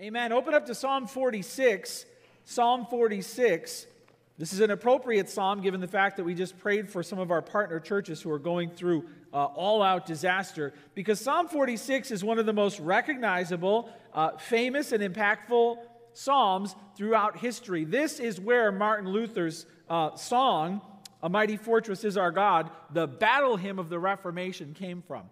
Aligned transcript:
Amen. 0.00 0.30
Open 0.30 0.54
up 0.54 0.64
to 0.66 0.76
Psalm 0.76 1.08
46. 1.08 2.06
Psalm 2.44 2.86
46. 2.88 3.86
This 4.38 4.52
is 4.52 4.60
an 4.60 4.70
appropriate 4.70 5.28
psalm 5.28 5.60
given 5.60 5.80
the 5.80 5.88
fact 5.88 6.18
that 6.18 6.22
we 6.24 6.34
just 6.34 6.56
prayed 6.56 6.88
for 6.88 7.02
some 7.02 7.18
of 7.18 7.32
our 7.32 7.42
partner 7.42 7.80
churches 7.80 8.22
who 8.22 8.30
are 8.30 8.38
going 8.38 8.70
through 8.70 9.06
uh, 9.34 9.46
all 9.46 9.82
out 9.82 10.06
disaster. 10.06 10.72
Because 10.94 11.20
Psalm 11.20 11.48
46 11.48 12.12
is 12.12 12.22
one 12.22 12.38
of 12.38 12.46
the 12.46 12.52
most 12.52 12.78
recognizable, 12.78 13.90
uh, 14.14 14.36
famous, 14.36 14.92
and 14.92 15.02
impactful 15.02 15.78
psalms 16.12 16.76
throughout 16.96 17.36
history. 17.36 17.84
This 17.84 18.20
is 18.20 18.40
where 18.40 18.70
Martin 18.70 19.08
Luther's 19.08 19.66
uh, 19.90 20.14
song, 20.14 20.80
A 21.24 21.28
Mighty 21.28 21.56
Fortress 21.56 22.04
is 22.04 22.16
Our 22.16 22.30
God, 22.30 22.70
the 22.92 23.08
battle 23.08 23.56
hymn 23.56 23.80
of 23.80 23.88
the 23.88 23.98
Reformation, 23.98 24.74
came 24.74 25.02
from. 25.02 25.24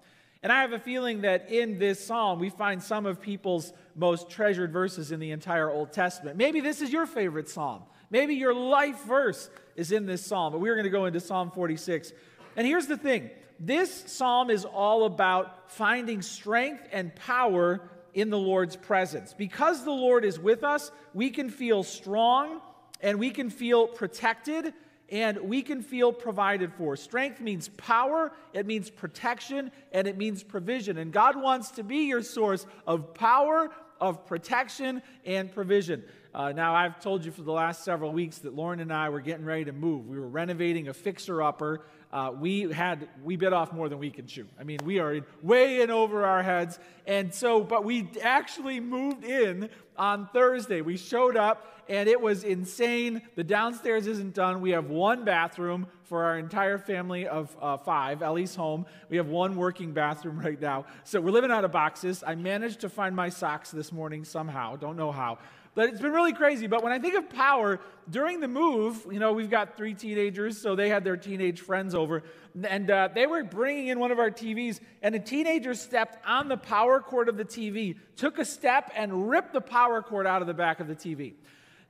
And 0.46 0.52
I 0.52 0.60
have 0.60 0.72
a 0.72 0.78
feeling 0.78 1.22
that 1.22 1.50
in 1.50 1.76
this 1.80 2.06
psalm, 2.06 2.38
we 2.38 2.50
find 2.50 2.80
some 2.80 3.04
of 3.04 3.20
people's 3.20 3.72
most 3.96 4.30
treasured 4.30 4.72
verses 4.72 5.10
in 5.10 5.18
the 5.18 5.32
entire 5.32 5.68
Old 5.68 5.92
Testament. 5.92 6.36
Maybe 6.36 6.60
this 6.60 6.80
is 6.80 6.92
your 6.92 7.04
favorite 7.04 7.48
psalm. 7.48 7.82
Maybe 8.10 8.36
your 8.36 8.54
life 8.54 9.02
verse 9.06 9.50
is 9.74 9.90
in 9.90 10.06
this 10.06 10.24
psalm, 10.24 10.52
but 10.52 10.60
we're 10.60 10.76
going 10.76 10.84
to 10.84 10.90
go 10.90 11.06
into 11.06 11.18
Psalm 11.18 11.50
46. 11.50 12.12
And 12.54 12.64
here's 12.64 12.86
the 12.86 12.96
thing 12.96 13.30
this 13.58 14.04
psalm 14.06 14.50
is 14.50 14.64
all 14.64 15.04
about 15.04 15.72
finding 15.72 16.22
strength 16.22 16.86
and 16.92 17.12
power 17.16 17.80
in 18.14 18.30
the 18.30 18.38
Lord's 18.38 18.76
presence. 18.76 19.34
Because 19.34 19.82
the 19.82 19.90
Lord 19.90 20.24
is 20.24 20.38
with 20.38 20.62
us, 20.62 20.92
we 21.12 21.30
can 21.30 21.50
feel 21.50 21.82
strong 21.82 22.60
and 23.00 23.18
we 23.18 23.30
can 23.30 23.50
feel 23.50 23.88
protected 23.88 24.74
and 25.08 25.38
we 25.38 25.62
can 25.62 25.82
feel 25.82 26.12
provided 26.12 26.72
for. 26.72 26.96
Strength 26.96 27.40
means 27.40 27.68
power, 27.76 28.32
it 28.52 28.66
means 28.66 28.90
protection, 28.90 29.70
and 29.92 30.06
it 30.06 30.16
means 30.16 30.42
provision. 30.42 30.98
And 30.98 31.12
God 31.12 31.40
wants 31.40 31.70
to 31.72 31.82
be 31.82 32.06
your 32.06 32.22
source 32.22 32.66
of 32.86 33.14
power, 33.14 33.70
of 34.00 34.26
protection, 34.26 35.02
and 35.24 35.52
provision. 35.52 36.02
Uh, 36.34 36.52
now, 36.52 36.74
I've 36.74 37.00
told 37.00 37.24
you 37.24 37.30
for 37.30 37.40
the 37.40 37.52
last 37.52 37.82
several 37.82 38.12
weeks 38.12 38.38
that 38.40 38.54
Lauren 38.54 38.80
and 38.80 38.92
I 38.92 39.08
were 39.08 39.22
getting 39.22 39.46
ready 39.46 39.64
to 39.64 39.72
move. 39.72 40.06
We 40.06 40.18
were 40.18 40.28
renovating 40.28 40.88
a 40.88 40.92
fixer 40.92 41.42
upper. 41.42 41.80
Uh, 42.12 42.30
we 42.38 42.70
had 42.72 43.08
we 43.24 43.36
bit 43.36 43.52
off 43.52 43.72
more 43.72 43.88
than 43.88 43.98
we 43.98 44.10
can 44.10 44.26
chew. 44.26 44.46
I 44.60 44.64
mean, 44.64 44.78
we 44.84 44.98
are 44.98 45.14
in, 45.14 45.24
way 45.42 45.80
in 45.80 45.90
over 45.90 46.26
our 46.26 46.42
heads, 46.42 46.78
and 47.06 47.32
so 47.32 47.62
but 47.64 47.84
we 47.84 48.08
actually 48.22 48.80
moved 48.80 49.24
in 49.24 49.70
on 49.96 50.28
Thursday. 50.32 50.82
We 50.82 50.98
showed 50.98 51.36
up, 51.36 51.75
and 51.88 52.08
it 52.08 52.20
was 52.20 52.44
insane. 52.44 53.22
The 53.34 53.44
downstairs 53.44 54.06
isn't 54.06 54.34
done. 54.34 54.60
We 54.60 54.70
have 54.70 54.90
one 54.90 55.24
bathroom 55.24 55.86
for 56.04 56.24
our 56.24 56.38
entire 56.38 56.78
family 56.78 57.26
of 57.26 57.56
uh, 57.60 57.76
five. 57.76 58.22
Ellie's 58.22 58.54
home. 58.54 58.86
We 59.08 59.16
have 59.16 59.28
one 59.28 59.56
working 59.56 59.92
bathroom 59.92 60.38
right 60.44 60.60
now. 60.60 60.86
So 61.04 61.20
we're 61.20 61.30
living 61.30 61.50
out 61.50 61.64
of 61.64 61.72
boxes. 61.72 62.22
I 62.26 62.34
managed 62.34 62.80
to 62.80 62.88
find 62.88 63.14
my 63.14 63.28
socks 63.28 63.70
this 63.70 63.92
morning 63.92 64.24
somehow. 64.24 64.76
Don't 64.76 64.96
know 64.96 65.12
how. 65.12 65.38
But 65.76 65.90
it's 65.90 66.00
been 66.00 66.12
really 66.12 66.32
crazy. 66.32 66.66
But 66.66 66.82
when 66.82 66.92
I 66.92 66.98
think 66.98 67.14
of 67.14 67.28
power, 67.28 67.80
during 68.08 68.40
the 68.40 68.48
move, 68.48 69.06
you 69.12 69.18
know, 69.18 69.34
we've 69.34 69.50
got 69.50 69.76
three 69.76 69.92
teenagers, 69.92 70.56
so 70.58 70.74
they 70.74 70.88
had 70.88 71.04
their 71.04 71.18
teenage 71.18 71.60
friends 71.60 71.94
over, 71.94 72.22
and 72.64 72.90
uh, 72.90 73.10
they 73.14 73.26
were 73.26 73.44
bringing 73.44 73.88
in 73.88 73.98
one 73.98 74.10
of 74.10 74.18
our 74.18 74.30
TVs, 74.30 74.80
and 75.02 75.14
a 75.14 75.18
teenager 75.18 75.74
stepped 75.74 76.16
on 76.26 76.48
the 76.48 76.56
power 76.56 77.00
cord 77.00 77.28
of 77.28 77.36
the 77.36 77.44
TV, 77.44 77.98
took 78.16 78.38
a 78.38 78.44
step, 78.44 78.90
and 78.96 79.28
ripped 79.28 79.52
the 79.52 79.60
power 79.60 80.00
cord 80.00 80.26
out 80.26 80.40
of 80.40 80.48
the 80.48 80.54
back 80.54 80.80
of 80.80 80.88
the 80.88 80.96
TV. 80.96 81.34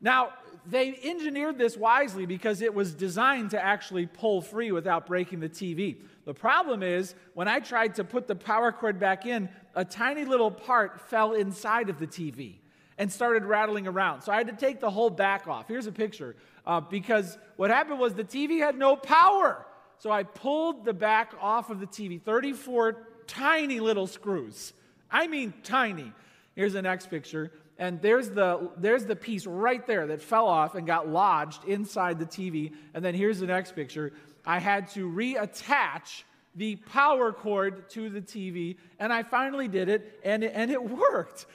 Now, 0.01 0.31
they 0.69 0.99
engineered 1.05 1.59
this 1.59 1.77
wisely 1.77 2.27
because 2.27 2.61
it 2.61 2.75
was 2.75 2.93
designed 2.95 3.51
to 3.51 3.63
actually 3.63 4.07
pull 4.07 4.41
free 4.41 4.73
without 4.73 5.07
breaking 5.07 5.41
the 5.41 5.49
TV. 5.49 5.97
The 6.25 6.35
problem 6.35 6.83
is, 6.83 7.15
when 7.35 7.47
I 7.47 7.61
tried 7.61 7.95
to 7.97 8.05
put 8.05 8.27
the 8.27 8.35
power 8.35 8.73
cord 8.73 8.99
back 8.99 9.27
in, 9.27 9.49
a 9.75 9.85
tiny 9.85 10.25
little 10.25 10.51
part 10.51 11.01
fell 11.09 11.35
inside 11.35 11.89
of 11.89 11.99
the 11.99 12.07
TV 12.07 12.57
and 12.99 13.13
started 13.13 13.45
rattling 13.45 13.87
around. 13.87 14.23
So 14.23 14.33
I 14.33 14.37
had 14.37 14.49
to 14.49 14.55
take 14.55 14.81
the 14.81 14.91
whole 14.91 15.11
back 15.11 15.47
off. 15.47 15.69
Here's 15.69 15.87
a 15.87 15.93
picture 15.93 16.35
uh, 16.67 16.81
because 16.81 17.39
what 17.57 17.71
happened 17.71 18.01
was 18.01 18.15
the 18.15 18.25
TV 18.25 18.59
had 18.59 18.77
no 18.77 18.97
power. 18.97 19.65
So 19.99 20.11
I 20.11 20.25
pulled 20.25 20.85
the 20.85 20.93
back 20.93 21.33
off 21.41 21.71
of 21.71 21.81
the 21.81 21.87
TV, 21.87 22.21
34 22.21 23.07
tiny 23.27 23.81
little 23.81 24.07
screws. 24.07 24.73
I 25.11 25.27
mean, 25.27 25.55
tiny. 25.63 26.13
Here's 26.55 26.73
the 26.73 26.83
next 26.83 27.09
picture. 27.11 27.53
And 27.79 28.01
there's 28.01 28.31
the, 28.31 28.71
there's 28.79 29.05
the 29.05 29.17
piece 29.17 29.47
right 29.47 29.87
there 29.87 30.07
that 30.07 30.23
fell 30.23 30.47
off 30.47 30.75
and 30.75 30.87
got 30.87 31.09
lodged 31.09 31.65
inside 31.65 32.19
the 32.19 32.27
TV. 32.27 32.73
And 32.95 33.05
then 33.05 33.15
here's 33.15 33.39
the 33.39 33.47
next 33.47 33.75
picture. 33.75 34.13
I 34.47 34.61
had 34.61 34.89
to 34.91 35.11
reattach 35.11 36.23
the 36.55 36.77
power 36.77 37.33
cord 37.33 37.91
to 37.91 38.09
the 38.09 38.23
TV, 38.23 38.77
and 38.99 39.13
I 39.13 39.23
finally 39.23 39.69
did 39.69 39.91
it, 39.91 40.19
and 40.25 40.43
it, 40.43 40.53
and 40.55 40.71
it 40.71 40.83
worked 40.91 41.47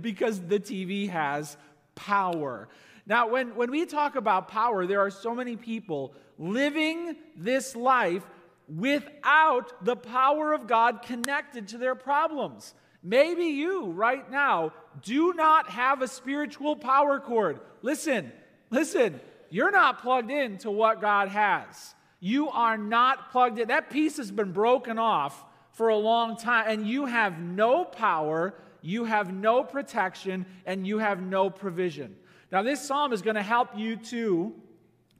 because 0.00 0.40
the 0.40 0.58
TV 0.58 1.10
has 1.10 1.56
power. 1.94 2.68
Now, 3.06 3.28
when, 3.28 3.54
when 3.54 3.70
we 3.70 3.84
talk 3.84 4.16
about 4.16 4.48
power, 4.48 4.86
there 4.86 5.00
are 5.00 5.10
so 5.10 5.34
many 5.34 5.56
people 5.56 6.14
living 6.38 7.16
this 7.36 7.76
life 7.76 8.24
without 8.68 9.84
the 9.84 9.94
power 9.94 10.52
of 10.52 10.66
God 10.66 11.02
connected 11.02 11.68
to 11.68 11.78
their 11.78 11.94
problems. 11.94 12.74
Maybe 13.02 13.44
you, 13.44 13.92
right 13.92 14.28
now, 14.28 14.72
do 15.02 15.32
not 15.34 15.70
have 15.70 16.02
a 16.02 16.08
spiritual 16.08 16.76
power 16.76 17.20
cord. 17.20 17.60
Listen, 17.82 18.32
listen, 18.70 19.20
you're 19.50 19.70
not 19.70 20.00
plugged 20.00 20.30
in 20.30 20.58
to 20.58 20.70
what 20.70 21.00
God 21.00 21.28
has. 21.28 21.94
You 22.20 22.48
are 22.50 22.78
not 22.78 23.30
plugged 23.30 23.58
in. 23.58 23.68
That 23.68 23.90
piece 23.90 24.16
has 24.16 24.30
been 24.30 24.52
broken 24.52 24.98
off 24.98 25.44
for 25.72 25.88
a 25.88 25.96
long 25.96 26.36
time, 26.36 26.64
and 26.68 26.88
you 26.88 27.04
have 27.04 27.38
no 27.38 27.84
power, 27.84 28.54
you 28.80 29.04
have 29.04 29.32
no 29.32 29.62
protection, 29.62 30.46
and 30.64 30.86
you 30.86 30.98
have 30.98 31.20
no 31.20 31.50
provision. 31.50 32.16
Now, 32.50 32.62
this 32.62 32.80
psalm 32.80 33.12
is 33.12 33.20
going 33.22 33.36
to 33.36 33.42
help 33.42 33.76
you 33.76 33.96
to 33.96 34.54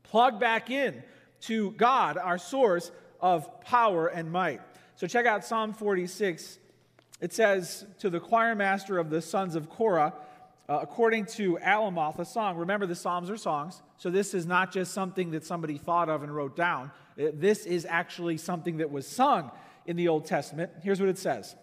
plug 0.03 0.41
back 0.41 0.71
in 0.71 1.03
to 1.43 1.73
God, 1.73 2.17
our 2.17 2.39
source 2.39 2.91
of 3.21 3.61
power 3.61 4.07
and 4.07 4.33
might. 4.33 4.61
So, 4.95 5.07
check 5.07 5.27
out 5.27 5.45
Psalm 5.45 5.75
46. 5.75 6.59
It 7.21 7.33
says 7.33 7.87
to 7.99 8.11
the 8.11 8.21
choir 8.21 8.55
master 8.55 8.99
of 8.99 9.11
the 9.11 9.23
sons 9.23 9.55
of 9.55 9.71
Korah, 9.71 10.13
uh, 10.69 10.79
according 10.83 11.27
to 11.27 11.59
Alamoth, 11.63 12.19
a 12.19 12.25
song. 12.25 12.57
Remember, 12.57 12.87
the 12.87 12.95
Psalms 12.95 13.31
are 13.31 13.37
songs, 13.37 13.83
so 13.97 14.11
this 14.11 14.35
is 14.35 14.47
not 14.47 14.73
just 14.73 14.93
something 14.93 15.31
that 15.31 15.45
somebody 15.45 15.79
thought 15.79 16.09
of 16.09 16.23
and 16.23 16.35
wrote 16.35 16.57
down. 16.57 16.91
Uh, 17.19 17.27
this 17.33 17.65
is 17.65 17.87
actually 17.89 18.37
something 18.37 18.79
that 18.79 18.91
was 18.91 19.07
sung 19.07 19.51
in 19.87 19.97
the 19.97 20.09
Old 20.09 20.27
Testament. 20.27 20.71
Here's 20.83 21.01
what 21.01 21.09
it 21.09 21.19
says 21.19 21.55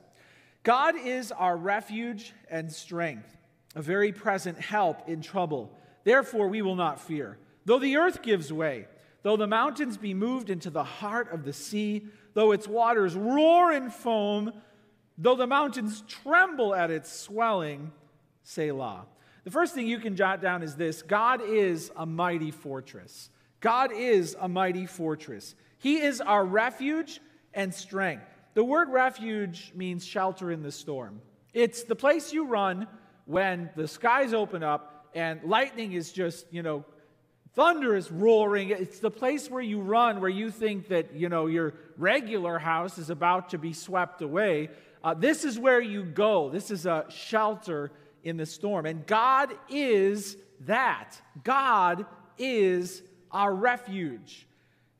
God 0.64 0.96
is 0.97 1.31
our 1.31 1.58
refuge 1.58 2.34
and 2.50 2.72
strength, 2.72 3.38
a 3.75 3.81
very 3.81 4.12
present 4.12 4.59
help 4.59 5.08
in 5.08 5.22
trouble. 5.22 5.78
Therefore, 6.03 6.47
we 6.47 6.62
will 6.62 6.75
not 6.75 7.00
fear. 7.00 7.38
Though 7.66 7.80
the 7.80 7.97
earth 7.97 8.22
gives 8.22 8.52
way, 8.52 8.88
though 9.22 9.38
the 9.38 9.47
mountains 9.47 9.97
be 9.97 10.14
moved 10.14 10.50
into 10.50 10.70
the 10.70 10.84
heart 10.84 11.31
of 11.31 11.44
the 11.44 11.53
sea, 11.53 12.08
though 12.34 12.52
its 12.52 12.68
waters 12.68 13.16
roar 13.16 13.72
and 13.72 13.94
foam, 13.94 14.53
though 15.18 15.35
the 15.35 15.47
mountains 15.47 16.03
tremble 16.07 16.74
at 16.74 16.91
its 16.91 17.12
swelling, 17.12 17.91
Selah. 18.44 19.06
The 19.44 19.51
first 19.51 19.75
thing 19.75 19.88
you 19.88 20.00
can 20.00 20.16
jot 20.16 20.41
down 20.41 20.63
is 20.63 20.75
this 20.75 21.01
God 21.01 21.41
is 21.41 21.91
a 21.96 22.06
mighty 22.06 22.51
fortress. 22.51 23.29
God 23.59 23.91
is 23.94 24.35
a 24.40 24.47
mighty 24.47 24.85
fortress. 24.85 25.56
He 25.79 26.02
is 26.02 26.22
our 26.22 26.46
refuge 26.46 27.19
and 27.53 27.73
strength. 27.73 28.25
The 28.53 28.63
word 28.63 28.90
refuge 28.90 29.72
means 29.75 30.06
shelter 30.06 30.52
in 30.52 30.62
the 30.62 30.72
storm. 30.72 31.22
It's 31.53 31.84
the 31.84 31.96
place 31.96 32.34
you 32.34 32.46
run 32.46 32.88
when 33.25 33.69
the 33.75 33.88
skies 33.88 34.34
open 34.34 34.63
up 34.63 35.07
and 35.16 35.44
lightning 35.44 35.94
is 35.94 36.12
just, 36.12 36.46
you 36.52 36.63
know, 36.63 36.85
thunder 37.53 37.96
is 37.96 38.12
roaring. 38.12 38.69
It's 38.69 39.00
the 39.00 39.12
place 39.12 39.50
where 39.50 39.62
you 39.62 39.79
run 39.81 40.19
where 40.22 40.29
you 40.29 40.52
think 40.52 40.88
that, 40.90 41.13
you 41.13 41.29
know, 41.29 41.46
your 41.47 41.73
regular 41.97 42.59
house 42.59 42.97
is 42.97 43.09
about 43.09 43.50
to 43.50 43.57
be 43.57 43.73
swept 43.73 44.22
away. 44.22 44.69
Uh, 45.03 45.14
this 45.14 45.44
is 45.44 45.59
where 45.59 45.81
you 45.81 46.03
go. 46.03 46.50
This 46.50 46.72
is 46.72 46.86
a 46.86 47.06
shelter 47.09 47.91
in 48.24 48.38
the 48.38 48.46
storm. 48.46 48.86
And 48.86 49.06
God 49.06 49.50
is 49.69 50.38
that. 50.61 51.22
God 51.44 52.05
is 52.38 53.03
our 53.32 53.53
refuge. 53.53 54.47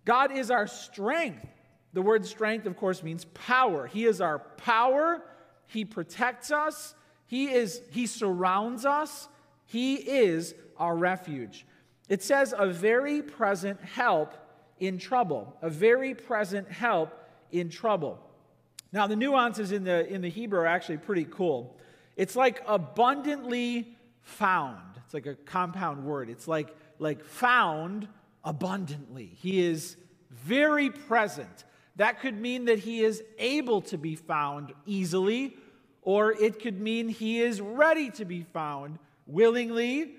God 0.06 0.32
is 0.32 0.52
our 0.52 0.68
strength. 0.68 1.48
The 1.94 2.02
word 2.02 2.26
strength, 2.26 2.66
of 2.66 2.76
course, 2.76 3.04
means 3.04 3.26
power. 3.34 3.88
He 3.88 4.06
is 4.06 4.20
our 4.20 4.40
power. 4.40 5.24
He 5.68 5.86
protects 5.86 6.52
us. 6.52 6.96
He 7.28 7.52
is 7.52 7.82
he 7.92 8.06
surrounds 8.06 8.86
us. 8.86 9.30
He 9.66 9.96
is 9.96 10.54
our 10.78 10.96
refuge. 10.96 11.66
It 12.10 12.22
says 12.22 12.54
a 12.58 12.68
very 12.68 13.22
present 13.22 13.80
help 13.82 14.34
in 14.80 14.98
trouble. 14.98 15.56
A 15.62 15.70
very 15.70 16.14
present 16.14 16.70
help 16.70 17.14
in 17.52 17.70
trouble. 17.70 18.20
Now 18.94 19.08
the 19.08 19.18
nuances 19.18 19.74
in 19.74 19.84
the 19.84 20.08
in 20.08 20.22
the 20.22 20.30
Hebrew 20.30 20.60
are 20.60 20.68
actually 20.68 20.98
pretty 20.98 21.26
cool. 21.26 21.78
It's 22.16 22.36
like 22.36 22.62
abundantly 22.68 23.98
found. 24.22 24.80
It's 25.04 25.14
like 25.14 25.26
a 25.26 25.36
compound 25.36 26.04
word. 26.04 26.30
It's 26.30 26.48
like, 26.48 26.76
like 27.00 27.24
found 27.24 28.08
abundantly. 28.44 29.32
He 29.36 29.66
is 29.66 29.98
very 30.32 30.90
present. 30.90 31.66
That 31.98 32.20
could 32.20 32.40
mean 32.40 32.66
that 32.66 32.80
he 32.80 33.04
is 33.04 33.24
able 33.38 33.82
to 33.84 33.98
be 33.98 34.16
found 34.16 34.74
easily, 34.86 35.56
or 36.02 36.32
it 36.32 36.60
could 36.60 36.80
mean 36.82 37.10
he 37.10 37.42
is 37.42 37.62
ready 37.62 38.10
to 38.12 38.26
be 38.26 38.44
found 38.44 38.98
willingly. 39.28 40.16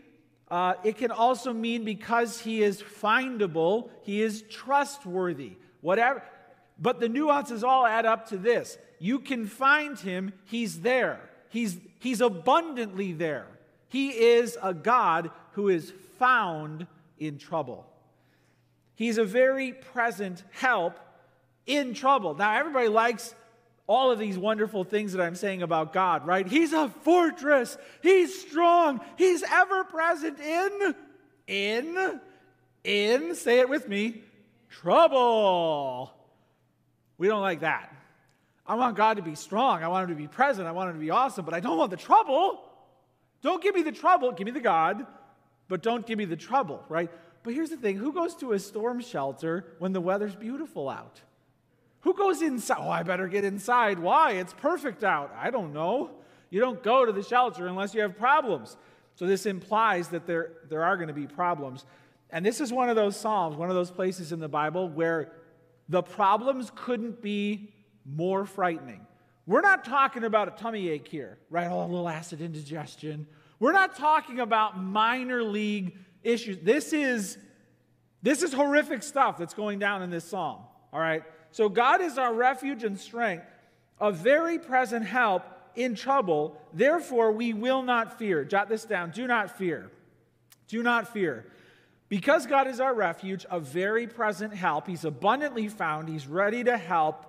Uh, 0.49 0.75
it 0.85 0.97
can 0.97 1.11
also 1.11 1.53
mean 1.53 1.85
because 1.85 2.39
he 2.39 2.63
is 2.63 2.83
findable, 2.83 3.91
he 4.03 4.23
is 4.23 4.43
trustworthy. 4.43 5.57
Whatever. 5.81 6.23
But 6.79 7.01
the 7.01 7.09
nuances 7.09 7.63
all 7.63 7.87
add 7.87 8.07
up 8.07 8.29
to 8.29 8.37
this 8.37 8.79
you 8.99 9.19
can 9.19 9.47
find 9.47 9.99
him, 9.99 10.33
he's 10.45 10.81
there. 10.81 11.21
He's, 11.51 11.79
he's 12.01 12.21
abundantly 12.21 13.13
there. 13.13 13.47
He 13.89 14.09
is 14.09 14.57
a 14.63 14.75
God 14.75 15.31
who 15.53 15.69
is 15.69 15.93
found 16.19 16.87
in 17.19 17.39
trouble. 17.39 17.87
He's 18.97 19.19
a 19.19 19.25
very 19.25 19.73
present 19.73 20.43
help 20.53 20.99
in 21.67 21.95
trouble. 21.95 22.35
Now, 22.35 22.59
everybody 22.59 22.89
likes 22.89 23.35
all 23.87 24.11
of 24.11 24.19
these 24.19 24.39
wonderful 24.39 24.85
things 24.85 25.13
that 25.13 25.23
I'm 25.23 25.35
saying 25.35 25.63
about 25.63 25.93
God, 25.93 26.27
right? 26.27 26.47
He's 26.47 26.73
a 26.73 26.89
fortress. 26.89 27.77
He's 28.03 28.41
strong. 28.41 29.01
He's 29.19 29.43
ever 29.43 29.85
present 29.85 30.41
in, 30.41 30.95
in, 31.47 32.21
in, 32.83 33.35
say 33.35 33.61
it 33.61 33.69
with 33.69 33.87
me, 33.87 34.23
trouble. 34.71 36.11
We 37.19 37.29
don't 37.29 37.43
like 37.43 37.61
that. 37.61 37.95
I 38.67 38.77
want 38.77 38.97
God 38.97 39.19
to 39.19 39.23
be 39.23 39.35
strong. 39.35 39.83
I 39.83 39.89
want 39.89 40.05
him 40.05 40.17
to 40.17 40.23
be 40.23 40.29
present. 40.29 40.67
I 40.67 40.73
want 40.73 40.91
him 40.91 40.97
to 40.97 41.01
be 41.01 41.11
awesome, 41.11 41.45
but 41.45 41.55
I 41.55 41.61
don't 41.61 41.77
want 41.77 41.91
the 41.91 41.97
trouble. 41.97 42.63
Don't 43.43 43.63
give 43.63 43.75
me 43.75 43.83
the 43.83 43.93
trouble. 43.93 44.33
Give 44.33 44.47
me 44.47 44.53
the 44.53 44.61
God, 44.61 45.07
but 45.69 45.83
don't 45.83 46.07
give 46.07 46.17
me 46.17 46.25
the 46.25 46.37
trouble, 46.37 46.83
right? 46.89 47.11
But 47.43 47.53
here's 47.53 47.71
the 47.71 47.77
thing 47.77 47.99
who 47.99 48.13
goes 48.13 48.35
to 48.37 48.53
a 48.53 48.59
storm 48.59 49.01
shelter 49.01 49.67
when 49.79 49.93
the 49.93 50.01
weather's 50.01 50.35
beautiful 50.35 50.89
out? 50.89 51.21
Who 52.01 52.15
goes 52.15 52.43
inside? 52.43 52.79
Oh, 52.81 52.91
I 52.91 53.03
better 53.03 53.29
get 53.29 53.45
inside. 53.45 53.99
Why? 53.99 54.33
It's 54.33 54.55
perfect 54.55 55.05
out. 55.05 55.35
I 55.39 55.51
don't 55.51 55.73
know. 55.73 56.11
You 56.51 56.61
don't 56.61 56.83
go 56.83 57.05
to 57.05 57.13
the 57.13 57.23
shelter 57.23 57.67
unless 57.67 57.95
you 57.95 58.01
have 58.01 58.17
problems. 58.17 58.77
So 59.17 59.27
this 59.27 59.47
implies 59.47 60.09
that 60.09 60.27
there, 60.27 60.53
there 60.69 60.85
are 60.85 60.97
going 60.97 61.09
to 61.09 61.15
be 61.15 61.27
problems. 61.27 61.85
And 62.31 62.45
this 62.45 62.61
is 62.61 62.73
one 62.73 62.89
of 62.89 62.97
those 62.97 63.17
Psalms, 63.19 63.57
one 63.57 63.69
of 63.71 63.75
those 63.75 63.91
places 63.91 64.33
in 64.33 64.41
the 64.41 64.49
Bible 64.49 64.89
where 64.89 65.33
the 65.89 66.03
problems 66.03 66.71
couldn't 66.75 67.21
be 67.23 67.73
more 68.05 68.45
frightening. 68.45 69.07
We're 69.47 69.61
not 69.61 69.85
talking 69.85 70.25
about 70.25 70.49
a 70.49 70.51
tummy 70.53 70.89
ache 70.89 71.09
here, 71.09 71.39
right? 71.51 71.67
Oh, 71.71 71.85
a 71.85 71.87
little 71.87 72.09
acid 72.09 72.41
indigestion. 72.41 73.27
We're 73.61 73.73
not 73.73 73.97
talking 73.97 74.41
about 74.41 74.81
minor 74.81 75.43
league 75.43 75.97
issues. 76.23 76.59
This 76.63 76.93
is 76.93 77.39
this 78.23 78.43
is 78.43 78.55
horrific 78.55 79.03
stuff 79.03 79.37
that's 79.37 79.53
going 79.53 79.79
down 79.79 80.03
in 80.03 80.09
this 80.09 80.25
psalm. 80.25 80.63
All 80.95 81.01
right. 81.01 81.23
So 81.51 81.69
God 81.69 82.01
is 82.01 82.17
our 82.17 82.33
refuge 82.33 82.83
and 82.83 82.99
strength, 82.99 83.45
a 84.01 84.11
very 84.11 84.59
present 84.59 85.05
help 85.05 85.43
in 85.77 85.95
trouble. 85.95 86.59
Therefore, 86.73 87.33
we 87.33 87.53
will 87.53 87.83
not 87.83 88.19
fear. 88.19 88.43
Jot 88.45 88.71
this 88.71 88.87
down. 88.87 89.11
Do 89.11 89.27
not 89.27 89.59
fear. 89.59 89.91
Do 90.69 90.83
not 90.83 91.13
fear. 91.13 91.45
Because 92.09 92.47
God 92.47 92.67
is 92.67 92.81
our 92.81 92.95
refuge, 92.95 93.47
a 93.51 93.59
very 93.59 94.07
present 94.07 94.55
help, 94.55 94.87
He's 94.87 95.05
abundantly 95.05 95.69
found, 95.69 96.09
He's 96.09 96.27
ready 96.27 96.65
to 96.65 96.77
help. 96.77 97.27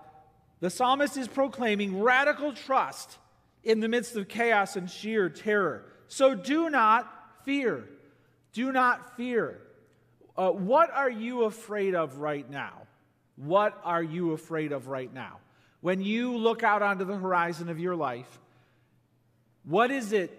The 0.59 0.69
psalmist 0.69 1.17
is 1.17 1.27
proclaiming 1.27 2.01
radical 2.01 2.53
trust 2.53 3.17
in 3.63 3.79
the 3.79 3.87
midst 3.87 4.15
of 4.15 4.27
chaos 4.27 4.75
and 4.75 4.89
sheer 4.89 5.29
terror. 5.29 5.85
So 6.07 6.35
do 6.35 6.69
not 6.69 7.11
fear. 7.43 7.83
Do 8.53 8.71
not 8.71 9.17
fear. 9.17 9.59
Uh, 10.37 10.51
what 10.51 10.91
are 10.91 11.09
you 11.09 11.43
afraid 11.43 11.95
of 11.95 12.19
right 12.19 12.49
now? 12.49 12.73
What 13.37 13.79
are 13.83 14.03
you 14.03 14.31
afraid 14.31 14.71
of 14.71 14.87
right 14.87 15.13
now? 15.13 15.39
When 15.81 16.01
you 16.01 16.37
look 16.37 16.63
out 16.63 16.81
onto 16.81 17.05
the 17.05 17.15
horizon 17.15 17.69
of 17.69 17.79
your 17.79 17.95
life, 17.95 18.39
what 19.63 19.91
is 19.91 20.13
it 20.13 20.37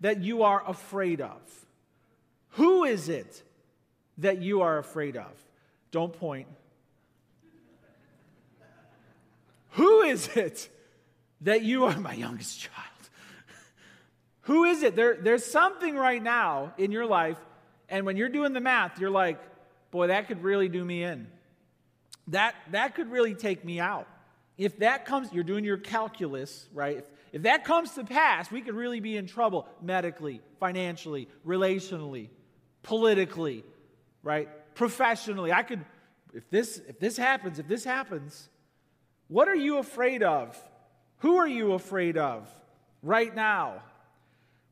that 0.00 0.22
you 0.22 0.42
are 0.42 0.62
afraid 0.68 1.20
of? 1.20 1.40
Who 2.50 2.84
is 2.84 3.08
it 3.08 3.42
that 4.18 4.40
you 4.40 4.62
are 4.62 4.78
afraid 4.78 5.16
of? 5.16 5.32
Don't 5.90 6.12
point. 6.12 6.48
Who 9.70 10.02
is 10.02 10.28
it 10.36 10.68
that 11.40 11.62
you 11.62 11.84
are 11.84 11.98
my 11.98 12.14
youngest 12.14 12.60
child? 12.60 12.88
Who 14.42 14.64
is 14.64 14.82
it? 14.82 14.94
There, 14.94 15.16
there's 15.20 15.44
something 15.44 15.96
right 15.96 16.22
now 16.22 16.74
in 16.78 16.92
your 16.92 17.06
life, 17.06 17.38
and 17.88 18.04
when 18.06 18.16
you're 18.16 18.28
doing 18.28 18.52
the 18.52 18.60
math, 18.60 19.00
you're 19.00 19.10
like, 19.10 19.40
boy, 19.90 20.08
that 20.08 20.28
could 20.28 20.42
really 20.42 20.68
do 20.68 20.84
me 20.84 21.02
in. 21.02 21.26
That, 22.28 22.54
that 22.70 22.94
could 22.94 23.10
really 23.10 23.34
take 23.34 23.64
me 23.64 23.80
out. 23.80 24.06
If 24.56 24.78
that 24.78 25.06
comes, 25.06 25.32
you're 25.32 25.44
doing 25.44 25.64
your 25.64 25.78
calculus, 25.78 26.68
right? 26.72 26.98
If, 26.98 27.04
if 27.32 27.42
that 27.42 27.64
comes 27.64 27.92
to 27.92 28.04
pass, 28.04 28.50
we 28.50 28.60
could 28.60 28.74
really 28.74 29.00
be 29.00 29.16
in 29.16 29.26
trouble 29.26 29.66
medically, 29.82 30.40
financially, 30.60 31.28
relationally, 31.46 32.28
politically, 32.82 33.64
right? 34.24 34.48
Professionally. 34.74 35.52
I 35.52 35.62
could, 35.62 35.84
if 36.32 36.50
this, 36.50 36.80
if 36.88 36.98
this 36.98 37.16
happens, 37.16 37.60
if 37.60 37.68
this 37.68 37.84
happens, 37.84 38.48
what 39.28 39.46
are 39.46 39.54
you 39.54 39.78
afraid 39.78 40.22
of? 40.22 40.58
Who 41.18 41.36
are 41.36 41.46
you 41.46 41.72
afraid 41.72 42.16
of 42.18 42.48
right 43.02 43.34
now? 43.34 43.82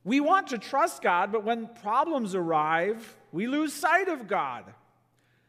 We 0.05 0.19
want 0.19 0.49
to 0.49 0.59
trust 0.59 1.01
God, 1.01 1.31
but 1.31 1.45
when 1.45 1.69
problems 1.81 2.35
arrive, 2.35 3.17
we 3.31 3.47
lose 3.47 3.73
sight 3.73 4.09
of 4.09 4.27
God. 4.27 4.65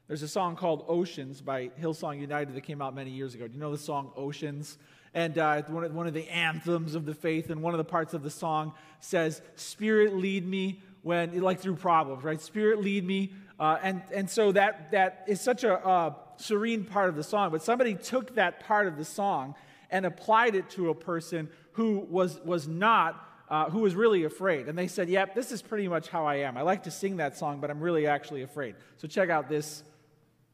There's 0.07 0.21
a 0.21 0.27
song 0.27 0.55
called 0.55 0.85
Oceans 0.87 1.41
by 1.41 1.69
Hillsong 1.81 2.19
United 2.19 2.53
that 2.53 2.61
came 2.61 2.81
out 2.81 2.93
many 2.93 3.09
years 3.09 3.33
ago. 3.33 3.47
Do 3.47 3.53
you 3.53 3.59
know 3.59 3.71
the 3.71 3.77
song 3.77 4.11
Oceans? 4.15 4.77
And 5.13 5.37
uh, 5.37 5.63
one, 5.63 5.83
of, 5.83 5.93
one 5.93 6.07
of 6.07 6.13
the 6.13 6.27
anthems 6.29 6.93
of 6.93 7.05
the 7.05 7.13
faith, 7.15 7.49
and 7.49 7.61
one 7.61 7.73
of 7.73 7.77
the 7.77 7.83
parts 7.83 8.13
of 8.13 8.21
the 8.21 8.29
song 8.29 8.73
says, 8.99 9.41
Spirit, 9.55 10.15
lead 10.15 10.47
me 10.47 10.81
when, 11.03 11.39
like 11.41 11.59
through 11.59 11.75
problems, 11.75 12.23
right? 12.23 12.41
Spirit, 12.41 12.81
lead 12.81 13.05
me. 13.05 13.33
Uh, 13.63 13.79
and, 13.81 14.01
and 14.13 14.29
so 14.29 14.51
that, 14.51 14.91
that 14.91 15.23
is 15.25 15.39
such 15.39 15.63
a 15.63 15.73
uh, 15.73 16.13
serene 16.35 16.83
part 16.83 17.07
of 17.07 17.15
the 17.15 17.23
song. 17.23 17.49
But 17.49 17.63
somebody 17.63 17.95
took 17.95 18.35
that 18.35 18.59
part 18.59 18.87
of 18.87 18.97
the 18.97 19.05
song 19.05 19.55
and 19.89 20.05
applied 20.05 20.53
it 20.55 20.69
to 20.71 20.89
a 20.89 20.93
person 20.93 21.47
who 21.71 21.99
was, 21.99 22.41
was 22.43 22.67
not 22.67 23.29
uh, 23.47 23.69
who 23.69 23.79
was 23.79 23.95
really 23.95 24.25
afraid. 24.25 24.67
And 24.67 24.77
they 24.77 24.87
said, 24.87 25.07
Yep, 25.07 25.33
this 25.33 25.53
is 25.53 25.61
pretty 25.61 25.87
much 25.87 26.09
how 26.09 26.25
I 26.25 26.39
am. 26.39 26.57
I 26.57 26.63
like 26.63 26.83
to 26.83 26.91
sing 26.91 27.17
that 27.17 27.37
song, 27.37 27.61
but 27.61 27.71
I'm 27.71 27.79
really 27.79 28.05
actually 28.05 28.41
afraid. 28.41 28.75
So 28.97 29.07
check 29.07 29.29
out 29.29 29.47
this 29.47 29.83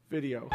video. 0.08 0.48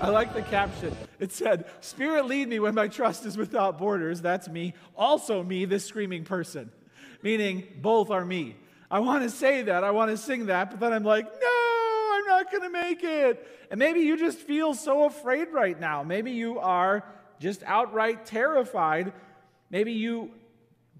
I 0.00 0.08
like 0.08 0.32
the 0.32 0.42
caption. 0.42 0.96
It 1.18 1.30
said, 1.30 1.66
Spirit 1.80 2.24
lead 2.24 2.48
me 2.48 2.58
when 2.58 2.74
my 2.74 2.88
trust 2.88 3.26
is 3.26 3.36
without 3.36 3.76
borders. 3.76 4.22
That's 4.22 4.48
me. 4.48 4.72
Also, 4.96 5.42
me, 5.42 5.66
this 5.66 5.84
screaming 5.84 6.24
person. 6.24 6.70
Meaning, 7.22 7.66
both 7.82 8.10
are 8.10 8.24
me. 8.24 8.56
I 8.90 9.00
want 9.00 9.24
to 9.24 9.30
say 9.30 9.62
that. 9.62 9.84
I 9.84 9.90
want 9.90 10.10
to 10.10 10.16
sing 10.16 10.46
that. 10.46 10.70
But 10.70 10.80
then 10.80 10.94
I'm 10.94 11.04
like, 11.04 11.26
no, 11.26 12.12
I'm 12.14 12.26
not 12.26 12.50
going 12.50 12.62
to 12.62 12.70
make 12.70 13.04
it. 13.04 13.46
And 13.70 13.78
maybe 13.78 14.00
you 14.00 14.16
just 14.16 14.38
feel 14.38 14.72
so 14.72 15.04
afraid 15.04 15.48
right 15.52 15.78
now. 15.78 16.02
Maybe 16.02 16.32
you 16.32 16.58
are 16.58 17.04
just 17.38 17.62
outright 17.64 18.24
terrified. 18.24 19.12
Maybe 19.68 19.92
you 19.92 20.30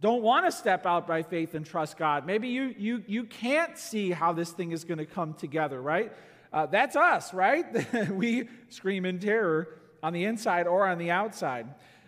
don't 0.01 0.23
want 0.23 0.45
to 0.45 0.53
step 0.53 0.85
out 0.85 1.07
by 1.07 1.23
faith 1.23 1.55
and 1.55 1.65
trust 1.65 1.97
God. 1.97 2.27
Maybe 2.27 2.49
you, 2.49 2.75
you, 2.77 3.05
you 3.07 3.25
can't 3.25 3.77
see 3.79 4.11
how 4.11 4.35
this 4.35 4.51
thing 4.51 4.73
is 4.73 4.85
going 4.85 4.99
to 4.99 5.07
come 5.07 5.35
together, 5.35 5.81
right? 5.81 6.13
Uh, 6.53 6.67
that's 6.67 6.97
us, 6.97 7.33
right? 7.33 8.11
we 8.11 8.49
scream 8.69 9.05
in 9.05 9.19
terror 9.19 9.69
on 10.03 10.13
the 10.13 10.25
inside 10.25 10.67
or 10.67 10.87
on 10.87 10.99
the 10.99 11.11
outside. 11.11 11.67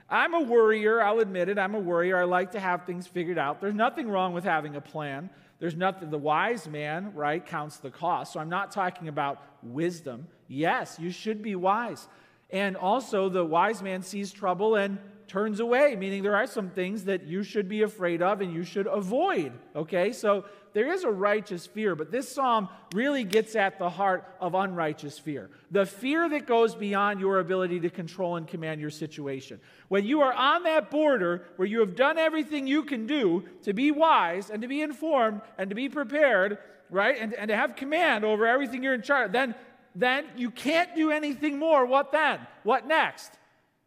I'm 0.09 0.35
a 0.35 0.41
worrier, 0.41 1.01
I'll 1.01 1.21
admit 1.21 1.49
it. 1.49 1.59
I'm 1.59 1.75
a 1.75 1.81
worrier. 1.81 2.19
I 2.19 2.25
like 2.25 2.53
to 2.53 2.61
have 2.61 2.85
things 2.85 3.07
figured 3.07 3.39
out. 3.39 3.61
There's 3.61 3.75
nothing 3.75 4.09
wrong 4.09 4.35
with 4.35 4.45
having 4.45 4.77
a 4.77 4.81
plan. 4.81 5.31
There's 5.59 5.77
nothing, 5.77 6.11
the 6.11 6.19
wise 6.19 6.69
man, 6.69 7.15
right, 7.15 7.45
counts 7.45 7.79
the 7.79 7.91
cost. 7.91 8.33
So 8.33 8.41
I'm 8.41 8.49
not 8.49 8.73
talking 8.73 9.09
about 9.09 9.43
wisdom. 9.63 10.27
Yes, 10.49 10.99
you 11.01 11.11
should 11.11 11.41
be 11.41 11.55
wise. 11.55 12.09
And 12.51 12.77
also, 12.77 13.31
the 13.31 13.45
wise 13.45 13.81
man 13.81 14.03
sees 14.03 14.33
trouble 14.33 14.75
and 14.75 14.99
turns 15.29 15.61
away, 15.61 15.97
meaning 15.97 16.23
there 16.23 16.37
are 16.37 16.47
some 16.47 16.69
things 16.69 17.05
that 17.05 17.23
you 17.27 17.43
should 17.43 17.67
be 17.67 17.81
afraid 17.81 18.21
of 18.21 18.43
and 18.43 18.53
you 18.53 18.65
should 18.65 18.87
avoid. 18.87 19.53
Okay, 19.75 20.13
so 20.13 20.45
there 20.75 20.93
is 20.93 21.05
a 21.05 21.11
righteous 21.11 21.67
fear, 21.67 21.95
but 21.95 22.11
this 22.11 22.29
psalm 22.29 22.69
really 22.95 23.25
gets 23.25 23.55
at 23.57 23.79
the 23.79 23.91
heart 23.91 24.25
of 24.41 24.55
unrighteous 24.55 25.19
fear. 25.19 25.51
The 25.71 25.85
fear 25.85 26.29
that 26.29 26.47
goes 26.47 26.75
beyond 26.75 27.21
your 27.21 27.41
ability 27.41 27.81
to 27.81 27.91
control 27.91 28.37
and 28.37 28.47
command 28.47 28.81
your 28.81 28.91
situation. 28.91 29.61
When 29.89 30.05
you 30.05 30.23
are 30.23 30.33
on 30.33 30.63
that 30.63 30.91
border 30.91 31.45
where 31.57 31.69
you 31.69 31.81
have 31.81 31.95
done 31.95 32.19
everything 32.19 32.67
you 32.67 32.85
can 32.85 33.07
do 33.07 33.45
to 33.63 33.73
be 33.73 33.91
wise 33.91 34.51
and 34.51 34.63
to 34.63 34.69
be 34.69 34.81
informed 34.81 35.43
and 35.59 35.69
to 35.71 35.77
be 35.77 35.89
prepared, 35.89 36.59
right, 36.91 37.17
and, 37.21 37.35
and 37.35 37.49
to 37.49 37.57
have 37.57 37.77
command 37.77 38.25
over 38.25 38.47
everything 38.47 38.83
you're 38.83 38.95
in 38.95 39.03
charge, 39.03 39.33
then, 39.33 39.55
then 39.95 40.25
you 40.37 40.51
can't 40.51 40.95
do 40.97 41.11
anything 41.11 41.59
more. 41.59 41.85
What 41.85 42.13
then? 42.13 42.41
What 42.63 42.87
next? 42.87 43.33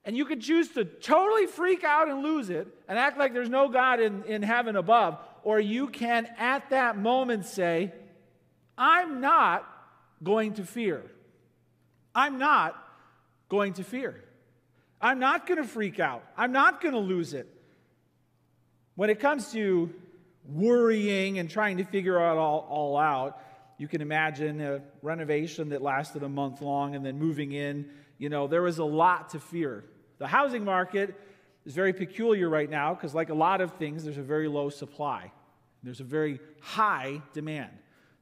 And 0.06 0.16
you 0.16 0.26
can 0.26 0.40
choose 0.40 0.70
to 0.70 0.86
totally 0.86 1.48
freak 1.48 1.84
out 1.84 2.10
and 2.10 2.22
lose 2.22 2.52
it 2.52 2.68
and 2.88 3.00
act 3.00 3.18
like 3.18 3.34
there's 3.34 3.50
no 3.50 3.70
God 3.70 4.00
in, 4.00 4.24
in 4.26 4.44
heaven 4.44 4.76
above. 4.76 5.18
Or 5.46 5.60
you 5.60 5.88
can, 5.88 6.28
at 6.40 6.72
that 6.72 6.98
moment, 6.98 7.46
say, 7.46 7.94
I'm 8.78 9.22
not 9.22 9.64
going 10.24 10.56
to 10.56 10.66
fear. 10.66 11.04
I'm 12.16 12.40
not 12.40 12.76
going 13.48 13.74
to 13.74 13.84
fear. 13.84 14.24
I'm 15.00 15.20
not 15.20 15.46
going 15.46 15.62
to 15.62 15.68
freak 15.68 16.00
out. 16.00 16.24
I'm 16.36 16.52
not 16.52 16.82
going 16.82 16.96
to 16.96 17.00
lose 17.00 17.36
it. 17.36 17.48
When 18.96 19.12
it 19.12 19.20
comes 19.20 19.52
to 19.52 19.94
worrying 20.50 21.38
and 21.38 21.48
trying 21.48 21.78
to 21.78 21.84
figure 21.84 22.18
it 22.18 22.38
all, 22.38 22.66
all 22.68 22.98
out, 22.98 23.40
you 23.78 23.88
can 23.88 24.02
imagine 24.02 24.60
a 24.62 24.82
renovation 25.04 25.70
that 25.70 25.84
lasted 25.84 26.24
a 26.24 26.30
month 26.30 26.60
long 26.62 26.96
and 26.96 27.06
then 27.06 27.20
moving 27.20 27.52
in. 27.52 27.92
You 28.18 28.30
know, 28.30 28.48
there 28.48 28.64
was 28.64 28.80
a 28.80 28.84
lot 28.84 29.30
to 29.30 29.40
fear. 29.40 29.84
The 30.18 30.26
housing 30.26 30.66
market 30.66 31.14
is 31.68 31.76
very 31.76 31.94
peculiar 31.94 32.50
right 32.50 32.70
now 32.70 32.96
because, 32.96 33.14
like 33.14 33.30
a 33.30 33.36
lot 33.36 33.62
of 33.62 33.74
things, 33.74 34.06
there's 34.06 34.18
a 34.18 34.24
very 34.24 34.48
low 34.48 34.70
supply. 34.70 35.32
There's 35.86 36.02
a 36.02 36.04
very 36.04 36.40
high 36.62 37.22
demand. 37.34 37.72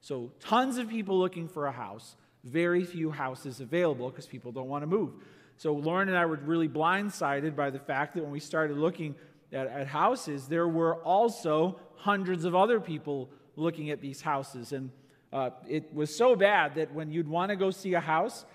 So, 0.02 0.32
tons 0.42 0.78
of 0.78 0.90
people 0.90 1.18
looking 1.18 1.48
for 1.48 1.68
a 1.68 1.72
house, 1.72 2.18
very 2.44 2.84
few 2.84 3.10
houses 3.10 3.62
available 3.62 4.10
because 4.10 4.26
people 4.26 4.52
don't 4.52 4.68
want 4.68 4.84
to 4.84 4.88
move. 4.88 5.14
So, 5.56 5.74
Lauren 5.74 6.10
and 6.10 6.18
I 6.18 6.26
were 6.26 6.36
really 6.36 6.68
blindsided 6.68 7.56
by 7.56 7.70
the 7.70 7.80
fact 7.80 8.16
that 8.16 8.24
when 8.24 8.32
we 8.32 8.42
started 8.42 8.78
looking 8.78 9.16
at, 9.54 9.68
at 9.68 9.88
houses, 9.88 10.48
there 10.48 10.68
were 10.68 10.96
also 11.04 11.80
hundreds 11.96 12.44
of 12.44 12.54
other 12.54 12.82
people 12.82 13.30
looking 13.56 13.92
at 13.92 14.02
these 14.02 14.20
houses. 14.20 14.74
And 14.74 14.92
uh, 15.32 15.52
it 15.68 15.94
was 15.94 16.14
so 16.14 16.36
bad 16.36 16.76
that 16.76 16.94
when 16.94 17.12
you'd 17.12 17.30
want 17.30 17.50
to 17.52 17.56
go 17.56 17.72
see 17.72 17.94
a 17.94 18.02
house, 18.02 18.46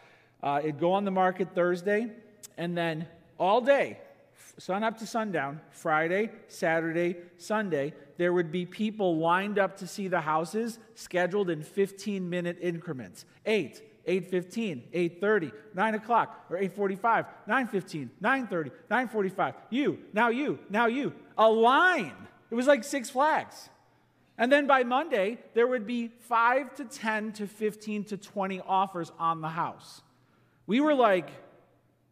uh, 0.43 0.61
it'd 0.62 0.79
go 0.79 0.93
on 0.93 1.05
the 1.05 1.11
market 1.11 1.49
Thursday, 1.55 2.12
and 2.59 2.77
then 2.77 3.07
all 3.38 3.61
day, 3.62 3.99
sun 4.59 4.83
up 4.83 4.99
to 4.99 5.07
sundown, 5.07 5.61
Friday, 5.71 6.31
Saturday, 6.49 7.17
Sunday, 7.37 7.95
there 8.17 8.33
would 8.33 8.50
be 8.50 8.67
people 8.67 9.19
lined 9.19 9.59
up 9.59 9.77
to 9.79 9.87
see 9.87 10.09
the 10.09 10.21
houses 10.21 10.79
scheduled 10.95 11.50
in 11.50 11.62
15 11.62 12.29
minute 12.29 12.59
increments 12.61 13.25
8, 13.47 13.81
8.15, 14.07 14.83
8.30, 15.21 15.53
9 15.75 15.95
o'clock, 15.95 16.47
or 16.50 16.57
8.45, 16.57 17.27
9.15, 17.49 18.09
9.30, 18.23 18.71
9.45. 18.91 19.55
You, 19.71 19.99
now 20.12 20.29
you, 20.29 20.59
now 20.69 20.87
you. 20.87 21.12
A 21.37 21.49
line. 21.49 22.27
It 22.50 22.55
was 22.55 22.67
like 22.67 22.83
Six 22.83 23.11
Flags. 23.11 23.69
And 24.38 24.50
then 24.50 24.67
by 24.67 24.85
Monday, 24.85 25.38
there 25.55 25.67
would 25.67 25.87
be 25.87 26.09
5 26.09 26.75
to 26.77 26.85
10 26.85 27.33
to 27.35 27.47
15 27.47 28.05
to 28.05 28.17
20 28.17 28.61
offers 28.67 29.12
on 29.19 29.41
the 29.41 29.49
house. 29.49 30.03
We 30.67 30.81
were 30.81 30.95
like, 30.95 31.31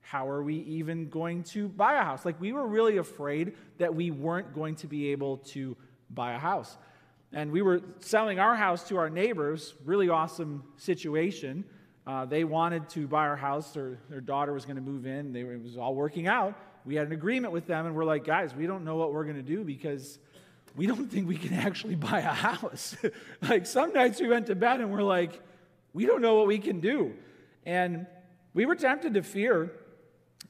how 0.09 0.29
are 0.29 0.41
we 0.41 0.55
even 0.59 1.09
going 1.09 1.43
to 1.43 1.69
buy 1.69 1.95
a 1.95 2.03
house? 2.03 2.25
Like, 2.25 2.41
we 2.41 2.53
were 2.53 2.65
really 2.65 2.99
afraid 2.99 3.55
that 3.79 3.93
we 3.93 4.13
weren't 4.13 4.55
going 4.55 4.77
to 4.77 4.87
be 4.87 5.09
able 5.09 5.39
to 5.39 5.77
buy 6.11 6.35
a 6.35 6.39
house. 6.39 6.79
And 7.33 7.51
we 7.51 7.61
were 7.61 7.81
selling 7.99 8.39
our 8.39 8.55
house 8.55 8.87
to 8.89 8.99
our 8.99 9.11
neighbors, 9.11 9.75
really 9.85 10.09
awesome 10.09 10.63
situation. 10.77 11.65
Uh, 12.07 12.25
they 12.25 12.45
wanted 12.45 12.89
to 12.91 13.09
buy 13.09 13.27
our 13.27 13.35
house, 13.35 13.73
their, 13.73 13.99
their 14.09 14.21
daughter 14.21 14.53
was 14.53 14.65
going 14.65 14.77
to 14.77 14.83
move 14.83 15.07
in, 15.07 15.33
they 15.33 15.41
it 15.41 15.61
was 15.61 15.77
all 15.77 15.97
working 15.97 16.29
out. 16.29 16.55
We 16.85 16.95
had 16.95 17.09
an 17.09 17.13
agreement 17.13 17.53
with 17.53 17.67
them, 17.67 17.87
and 17.87 17.97
we're 17.97 18.05
like, 18.05 18.25
guys, 18.25 18.55
we 18.55 18.69
don't 18.69 18.85
know 18.85 18.95
what 18.95 19.13
we're 19.13 19.25
going 19.25 19.37
to 19.37 19.43
do 19.43 19.65
because 19.65 20.21
we 20.77 20.87
don't 20.87 21.07
think 21.11 21.27
we 21.27 21.37
can 21.37 21.53
actually 21.53 21.97
buy 21.97 22.21
a 22.21 22.33
house. 22.33 22.97
like, 23.43 23.67
some 23.67 23.93
nights 23.93 24.21
we 24.21 24.29
went 24.29 24.47
to 24.47 24.55
bed 24.55 24.81
and 24.81 24.93
we're 24.93 25.03
like, 25.03 25.43
we 25.93 26.07
don't 26.07 26.23
know 26.23 26.37
what 26.37 26.47
we 26.47 26.61
can 26.61 26.79
do. 26.79 27.13
And 27.65 28.07
we 28.55 28.67
were 28.67 28.77
tempted 28.77 29.15
to 29.15 29.25
fear 29.25 29.73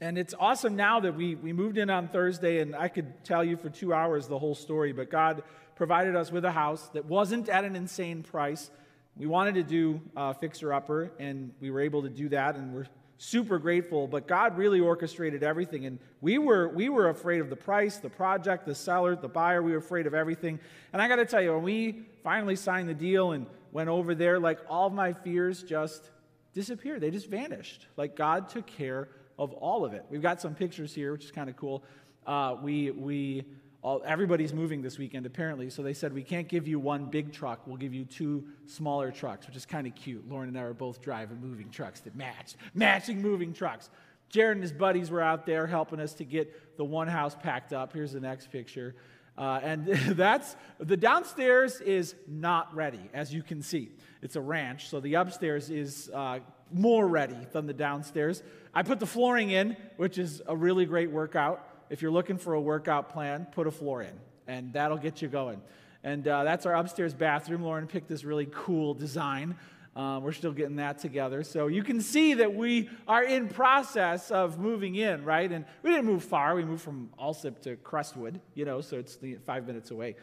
and 0.00 0.18
it's 0.18 0.34
awesome 0.38 0.76
now 0.76 1.00
that 1.00 1.14
we, 1.14 1.34
we 1.34 1.52
moved 1.52 1.78
in 1.78 1.90
on 1.90 2.08
Thursday, 2.08 2.60
and 2.60 2.76
I 2.76 2.88
could 2.88 3.24
tell 3.24 3.42
you 3.42 3.56
for 3.56 3.70
two 3.70 3.94
hours 3.94 4.28
the 4.28 4.38
whole 4.38 4.54
story, 4.54 4.92
but 4.92 5.10
God 5.10 5.42
provided 5.74 6.14
us 6.16 6.30
with 6.30 6.44
a 6.44 6.50
house 6.50 6.88
that 6.88 7.06
wasn't 7.06 7.48
at 7.48 7.64
an 7.64 7.76
insane 7.76 8.22
price. 8.22 8.70
We 9.16 9.26
wanted 9.26 9.54
to 9.54 9.62
do 9.62 10.00
uh, 10.16 10.34
Fixer 10.34 10.72
Upper, 10.72 11.12
and 11.18 11.52
we 11.60 11.70
were 11.70 11.80
able 11.80 12.02
to 12.02 12.10
do 12.10 12.28
that, 12.30 12.56
and 12.56 12.74
we're 12.74 12.86
super 13.18 13.58
grateful. 13.58 14.06
But 14.06 14.26
God 14.26 14.58
really 14.58 14.80
orchestrated 14.80 15.42
everything, 15.42 15.86
and 15.86 15.98
we 16.20 16.36
were, 16.38 16.68
we 16.68 16.88
were 16.88 17.08
afraid 17.08 17.40
of 17.40 17.48
the 17.48 17.56
price, 17.56 17.96
the 17.96 18.10
project, 18.10 18.66
the 18.66 18.74
seller, 18.74 19.16
the 19.16 19.28
buyer. 19.28 19.62
We 19.62 19.72
were 19.72 19.78
afraid 19.78 20.06
of 20.06 20.14
everything. 20.14 20.60
And 20.92 21.00
I 21.00 21.08
got 21.08 21.16
to 21.16 21.26
tell 21.26 21.40
you, 21.40 21.54
when 21.54 21.62
we 21.62 22.02
finally 22.22 22.56
signed 22.56 22.88
the 22.88 22.94
deal 22.94 23.32
and 23.32 23.46
went 23.72 23.88
over 23.88 24.14
there, 24.14 24.38
like 24.38 24.58
all 24.68 24.90
my 24.90 25.14
fears 25.14 25.62
just 25.62 26.10
disappeared. 26.52 27.00
They 27.00 27.10
just 27.10 27.28
vanished. 27.28 27.86
Like 27.96 28.16
God 28.16 28.48
took 28.48 28.66
care 28.66 29.08
of 29.38 29.52
all 29.52 29.84
of 29.84 29.92
it. 29.92 30.04
We've 30.10 30.22
got 30.22 30.40
some 30.40 30.54
pictures 30.54 30.94
here, 30.94 31.12
which 31.12 31.24
is 31.24 31.30
kind 31.30 31.48
of 31.50 31.56
cool. 31.56 31.84
Uh, 32.26 32.56
we, 32.62 32.90
we, 32.90 33.44
all, 33.82 34.02
everybody's 34.04 34.52
moving 34.52 34.82
this 34.82 34.98
weekend 34.98 35.26
apparently, 35.26 35.70
so 35.70 35.82
they 35.82 35.92
said 35.92 36.12
we 36.12 36.22
can't 36.22 36.48
give 36.48 36.66
you 36.66 36.78
one 36.78 37.06
big 37.06 37.32
truck. 37.32 37.66
We'll 37.66 37.76
give 37.76 37.94
you 37.94 38.04
two 38.04 38.44
smaller 38.66 39.10
trucks, 39.10 39.46
which 39.46 39.56
is 39.56 39.66
kind 39.66 39.86
of 39.86 39.94
cute. 39.94 40.28
Lauren 40.28 40.48
and 40.48 40.58
I 40.58 40.62
are 40.62 40.74
both 40.74 41.00
driving 41.00 41.40
moving 41.40 41.70
trucks 41.70 42.00
that 42.00 42.16
match, 42.16 42.54
matching 42.74 43.22
moving 43.22 43.52
trucks. 43.52 43.90
Jared 44.28 44.56
and 44.56 44.62
his 44.62 44.72
buddies 44.72 45.10
were 45.10 45.22
out 45.22 45.46
there 45.46 45.66
helping 45.66 46.00
us 46.00 46.14
to 46.14 46.24
get 46.24 46.76
the 46.76 46.84
one 46.84 47.06
house 47.06 47.36
packed 47.40 47.72
up. 47.72 47.92
Here's 47.92 48.12
the 48.12 48.20
next 48.20 48.50
picture. 48.50 48.96
Uh, 49.38 49.60
and 49.62 49.86
that's 50.16 50.56
the 50.78 50.96
downstairs 50.96 51.80
is 51.80 52.14
not 52.26 52.74
ready, 52.74 53.10
as 53.14 53.32
you 53.32 53.42
can 53.42 53.62
see. 53.62 53.90
It's 54.22 54.36
a 54.36 54.40
ranch, 54.40 54.88
so 54.88 54.98
the 54.98 55.14
upstairs 55.14 55.70
is 55.70 56.10
uh, 56.12 56.40
more 56.72 57.06
ready 57.06 57.36
than 57.52 57.66
the 57.66 57.72
downstairs. 57.72 58.42
I 58.74 58.82
put 58.82 59.00
the 59.00 59.06
flooring 59.06 59.50
in, 59.50 59.76
which 59.96 60.18
is 60.18 60.42
a 60.46 60.56
really 60.56 60.84
great 60.84 61.10
workout. 61.10 61.66
If 61.90 62.02
you're 62.02 62.10
looking 62.10 62.38
for 62.38 62.54
a 62.54 62.60
workout 62.60 63.10
plan, 63.10 63.46
put 63.52 63.66
a 63.66 63.70
floor 63.70 64.02
in, 64.02 64.12
and 64.46 64.72
that'll 64.72 64.98
get 64.98 65.22
you 65.22 65.28
going. 65.28 65.60
And 66.02 66.26
uh, 66.26 66.44
that's 66.44 66.66
our 66.66 66.74
upstairs 66.74 67.14
bathroom. 67.14 67.62
Lauren 67.62 67.86
picked 67.86 68.08
this 68.08 68.24
really 68.24 68.48
cool 68.52 68.94
design. 68.94 69.56
Uh, 69.96 70.20
we're 70.22 70.32
still 70.32 70.52
getting 70.52 70.76
that 70.76 70.98
together. 70.98 71.42
So 71.42 71.68
you 71.68 71.82
can 71.82 72.02
see 72.02 72.34
that 72.34 72.54
we 72.54 72.90
are 73.08 73.24
in 73.24 73.48
process 73.48 74.30
of 74.30 74.58
moving 74.58 74.96
in, 74.96 75.24
right? 75.24 75.50
And 75.50 75.64
we 75.82 75.90
didn't 75.90 76.04
move 76.04 76.22
far. 76.22 76.54
We 76.54 76.64
moved 76.64 76.82
from 76.82 77.08
Alsip 77.18 77.60
to 77.62 77.76
Crestwood, 77.76 78.40
you 78.54 78.66
know, 78.66 78.82
so 78.82 78.98
it's 78.98 79.18
five 79.46 79.66
minutes 79.66 79.90
away. 79.90 80.16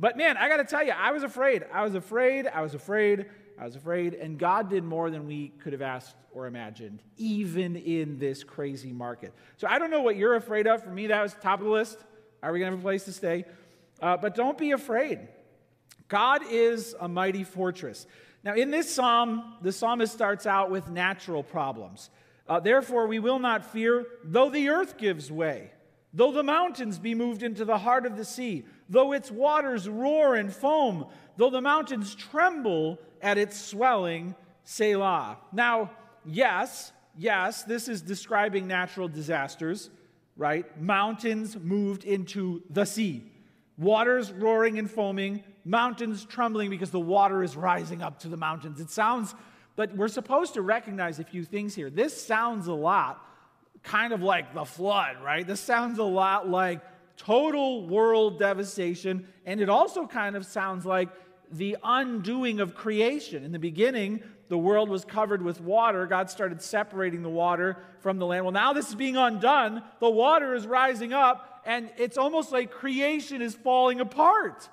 But 0.00 0.16
man, 0.16 0.36
I 0.36 0.48
got 0.48 0.56
to 0.56 0.64
tell 0.64 0.84
you, 0.84 0.92
I 0.92 1.12
was 1.12 1.22
afraid. 1.22 1.64
I 1.72 1.84
was 1.84 1.94
afraid. 1.94 2.48
I 2.48 2.62
was 2.62 2.74
afraid. 2.74 3.26
I 3.60 3.64
was 3.64 3.76
afraid, 3.76 4.14
and 4.14 4.38
God 4.38 4.70
did 4.70 4.84
more 4.84 5.10
than 5.10 5.26
we 5.26 5.48
could 5.48 5.74
have 5.74 5.82
asked 5.82 6.16
or 6.32 6.46
imagined, 6.46 7.02
even 7.18 7.76
in 7.76 8.18
this 8.18 8.42
crazy 8.42 8.90
market. 8.90 9.34
So 9.58 9.68
I 9.68 9.78
don't 9.78 9.90
know 9.90 10.00
what 10.00 10.16
you're 10.16 10.34
afraid 10.34 10.66
of. 10.66 10.82
For 10.82 10.88
me, 10.88 11.08
that 11.08 11.20
was 11.20 11.34
top 11.34 11.58
of 11.58 11.66
the 11.66 11.70
list. 11.70 11.98
Are 12.42 12.52
we 12.52 12.58
going 12.58 12.70
to 12.70 12.76
have 12.76 12.82
a 12.82 12.82
place 12.82 13.04
to 13.04 13.12
stay? 13.12 13.44
Uh, 14.00 14.16
but 14.16 14.34
don't 14.34 14.56
be 14.56 14.70
afraid. 14.70 15.28
God 16.08 16.40
is 16.50 16.94
a 16.98 17.06
mighty 17.06 17.44
fortress. 17.44 18.06
Now, 18.42 18.54
in 18.54 18.70
this 18.70 18.90
psalm, 18.90 19.56
the 19.60 19.72
psalmist 19.72 20.14
starts 20.14 20.46
out 20.46 20.70
with 20.70 20.88
natural 20.88 21.42
problems. 21.42 22.08
Uh, 22.48 22.60
Therefore, 22.60 23.06
we 23.08 23.18
will 23.18 23.38
not 23.38 23.62
fear, 23.72 24.06
though 24.24 24.48
the 24.48 24.70
earth 24.70 24.96
gives 24.96 25.30
way, 25.30 25.70
though 26.14 26.32
the 26.32 26.42
mountains 26.42 26.98
be 26.98 27.14
moved 27.14 27.42
into 27.42 27.66
the 27.66 27.76
heart 27.76 28.06
of 28.06 28.16
the 28.16 28.24
sea, 28.24 28.64
though 28.88 29.12
its 29.12 29.30
waters 29.30 29.86
roar 29.86 30.34
and 30.34 30.50
foam, 30.50 31.06
though 31.36 31.50
the 31.50 31.60
mountains 31.60 32.14
tremble 32.14 32.98
at 33.22 33.38
its 33.38 33.60
swelling, 33.60 34.34
Selah. 34.64 35.38
Now, 35.52 35.90
yes, 36.24 36.92
yes, 37.16 37.62
this 37.62 37.88
is 37.88 38.02
describing 38.02 38.66
natural 38.66 39.08
disasters, 39.08 39.90
right? 40.36 40.80
Mountains 40.80 41.56
moved 41.56 42.04
into 42.04 42.62
the 42.70 42.84
sea, 42.84 43.24
waters 43.76 44.32
roaring 44.32 44.78
and 44.78 44.90
foaming, 44.90 45.42
mountains 45.64 46.24
trembling 46.24 46.70
because 46.70 46.90
the 46.90 47.00
water 47.00 47.42
is 47.42 47.56
rising 47.56 48.02
up 48.02 48.18
to 48.20 48.28
the 48.28 48.36
mountains. 48.36 48.80
It 48.80 48.90
sounds, 48.90 49.34
but 49.76 49.94
we're 49.96 50.08
supposed 50.08 50.54
to 50.54 50.62
recognize 50.62 51.18
a 51.18 51.24
few 51.24 51.44
things 51.44 51.74
here. 51.74 51.90
This 51.90 52.26
sounds 52.26 52.66
a 52.66 52.74
lot 52.74 53.26
kind 53.82 54.12
of 54.12 54.22
like 54.22 54.54
the 54.54 54.64
flood, 54.64 55.16
right? 55.22 55.46
This 55.46 55.60
sounds 55.60 55.98
a 55.98 56.04
lot 56.04 56.48
like 56.48 56.80
total 57.16 57.86
world 57.86 58.38
devastation, 58.38 59.26
and 59.46 59.60
it 59.60 59.68
also 59.68 60.06
kind 60.06 60.36
of 60.36 60.44
sounds 60.46 60.86
like 60.86 61.08
the 61.50 61.76
undoing 61.82 62.60
of 62.60 62.74
creation. 62.74 63.44
In 63.44 63.52
the 63.52 63.58
beginning, 63.58 64.22
the 64.48 64.58
world 64.58 64.88
was 64.88 65.04
covered 65.04 65.42
with 65.42 65.60
water. 65.60 66.06
God 66.06 66.30
started 66.30 66.62
separating 66.62 67.22
the 67.22 67.28
water 67.28 67.76
from 68.00 68.18
the 68.18 68.26
land. 68.26 68.44
Well, 68.44 68.52
now 68.52 68.72
this 68.72 68.88
is 68.88 68.94
being 68.94 69.16
undone. 69.16 69.82
The 70.00 70.10
water 70.10 70.54
is 70.54 70.66
rising 70.66 71.12
up, 71.12 71.62
and 71.64 71.90
it's 71.96 72.18
almost 72.18 72.52
like 72.52 72.70
creation 72.70 73.42
is 73.42 73.54
falling 73.54 74.00
apart. 74.00 74.68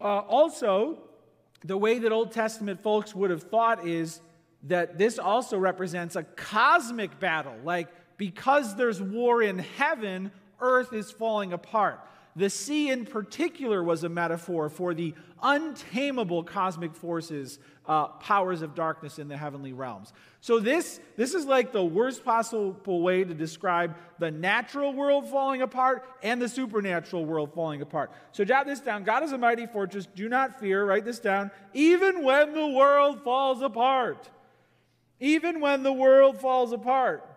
Uh, 0.00 0.20
also, 0.20 0.98
the 1.64 1.76
way 1.76 1.98
that 1.98 2.12
Old 2.12 2.32
Testament 2.32 2.82
folks 2.82 3.14
would 3.14 3.30
have 3.30 3.44
thought 3.44 3.86
is 3.86 4.20
that 4.64 4.98
this 4.98 5.18
also 5.18 5.58
represents 5.58 6.16
a 6.16 6.22
cosmic 6.22 7.18
battle. 7.20 7.54
Like, 7.64 7.88
because 8.16 8.76
there's 8.76 9.00
war 9.00 9.42
in 9.42 9.58
heaven, 9.58 10.32
earth 10.60 10.92
is 10.92 11.10
falling 11.10 11.52
apart. 11.52 12.00
The 12.36 12.50
sea, 12.50 12.90
in 12.90 13.06
particular, 13.06 13.82
was 13.82 14.04
a 14.04 14.08
metaphor 14.08 14.68
for 14.68 14.94
the 14.94 15.14
untamable 15.42 16.44
cosmic 16.44 16.94
forces, 16.94 17.58
uh, 17.86 18.06
powers 18.06 18.62
of 18.62 18.74
darkness 18.74 19.18
in 19.18 19.26
the 19.26 19.36
heavenly 19.36 19.72
realms. 19.72 20.12
So, 20.40 20.60
this, 20.60 21.00
this 21.16 21.34
is 21.34 21.44
like 21.44 21.72
the 21.72 21.84
worst 21.84 22.24
possible 22.24 23.02
way 23.02 23.24
to 23.24 23.34
describe 23.34 23.96
the 24.18 24.30
natural 24.30 24.92
world 24.92 25.28
falling 25.28 25.62
apart 25.62 26.08
and 26.22 26.40
the 26.40 26.48
supernatural 26.48 27.24
world 27.24 27.52
falling 27.52 27.82
apart. 27.82 28.12
So, 28.32 28.44
jot 28.44 28.66
this 28.66 28.80
down 28.80 29.02
God 29.02 29.22
is 29.22 29.32
a 29.32 29.38
mighty 29.38 29.66
fortress. 29.66 30.06
Do 30.06 30.28
not 30.28 30.60
fear. 30.60 30.84
Write 30.84 31.04
this 31.04 31.18
down. 31.18 31.50
Even 31.74 32.22
when 32.22 32.54
the 32.54 32.68
world 32.68 33.22
falls 33.24 33.60
apart. 33.60 34.30
Even 35.18 35.60
when 35.60 35.82
the 35.82 35.92
world 35.92 36.40
falls 36.40 36.72
apart. 36.72 37.29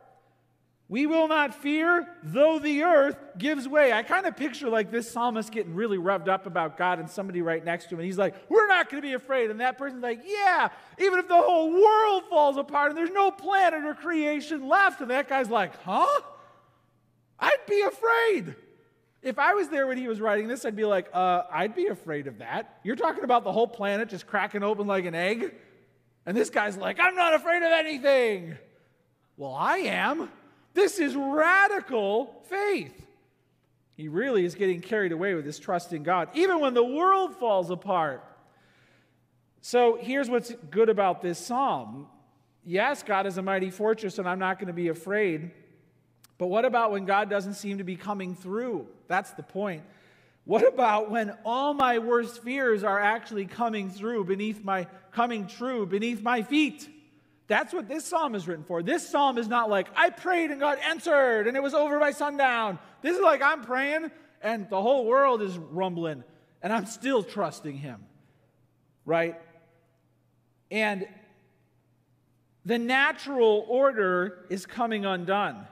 We 0.94 1.08
will 1.08 1.28
not 1.28 1.56
fear, 1.56 2.08
though 2.22 2.60
the 2.60 2.84
earth 2.84 3.18
gives 3.36 3.68
way. 3.68 3.92
I 3.92 4.04
kind 4.04 4.28
of 4.28 4.38
picture 4.38 4.70
like 4.70 4.92
this 4.92 5.10
psalmist 5.10 5.52
getting 5.52 5.74
really 5.74 5.98
revved 5.98 6.28
up 6.28 6.46
about 6.46 6.78
God 6.78 7.00
and 7.00 7.10
somebody 7.10 7.42
right 7.42 7.66
next 7.66 7.86
to 7.86 7.96
him. 7.96 8.02
And 8.02 8.06
he's 8.06 8.20
like, 8.20 8.36
We're 8.48 8.68
not 8.68 8.92
going 8.92 9.02
to 9.02 9.08
be 9.08 9.16
afraid. 9.16 9.50
And 9.50 9.60
that 9.60 9.80
person's 9.80 10.04
like, 10.04 10.22
Yeah, 10.24 10.70
even 11.00 11.18
if 11.18 11.28
the 11.28 11.42
whole 11.42 11.72
world 11.72 12.26
falls 12.30 12.58
apart 12.58 12.90
and 12.92 12.98
there's 13.00 13.10
no 13.10 13.32
planet 13.32 13.84
or 13.84 13.96
creation 13.96 14.68
left. 14.68 15.02
And 15.02 15.10
that 15.10 15.28
guy's 15.28 15.50
like, 15.50 15.76
Huh? 15.82 16.22
I'd 17.40 17.66
be 17.68 17.82
afraid. 17.82 18.56
If 19.24 19.40
I 19.40 19.56
was 19.56 19.70
there 19.70 19.88
when 19.88 19.98
he 19.98 20.08
was 20.08 20.22
writing 20.22 20.48
this, 20.48 20.64
I'd 20.64 20.76
be 20.76 20.86
like, 20.86 21.10
uh, 21.12 21.42
I'd 21.52 21.74
be 21.74 21.88
afraid 21.88 22.28
of 22.28 22.38
that. 22.38 22.82
You're 22.84 22.98
talking 22.98 23.24
about 23.24 23.44
the 23.44 23.52
whole 23.52 23.68
planet 23.68 24.10
just 24.10 24.28
cracking 24.28 24.62
open 24.62 24.86
like 24.86 25.06
an 25.06 25.16
egg? 25.16 25.56
And 26.28 26.38
this 26.38 26.52
guy's 26.52 26.78
like, 26.78 27.00
I'm 27.00 27.16
not 27.16 27.34
afraid 27.34 27.64
of 27.64 27.72
anything. 27.72 28.58
Well, 29.38 29.56
I 29.56 29.78
am. 29.78 30.30
This 30.74 31.00
is 31.00 31.16
radical 31.16 32.42
faith. 32.50 33.06
He 33.96 34.08
really 34.08 34.44
is 34.44 34.56
getting 34.56 34.82
carried 34.82 35.12
away 35.12 35.36
with 35.36 35.46
his 35.46 35.60
trust 35.60 35.94
in 35.94 36.04
God, 36.04 36.30
even 36.34 36.60
when 36.60 36.74
the 36.74 36.84
world 36.84 37.36
falls 37.36 37.70
apart. 37.70 38.24
So 39.62 39.98
here's 40.02 40.30
what's 40.30 40.52
good 40.72 40.90
about 40.90 41.22
this 41.22 41.38
psalm. 41.38 42.08
Yes, 42.66 43.04
God 43.04 43.28
is 43.28 43.38
a 43.38 43.42
mighty 43.42 43.70
fortress, 43.70 44.18
and 44.18 44.28
I'm 44.28 44.40
not 44.40 44.58
going 44.58 44.68
to 44.68 44.74
be 44.74 44.88
afraid. 44.88 45.52
But 46.38 46.48
what 46.48 46.66
about 46.66 46.92
when 46.92 47.06
God 47.06 47.30
doesn't 47.30 47.54
seem 47.54 47.78
to 47.78 47.84
be 47.84 47.96
coming 47.96 48.36
through? 48.36 48.88
That's 49.08 49.32
the 49.32 49.44
point. 49.44 49.84
What 50.46 50.68
about 50.68 51.10
when 51.10 51.38
all 51.46 51.74
my 51.74 52.00
worst 52.00 52.44
fears 52.44 52.84
are 52.84 53.00
actually 53.00 53.46
coming 53.46 53.90
through 53.90 54.26
beneath 54.26 54.64
my 54.64 54.88
coming 55.12 55.48
true 55.48 55.86
beneath 55.86 56.22
my 56.22 56.42
feet? 56.42 56.90
That's 57.48 57.74
what 57.74 57.88
this 57.88 58.06
psalm 58.06 58.36
is 58.36 58.48
written 58.48 58.64
for. 58.64 58.82
This 58.82 59.08
psalm 59.08 59.38
is 59.38 59.48
not 59.48 59.70
like, 59.70 59.88
I 59.96 60.10
prayed 60.10 60.52
and 60.52 60.60
God 60.60 60.80
answered 60.80 61.48
and 61.48 61.58
it 61.58 61.64
was 61.64 61.74
over 61.74 62.00
by 62.00 62.12
sundown. 62.12 62.80
This 63.02 63.16
is 63.16 63.22
like, 63.22 63.42
I'm 63.42 63.64
praying 63.64 64.12
and 64.42 64.70
the 64.70 64.82
whole 64.82 65.06
world 65.06 65.42
is 65.42 65.58
rumbling 65.58 66.24
and 66.62 66.72
I'm 66.72 66.86
still 66.86 67.24
trusting 67.24 67.78
Him. 67.78 68.06
Right? 69.06 69.36
And 70.72 71.06
the 72.66 72.80
natural 72.80 73.66
order 73.68 74.46
is 74.50 74.66
coming 74.66 75.06
undone. 75.06 75.68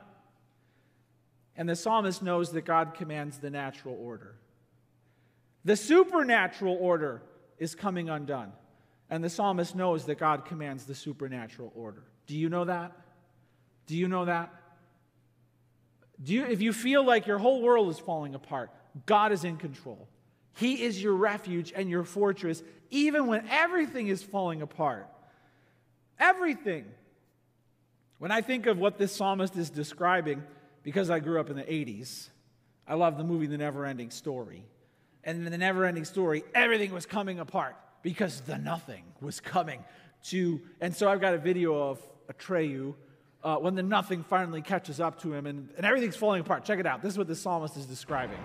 And 1.56 1.70
the 1.70 1.75
psalmist 1.75 2.22
knows 2.22 2.51
that 2.51 2.66
God 2.66 2.94
commands 2.96 3.38
the 3.38 3.50
natural 3.50 3.98
order. 4.00 4.36
The 5.63 5.78
supernatural 5.78 6.78
order 6.80 7.22
is 7.58 7.75
coming 7.75 8.10
undone. 8.10 8.51
And 9.12 9.22
the 9.22 9.30
psalmist 9.30 9.75
knows 9.75 10.06
that 10.06 10.18
God 10.18 10.46
commands 10.46 10.86
the 10.86 10.96
supernatural 10.96 11.74
order. 11.75 12.03
Do 12.27 12.38
you 12.38 12.48
know 12.48 12.63
that? 12.63 12.94
Do 13.86 13.98
you 13.98 14.08
know 14.08 14.24
that? 14.24 14.53
Do 16.24 16.34
you, 16.34 16.46
if 16.46 16.62
you 16.62 16.72
feel 16.72 17.03
like 17.03 17.27
your 17.27 17.38
whole 17.38 17.62
world 17.62 17.89
is 17.89 18.00
falling 18.00 18.36
apart, 18.36 18.72
God 19.06 19.34
is 19.34 19.44
in 19.44 19.58
control. 19.58 20.08
He 20.56 20.84
is 20.84 21.01
your 21.01 21.13
refuge 21.13 21.74
and 21.75 21.89
your 21.89 22.06
fortress, 22.06 22.63
even 22.89 23.27
when 23.27 23.48
everything 23.50 24.08
is 24.08 24.24
falling 24.24 24.62
apart. 24.62 25.10
Everything. 26.18 26.86
When 28.18 28.32
I 28.32 28.39
think 28.39 28.65
of 28.65 28.77
what 28.77 28.98
this 28.98 29.13
psalmist 29.13 29.58
is 29.58 29.70
describing, 29.70 30.44
because 30.84 31.10
I 31.10 31.20
grew 31.20 31.39
up 31.39 31.50
in 31.50 31.58
the 31.58 31.63
80s, 31.63 32.30
I 32.88 32.94
love 32.94 33.18
the 33.18 33.24
movie 33.25 33.48
The 33.48 33.58
Never 33.58 33.86
Ending 33.86 34.10
Story. 34.10 34.63
And 35.24 35.46
in 35.46 35.51
The 35.51 35.58
Never 35.58 35.86
Ending 35.86 36.06
Story, 36.06 36.44
everything 36.53 36.94
was 36.94 37.06
coming 37.06 37.39
apart 37.39 37.75
because 38.01 38.41
the 38.41 38.58
nothing 38.58 39.03
was 39.22 39.39
coming 39.39 39.84
to. 40.25 40.62
And 40.79 40.96
so 40.96 41.10
I've 41.10 41.22
got 41.22 41.34
a 41.34 41.38
video 41.38 41.89
of 41.89 42.00
Atreyu 42.31 42.96
uh, 43.43 43.58
when 43.58 43.75
the 43.75 43.84
nothing 43.84 44.24
finally 44.24 44.62
catches 44.62 45.00
up 45.00 45.22
to 45.22 45.34
him 45.34 45.46
and, 45.46 45.70
and 45.77 45.86
everything's 45.86 46.15
falling 46.15 46.41
apart. 46.41 46.63
Check 46.65 46.79
it 46.79 46.86
out. 46.86 47.01
This 47.01 47.13
is 47.13 47.17
what 47.17 47.27
the 47.27 47.36
psalmist 47.36 47.77
is 47.77 47.86
describing. 47.86 48.39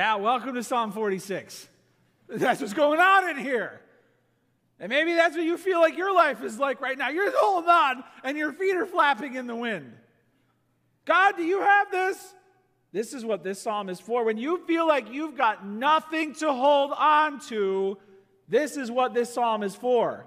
Yeah, 0.00 0.14
welcome 0.14 0.54
to 0.54 0.62
Psalm 0.62 0.92
46. 0.92 1.68
That's 2.26 2.62
what's 2.62 2.72
going 2.72 3.00
on 3.00 3.28
in 3.28 3.36
here. 3.36 3.82
And 4.78 4.88
maybe 4.88 5.12
that's 5.12 5.36
what 5.36 5.44
you 5.44 5.58
feel 5.58 5.78
like 5.78 5.98
your 5.98 6.14
life 6.14 6.42
is 6.42 6.58
like 6.58 6.80
right 6.80 6.96
now. 6.96 7.10
You're 7.10 7.30
holding 7.36 7.68
on 7.68 8.04
and 8.24 8.38
your 8.38 8.54
feet 8.54 8.76
are 8.76 8.86
flapping 8.86 9.34
in 9.34 9.46
the 9.46 9.54
wind. 9.54 9.92
God, 11.04 11.36
do 11.36 11.42
you 11.42 11.60
have 11.60 11.90
this? 11.90 12.34
This 12.92 13.12
is 13.12 13.26
what 13.26 13.44
this 13.44 13.60
psalm 13.60 13.90
is 13.90 14.00
for. 14.00 14.24
When 14.24 14.38
you 14.38 14.64
feel 14.66 14.88
like 14.88 15.12
you've 15.12 15.36
got 15.36 15.66
nothing 15.66 16.32
to 16.36 16.50
hold 16.50 16.92
on 16.96 17.38
to, 17.48 17.98
this 18.48 18.78
is 18.78 18.90
what 18.90 19.12
this 19.12 19.34
psalm 19.34 19.62
is 19.62 19.76
for. 19.76 20.26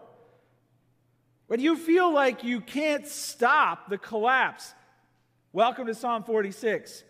When 1.47 1.59
you 1.59 1.77
feel 1.77 2.13
like 2.13 2.43
you 2.43 2.61
can't 2.61 3.07
stop 3.07 3.89
the 3.89 3.97
collapse, 3.97 4.71
welcome 5.51 5.87
to 5.87 5.95
Psalm 5.95 6.23
46. 6.25 7.03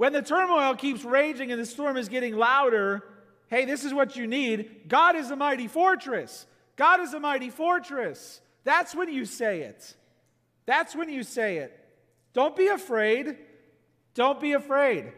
When 0.00 0.14
the 0.14 0.22
turmoil 0.22 0.76
keeps 0.76 1.04
raging 1.04 1.52
and 1.52 1.60
the 1.60 1.66
storm 1.66 1.98
is 1.98 2.08
getting 2.08 2.34
louder, 2.34 3.04
hey, 3.48 3.66
this 3.66 3.84
is 3.84 3.92
what 3.92 4.16
you 4.16 4.26
need. 4.26 4.88
God 4.88 5.14
is 5.14 5.30
a 5.30 5.36
mighty 5.36 5.68
fortress. 5.68 6.46
God 6.74 7.00
is 7.00 7.12
a 7.12 7.20
mighty 7.20 7.50
fortress. 7.50 8.40
That's 8.64 8.94
when 8.94 9.12
you 9.12 9.26
say 9.26 9.60
it. 9.60 9.94
That's 10.64 10.96
when 10.96 11.10
you 11.10 11.22
say 11.22 11.58
it. 11.58 11.78
Don't 12.32 12.56
be 12.56 12.68
afraid. 12.68 13.36
Don't 14.14 14.40
be 14.40 14.52
afraid. 14.54 15.12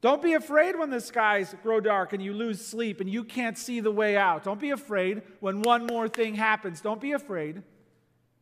Don't 0.00 0.22
be 0.22 0.32
afraid 0.32 0.78
when 0.78 0.88
the 0.88 0.98
skies 1.02 1.54
grow 1.62 1.78
dark 1.78 2.14
and 2.14 2.22
you 2.22 2.32
lose 2.32 2.66
sleep 2.66 3.02
and 3.02 3.10
you 3.10 3.24
can't 3.24 3.58
see 3.58 3.80
the 3.80 3.92
way 3.92 4.16
out. 4.16 4.42
Don't 4.42 4.58
be 4.58 4.70
afraid 4.70 5.20
when 5.40 5.60
one 5.60 5.84
more 5.84 6.08
thing 6.08 6.34
happens. 6.34 6.80
Don't 6.80 7.02
be 7.02 7.12
afraid. 7.12 7.62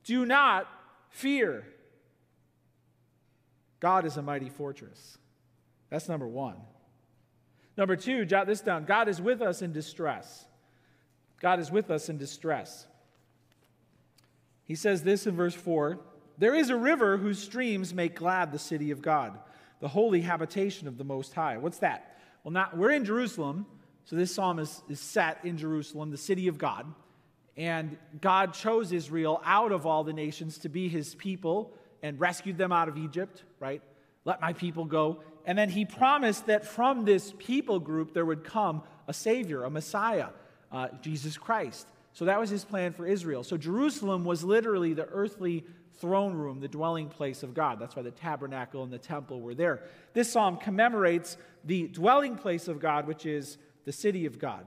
Do 0.05 0.27
not 0.27 0.69
fear. 1.11 1.67
God 3.81 4.07
is 4.07 4.17
a 4.17 4.23
mighty 4.23 4.49
fortress. 4.49 5.19
That's 5.95 6.09
number 6.09 6.27
one. 6.27 6.57
Number 7.77 7.95
two, 7.95 8.25
jot 8.25 8.49
this 8.49 8.61
down 8.61 8.85
God 8.85 9.09
is 9.09 9.21
with 9.21 9.41
us 9.41 9.63
in 9.63 9.71
distress. 9.71 10.45
God 11.41 11.61
is 11.61 11.71
with 11.71 11.89
us 11.89 12.09
in 12.09 12.19
distress. 12.19 12.89
He 14.65 14.75
says 14.75 15.05
this 15.05 15.29
in 15.29 15.37
verse 15.37 15.55
4 15.55 16.01
There 16.37 16.53
is 16.53 16.71
a 16.71 16.77
river 16.77 17.17
whose 17.17 17.39
streams 17.39 17.95
make 17.95 18.17
glad 18.17 18.51
the 18.51 18.59
city 18.59 18.91
of 18.91 19.03
God, 19.03 19.39
the 19.79 19.87
holy 19.87 20.21
habitation 20.21 20.89
of 20.89 20.99
the 20.99 21.05
Most 21.05 21.33
High. 21.33 21.59
What's 21.59 21.79
that? 21.79 22.19
Well, 22.43 22.51
not, 22.51 22.77
we're 22.77 22.91
in 22.91 23.05
Jerusalem, 23.05 23.65
so 24.05 24.17
this 24.17 24.35
psalm 24.35 24.59
is, 24.59 24.83
is 24.89 24.99
set 24.99 25.45
in 25.45 25.57
Jerusalem, 25.57 26.11
the 26.11 26.19
city 26.19 26.49
of 26.49 26.59
God. 26.59 26.93
And 27.57 27.99
God 28.21 28.53
chose 28.53 28.91
Israel 28.91 29.41
out 29.45 29.71
of 29.71 29.87
all 29.87 30.03
the 30.03 30.13
nations 30.13 30.59
to 30.59 30.69
be 30.69 30.89
his 30.89 31.15
people 31.15 31.73
and 32.03 32.19
rescued 32.19 32.59
them 32.59 32.73
out 32.73 32.89
of 32.89 32.99
Egypt, 32.99 33.45
right? 33.61 33.81
Let 34.25 34.41
my 34.41 34.55
people 34.55 34.87
go. 34.87 35.23
And 35.47 35.59
then 35.59 35.69
he 35.69 35.85
promised 35.85 36.47
that 36.47 36.67
from 36.67 37.05
this 37.05 37.35
people 37.39 37.79
group 37.79 38.15
there 38.15 38.25
would 38.25 38.45
come 38.45 38.83
a 39.07 39.13
Savior, 39.13 39.65
a 39.65 39.71
Messiah, 39.71 40.29
uh, 40.73 40.89
Jesus 41.03 41.37
Christ. 41.37 41.87
So 42.13 42.25
that 42.27 42.41
was 42.41 42.49
his 42.49 42.65
plan 42.65 42.93
for 42.93 43.07
Israel. 43.07 43.43
So 43.43 43.57
Jerusalem 43.57 44.25
was 44.25 44.45
literally 44.45 44.95
the 44.95 45.07
earthly 45.07 45.65
throne 45.99 46.35
room, 46.35 46.61
the 46.61 46.69
dwelling 46.69 47.09
place 47.09 47.43
of 47.43 47.55
God. 47.55 47.79
That's 47.79 47.97
why 47.97 48.03
the 48.03 48.11
tabernacle 48.11 48.83
and 48.83 48.93
the 48.93 48.99
temple 48.99 49.41
were 49.41 49.55
there. 49.55 49.83
This 50.13 50.33
psalm 50.33 50.57
commemorates 50.57 51.37
the 51.65 51.89
dwelling 51.89 52.37
place 52.37 52.69
of 52.69 52.81
God, 52.81 53.07
which 53.07 53.27
is 53.27 53.59
the 53.85 53.93
city 53.93 54.27
of 54.27 54.39
God. 54.39 54.65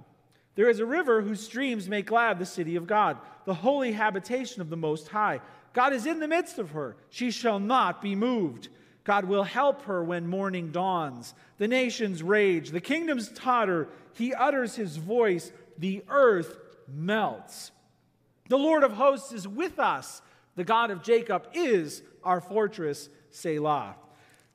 There 0.55 0.69
is 0.69 0.79
a 0.79 0.85
river 0.85 1.21
whose 1.21 1.41
streams 1.41 1.87
make 1.87 2.07
glad 2.07 2.39
the 2.39 2.45
city 2.45 2.75
of 2.75 2.87
God, 2.87 3.17
the 3.45 3.53
holy 3.53 3.91
habitation 3.91 4.61
of 4.61 4.69
the 4.69 4.77
Most 4.77 5.07
High. 5.07 5.39
God 5.73 5.93
is 5.93 6.05
in 6.05 6.19
the 6.19 6.27
midst 6.27 6.57
of 6.57 6.71
her. 6.71 6.97
She 7.09 7.29
shall 7.29 7.59
not 7.59 8.01
be 8.01 8.15
moved. 8.15 8.69
God 9.07 9.23
will 9.23 9.45
help 9.45 9.83
her 9.83 10.03
when 10.03 10.27
morning 10.27 10.71
dawns. 10.73 11.33
The 11.59 11.67
nations 11.69 12.21
rage, 12.21 12.71
the 12.71 12.81
kingdoms 12.81 13.29
totter. 13.29 13.87
He 14.11 14.33
utters 14.33 14.75
his 14.75 14.97
voice, 14.97 15.53
the 15.77 16.03
earth 16.09 16.57
melts. 16.93 17.71
The 18.49 18.57
Lord 18.57 18.83
of 18.83 18.91
hosts 18.91 19.31
is 19.31 19.47
with 19.47 19.79
us. 19.79 20.21
The 20.57 20.65
God 20.65 20.91
of 20.91 21.03
Jacob 21.03 21.47
is 21.53 22.03
our 22.21 22.41
fortress, 22.41 23.07
Selah. 23.31 23.95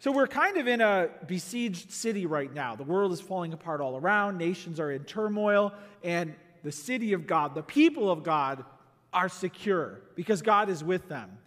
So 0.00 0.12
we're 0.12 0.26
kind 0.26 0.58
of 0.58 0.68
in 0.68 0.82
a 0.82 1.08
besieged 1.26 1.90
city 1.90 2.26
right 2.26 2.52
now. 2.52 2.76
The 2.76 2.82
world 2.82 3.12
is 3.12 3.22
falling 3.22 3.54
apart 3.54 3.80
all 3.80 3.96
around, 3.96 4.36
nations 4.36 4.78
are 4.78 4.90
in 4.90 5.04
turmoil, 5.04 5.72
and 6.04 6.34
the 6.62 6.72
city 6.72 7.14
of 7.14 7.26
God, 7.26 7.54
the 7.54 7.62
people 7.62 8.10
of 8.10 8.22
God, 8.22 8.66
are 9.14 9.30
secure 9.30 10.02
because 10.14 10.42
God 10.42 10.68
is 10.68 10.84
with 10.84 11.08
them. 11.08 11.38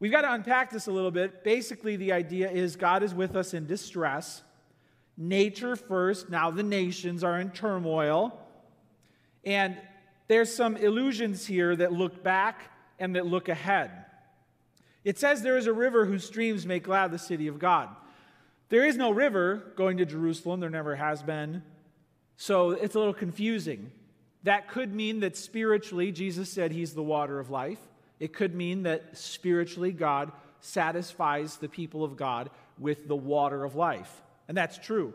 We've 0.00 0.12
got 0.12 0.22
to 0.22 0.32
unpack 0.32 0.70
this 0.70 0.86
a 0.86 0.92
little 0.92 1.10
bit. 1.10 1.42
Basically, 1.42 1.96
the 1.96 2.12
idea 2.12 2.50
is 2.50 2.76
God 2.76 3.02
is 3.02 3.14
with 3.14 3.34
us 3.34 3.52
in 3.52 3.66
distress. 3.66 4.42
Nature 5.16 5.74
first, 5.74 6.30
now 6.30 6.50
the 6.50 6.62
nations 6.62 7.24
are 7.24 7.40
in 7.40 7.50
turmoil. 7.50 8.38
And 9.44 9.76
there's 10.28 10.54
some 10.54 10.76
illusions 10.76 11.46
here 11.46 11.74
that 11.74 11.92
look 11.92 12.22
back 12.22 12.70
and 12.98 13.16
that 13.16 13.26
look 13.26 13.48
ahead. 13.48 13.90
It 15.04 15.18
says 15.18 15.42
there 15.42 15.56
is 15.56 15.66
a 15.66 15.72
river 15.72 16.04
whose 16.04 16.24
streams 16.24 16.66
make 16.66 16.84
glad 16.84 17.10
the 17.10 17.18
city 17.18 17.48
of 17.48 17.58
God. 17.58 17.88
There 18.68 18.84
is 18.84 18.96
no 18.96 19.10
river 19.10 19.72
going 19.74 19.96
to 19.96 20.04
Jerusalem, 20.04 20.60
there 20.60 20.70
never 20.70 20.94
has 20.94 21.22
been. 21.22 21.62
So 22.36 22.70
it's 22.70 22.94
a 22.94 22.98
little 22.98 23.14
confusing. 23.14 23.90
That 24.44 24.68
could 24.68 24.94
mean 24.94 25.20
that 25.20 25.36
spiritually, 25.36 26.12
Jesus 26.12 26.50
said 26.50 26.70
he's 26.70 26.94
the 26.94 27.02
water 27.02 27.40
of 27.40 27.50
life. 27.50 27.80
It 28.20 28.32
could 28.32 28.54
mean 28.54 28.82
that 28.82 29.16
spiritually, 29.16 29.92
God 29.92 30.32
satisfies 30.60 31.56
the 31.56 31.68
people 31.68 32.04
of 32.04 32.16
God 32.16 32.50
with 32.78 33.08
the 33.08 33.16
water 33.16 33.64
of 33.64 33.74
life. 33.74 34.22
And 34.48 34.56
that's 34.56 34.78
true. 34.78 35.14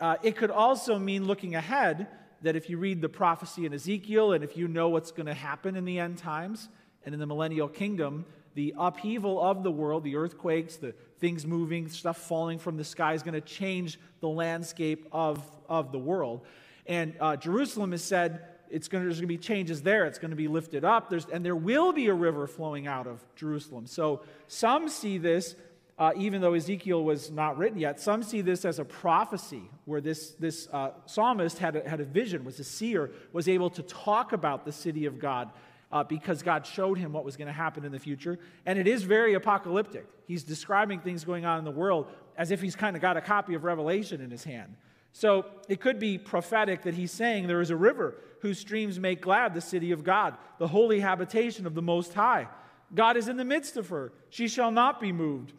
Uh, 0.00 0.16
it 0.22 0.36
could 0.36 0.50
also 0.50 0.98
mean 0.98 1.26
looking 1.26 1.54
ahead 1.54 2.08
that 2.42 2.56
if 2.56 2.68
you 2.68 2.78
read 2.78 3.00
the 3.00 3.08
prophecy 3.08 3.66
in 3.66 3.72
Ezekiel 3.72 4.32
and 4.32 4.42
if 4.42 4.56
you 4.56 4.66
know 4.66 4.88
what's 4.88 5.12
going 5.12 5.26
to 5.26 5.34
happen 5.34 5.76
in 5.76 5.84
the 5.84 5.98
end 5.98 6.18
times 6.18 6.68
and 7.04 7.14
in 7.14 7.20
the 7.20 7.26
millennial 7.26 7.68
kingdom, 7.68 8.24
the 8.54 8.74
upheaval 8.76 9.40
of 9.40 9.62
the 9.62 9.70
world, 9.70 10.04
the 10.04 10.16
earthquakes, 10.16 10.76
the 10.76 10.92
things 11.18 11.46
moving, 11.46 11.88
stuff 11.88 12.18
falling 12.18 12.58
from 12.58 12.76
the 12.76 12.84
sky 12.84 13.14
is 13.14 13.22
going 13.22 13.34
to 13.34 13.40
change 13.40 13.98
the 14.20 14.28
landscape 14.28 15.06
of, 15.12 15.42
of 15.68 15.92
the 15.92 15.98
world. 15.98 16.42
And 16.86 17.14
uh, 17.20 17.36
Jerusalem 17.36 17.92
is 17.92 18.02
said 18.02 18.42
it's 18.72 18.88
going 18.88 19.04
to, 19.04 19.08
there's 19.08 19.20
going 19.20 19.28
to 19.28 19.34
be 19.34 19.38
changes 19.38 19.82
there. 19.82 20.06
It's 20.06 20.18
going 20.18 20.30
to 20.30 20.36
be 20.36 20.48
lifted 20.48 20.84
up. 20.84 21.10
There's, 21.10 21.26
and 21.26 21.44
there 21.44 21.54
will 21.54 21.92
be 21.92 22.06
a 22.08 22.14
river 22.14 22.46
flowing 22.46 22.86
out 22.86 23.06
of 23.06 23.22
Jerusalem. 23.36 23.86
So 23.86 24.22
some 24.48 24.88
see 24.88 25.18
this, 25.18 25.54
uh, 25.98 26.12
even 26.16 26.40
though 26.40 26.54
Ezekiel 26.54 27.04
was 27.04 27.30
not 27.30 27.58
written 27.58 27.78
yet, 27.78 28.00
some 28.00 28.22
see 28.22 28.40
this 28.40 28.64
as 28.64 28.78
a 28.78 28.84
prophecy 28.84 29.62
where 29.84 30.00
this, 30.00 30.30
this 30.40 30.68
uh, 30.72 30.90
psalmist 31.04 31.58
had 31.58 31.76
a, 31.76 31.88
had 31.88 32.00
a 32.00 32.04
vision, 32.04 32.44
was 32.44 32.58
a 32.58 32.64
seer, 32.64 33.10
was 33.32 33.46
able 33.46 33.70
to 33.70 33.82
talk 33.82 34.32
about 34.32 34.64
the 34.64 34.72
city 34.72 35.04
of 35.04 35.18
God 35.18 35.50
uh, 35.92 36.02
because 36.02 36.42
God 36.42 36.66
showed 36.66 36.96
him 36.96 37.12
what 37.12 37.24
was 37.24 37.36
going 37.36 37.48
to 37.48 37.52
happen 37.52 37.84
in 37.84 37.92
the 37.92 37.98
future. 37.98 38.38
And 38.64 38.78
it 38.78 38.88
is 38.88 39.02
very 39.02 39.34
apocalyptic. 39.34 40.06
He's 40.26 40.42
describing 40.42 41.00
things 41.00 41.24
going 41.24 41.44
on 41.44 41.58
in 41.58 41.64
the 41.64 41.70
world 41.70 42.06
as 42.38 42.50
if 42.50 42.62
he's 42.62 42.74
kind 42.74 42.96
of 42.96 43.02
got 43.02 43.18
a 43.18 43.20
copy 43.20 43.54
of 43.54 43.64
Revelation 43.64 44.22
in 44.22 44.30
his 44.30 44.44
hand. 44.44 44.74
So 45.12 45.44
it 45.68 45.80
could 45.80 45.98
be 45.98 46.18
prophetic 46.18 46.82
that 46.82 46.94
he's 46.94 47.12
saying 47.12 47.46
there 47.46 47.60
is 47.60 47.70
a 47.70 47.76
river 47.76 48.14
whose 48.40 48.58
streams 48.58 48.98
make 48.98 49.20
glad 49.20 49.54
the 49.54 49.60
city 49.60 49.92
of 49.92 50.02
God, 50.02 50.34
the 50.58 50.68
holy 50.68 51.00
habitation 51.00 51.66
of 51.66 51.74
the 51.74 51.82
Most 51.82 52.14
High. 52.14 52.48
God 52.94 53.16
is 53.16 53.28
in 53.28 53.36
the 53.36 53.44
midst 53.44 53.76
of 53.76 53.88
her. 53.88 54.12
She 54.30 54.48
shall 54.48 54.70
not 54.70 55.00
be 55.00 55.12
moved. 55.12 55.52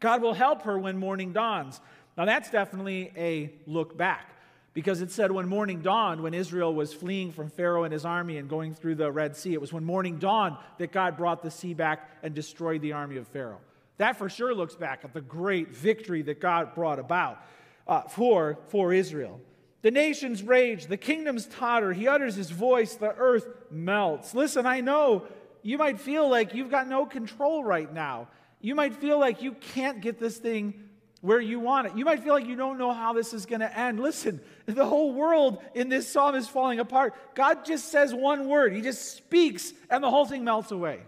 God 0.00 0.22
will 0.22 0.34
help 0.34 0.62
her 0.62 0.78
when 0.78 0.98
morning 0.98 1.32
dawns. 1.32 1.80
Now, 2.16 2.24
that's 2.24 2.50
definitely 2.50 3.12
a 3.16 3.52
look 3.66 3.96
back 3.96 4.34
because 4.72 5.02
it 5.02 5.10
said 5.10 5.30
when 5.30 5.48
morning 5.48 5.82
dawned, 5.82 6.22
when 6.22 6.34
Israel 6.34 6.74
was 6.74 6.92
fleeing 6.92 7.32
from 7.32 7.48
Pharaoh 7.48 7.84
and 7.84 7.92
his 7.92 8.04
army 8.04 8.38
and 8.38 8.48
going 8.48 8.74
through 8.74 8.96
the 8.96 9.10
Red 9.10 9.36
Sea, 9.36 9.52
it 9.52 9.60
was 9.60 9.72
when 9.72 9.84
morning 9.84 10.18
dawned 10.18 10.56
that 10.78 10.92
God 10.92 11.16
brought 11.16 11.42
the 11.42 11.50
sea 11.50 11.74
back 11.74 12.08
and 12.22 12.34
destroyed 12.34 12.80
the 12.82 12.92
army 12.92 13.16
of 13.16 13.26
Pharaoh. 13.28 13.60
That 13.98 14.16
for 14.16 14.28
sure 14.28 14.54
looks 14.54 14.74
back 14.74 15.04
at 15.04 15.12
the 15.12 15.20
great 15.20 15.68
victory 15.68 16.22
that 16.22 16.40
God 16.40 16.74
brought 16.74 16.98
about 16.98 17.42
uh, 17.90 18.02
for, 18.02 18.58
for 18.68 18.94
Israel. 18.94 19.40
The 19.82 19.90
nations 19.90 20.42
rage, 20.42 20.86
the 20.86 20.96
kingdoms 20.96 21.46
totter. 21.46 21.92
He 21.92 22.06
utters 22.06 22.36
his 22.36 22.50
voice, 22.50 22.94
the 22.94 23.14
earth 23.16 23.48
melts. 23.70 24.32
Listen, 24.32 24.64
I 24.64 24.80
know 24.80 25.26
you 25.62 25.76
might 25.76 26.00
feel 26.00 26.28
like 26.28 26.54
you've 26.54 26.70
got 26.70 26.86
no 26.86 27.04
control 27.04 27.64
right 27.64 27.92
now. 27.92 28.28
You 28.60 28.74
might 28.74 28.94
feel 28.94 29.18
like 29.18 29.42
you 29.42 29.52
can't 29.52 30.00
get 30.00 30.20
this 30.20 30.38
thing 30.38 30.74
where 31.20 31.40
you 31.40 31.58
want 31.58 31.88
it. 31.88 31.96
You 31.96 32.04
might 32.04 32.22
feel 32.22 32.34
like 32.34 32.46
you 32.46 32.56
don't 32.56 32.78
know 32.78 32.92
how 32.92 33.12
this 33.12 33.34
is 33.34 33.44
going 33.44 33.60
to 33.60 33.78
end. 33.78 34.00
Listen, 34.00 34.40
the 34.66 34.86
whole 34.86 35.12
world 35.12 35.62
in 35.74 35.88
this 35.88 36.08
psalm 36.08 36.34
is 36.34 36.46
falling 36.46 36.78
apart. 36.78 37.14
God 37.34 37.64
just 37.64 37.90
says 37.90 38.14
one 38.14 38.48
word, 38.48 38.72
He 38.72 38.82
just 38.82 39.16
speaks, 39.16 39.72
and 39.90 40.04
the 40.04 40.10
whole 40.10 40.26
thing 40.26 40.44
melts 40.44 40.70
away. 40.70 41.00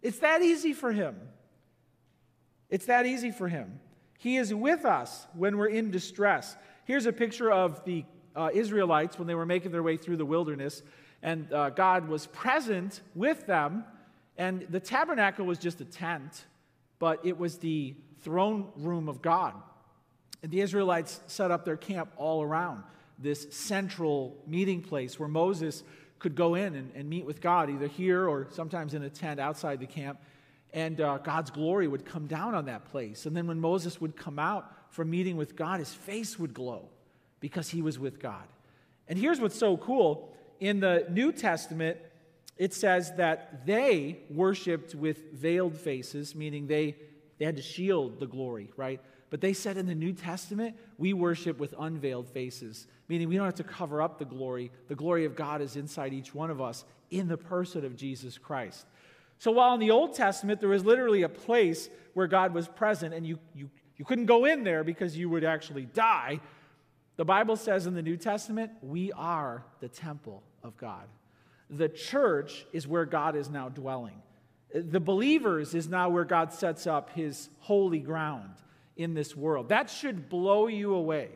It's 0.00 0.20
that 0.20 0.42
easy 0.42 0.74
for 0.74 0.92
Him. 0.92 1.16
It's 2.70 2.86
that 2.86 3.04
easy 3.06 3.32
for 3.32 3.48
Him. 3.48 3.80
He 4.24 4.38
is 4.38 4.54
with 4.54 4.86
us 4.86 5.26
when 5.34 5.58
we're 5.58 5.66
in 5.66 5.90
distress. 5.90 6.56
Here's 6.86 7.04
a 7.04 7.12
picture 7.12 7.52
of 7.52 7.84
the 7.84 8.06
uh, 8.34 8.48
Israelites 8.54 9.18
when 9.18 9.28
they 9.28 9.34
were 9.34 9.44
making 9.44 9.70
their 9.70 9.82
way 9.82 9.98
through 9.98 10.16
the 10.16 10.24
wilderness, 10.24 10.82
and 11.22 11.52
uh, 11.52 11.68
God 11.68 12.08
was 12.08 12.26
present 12.28 13.02
with 13.14 13.46
them. 13.46 13.84
And 14.38 14.66
the 14.70 14.80
tabernacle 14.80 15.44
was 15.44 15.58
just 15.58 15.82
a 15.82 15.84
tent, 15.84 16.46
but 16.98 17.20
it 17.22 17.36
was 17.36 17.58
the 17.58 17.96
throne 18.22 18.72
room 18.76 19.10
of 19.10 19.20
God. 19.20 19.52
And 20.42 20.50
the 20.50 20.62
Israelites 20.62 21.20
set 21.26 21.50
up 21.50 21.66
their 21.66 21.76
camp 21.76 22.10
all 22.16 22.42
around 22.42 22.82
this 23.18 23.46
central 23.50 24.38
meeting 24.46 24.80
place 24.80 25.20
where 25.20 25.28
Moses 25.28 25.84
could 26.18 26.34
go 26.34 26.54
in 26.54 26.74
and, 26.76 26.90
and 26.94 27.10
meet 27.10 27.26
with 27.26 27.42
God, 27.42 27.68
either 27.68 27.88
here 27.88 28.26
or 28.26 28.48
sometimes 28.52 28.94
in 28.94 29.02
a 29.02 29.10
tent 29.10 29.38
outside 29.38 29.80
the 29.80 29.86
camp 29.86 30.18
and 30.74 31.00
uh, 31.00 31.18
God's 31.18 31.50
glory 31.50 31.86
would 31.86 32.04
come 32.04 32.26
down 32.26 32.54
on 32.54 32.66
that 32.66 32.84
place. 32.86 33.26
And 33.26 33.34
then 33.34 33.46
when 33.46 33.60
Moses 33.60 34.00
would 34.00 34.16
come 34.16 34.40
out 34.40 34.70
from 34.90 35.08
meeting 35.08 35.36
with 35.36 35.54
God, 35.54 35.78
his 35.78 35.94
face 35.94 36.36
would 36.38 36.52
glow 36.52 36.88
because 37.38 37.70
he 37.70 37.80
was 37.80 37.98
with 37.98 38.20
God. 38.20 38.42
And 39.08 39.16
here's 39.16 39.40
what's 39.40 39.56
so 39.56 39.76
cool 39.76 40.34
in 40.60 40.80
the 40.80 41.06
New 41.10 41.30
Testament, 41.30 41.98
it 42.56 42.74
says 42.74 43.12
that 43.16 43.66
they 43.66 44.18
worshiped 44.30 44.94
with 44.94 45.32
veiled 45.32 45.76
faces, 45.76 46.34
meaning 46.34 46.66
they, 46.66 46.96
they 47.38 47.44
had 47.44 47.56
to 47.56 47.62
shield 47.62 48.18
the 48.18 48.26
glory, 48.26 48.70
right? 48.76 49.00
But 49.30 49.40
they 49.40 49.52
said 49.52 49.76
in 49.76 49.86
the 49.86 49.94
New 49.94 50.12
Testament, 50.12 50.76
we 50.98 51.12
worship 51.12 51.58
with 51.58 51.74
unveiled 51.78 52.28
faces, 52.28 52.86
meaning 53.08 53.28
we 53.28 53.36
don't 53.36 53.44
have 53.44 53.54
to 53.56 53.64
cover 53.64 54.02
up 54.02 54.18
the 54.18 54.24
glory. 54.24 54.72
The 54.88 54.94
glory 54.94 55.24
of 55.24 55.36
God 55.36 55.60
is 55.60 55.76
inside 55.76 56.12
each 56.12 56.34
one 56.34 56.50
of 56.50 56.60
us 56.60 56.84
in 57.10 57.28
the 57.28 57.36
person 57.36 57.84
of 57.84 57.96
Jesus 57.96 58.38
Christ. 58.38 58.86
So 59.44 59.50
while 59.50 59.74
in 59.74 59.80
the 59.80 59.90
Old 59.90 60.14
Testament 60.14 60.58
there 60.58 60.70
was 60.70 60.86
literally 60.86 61.20
a 61.20 61.28
place 61.28 61.90
where 62.14 62.26
God 62.26 62.54
was 62.54 62.66
present 62.66 63.12
and 63.12 63.26
you, 63.26 63.38
you, 63.54 63.68
you 63.98 64.04
couldn't 64.06 64.24
go 64.24 64.46
in 64.46 64.64
there 64.64 64.82
because 64.82 65.18
you 65.18 65.28
would 65.28 65.44
actually 65.44 65.84
die, 65.84 66.40
the 67.16 67.26
Bible 67.26 67.54
says 67.54 67.86
in 67.86 67.92
the 67.92 68.00
New 68.00 68.16
Testament, 68.16 68.72
we 68.80 69.12
are 69.12 69.62
the 69.80 69.88
temple 69.90 70.42
of 70.62 70.78
God. 70.78 71.06
The 71.68 71.90
church 71.90 72.64
is 72.72 72.88
where 72.88 73.04
God 73.04 73.36
is 73.36 73.50
now 73.50 73.68
dwelling. 73.68 74.22
The 74.74 74.98
believers 74.98 75.74
is 75.74 75.90
now 75.90 76.08
where 76.08 76.24
God 76.24 76.50
sets 76.50 76.86
up 76.86 77.10
his 77.10 77.50
holy 77.58 78.00
ground 78.00 78.54
in 78.96 79.12
this 79.12 79.36
world. 79.36 79.68
That 79.68 79.90
should 79.90 80.30
blow 80.30 80.68
you 80.68 80.94
away. 80.94 81.28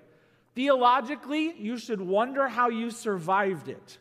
Theologically, 0.55 1.55
you 1.59 1.77
should 1.77 2.01
wonder 2.01 2.49
how 2.49 2.71
you 2.71 2.91
survived 2.91 3.69
it, 3.69 3.99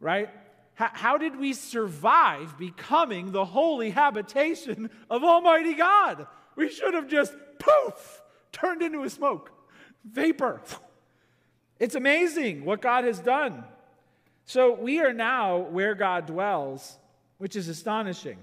right? 0.00 0.30
How 0.76 1.16
did 1.16 1.38
we 1.38 1.54
survive 1.54 2.58
becoming 2.58 3.32
the 3.32 3.46
holy 3.46 3.90
habitation 3.90 4.90
of 5.10 5.24
Almighty 5.24 5.74
God? 5.74 6.26
We 6.54 6.70
should 6.70 6.92
have 6.94 7.08
just 7.08 7.34
poof, 7.58 8.22
turned 8.52 8.82
into 8.82 9.02
a 9.02 9.10
smoke, 9.10 9.50
vapor. 10.04 10.60
It's 11.80 11.94
amazing 11.94 12.64
what 12.64 12.82
God 12.82 13.04
has 13.04 13.18
done. 13.18 13.64
So 14.44 14.74
we 14.74 15.00
are 15.00 15.14
now 15.14 15.58
where 15.58 15.94
God 15.94 16.26
dwells, 16.26 16.98
which 17.38 17.56
is 17.56 17.68
astonishing. 17.68 18.38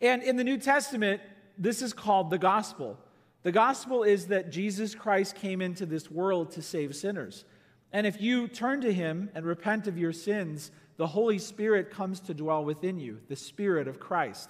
And 0.00 0.22
in 0.22 0.36
the 0.36 0.44
New 0.44 0.58
Testament, 0.58 1.20
this 1.58 1.82
is 1.82 1.92
called 1.92 2.30
the 2.30 2.38
gospel. 2.38 2.98
The 3.42 3.52
gospel 3.52 4.04
is 4.04 4.28
that 4.28 4.50
Jesus 4.50 4.94
Christ 4.94 5.34
came 5.34 5.60
into 5.60 5.84
this 5.84 6.10
world 6.10 6.52
to 6.52 6.62
save 6.62 6.94
sinners. 6.94 7.44
And 7.92 8.06
if 8.06 8.20
you 8.20 8.48
turn 8.48 8.80
to 8.82 8.92
him 8.92 9.30
and 9.34 9.44
repent 9.44 9.86
of 9.86 9.98
your 9.98 10.12
sins, 10.12 10.70
the 10.96 11.06
Holy 11.06 11.38
Spirit 11.38 11.90
comes 11.90 12.20
to 12.20 12.34
dwell 12.34 12.64
within 12.64 12.98
you, 12.98 13.18
the 13.28 13.36
Spirit 13.36 13.88
of 13.88 13.98
Christ. 13.98 14.48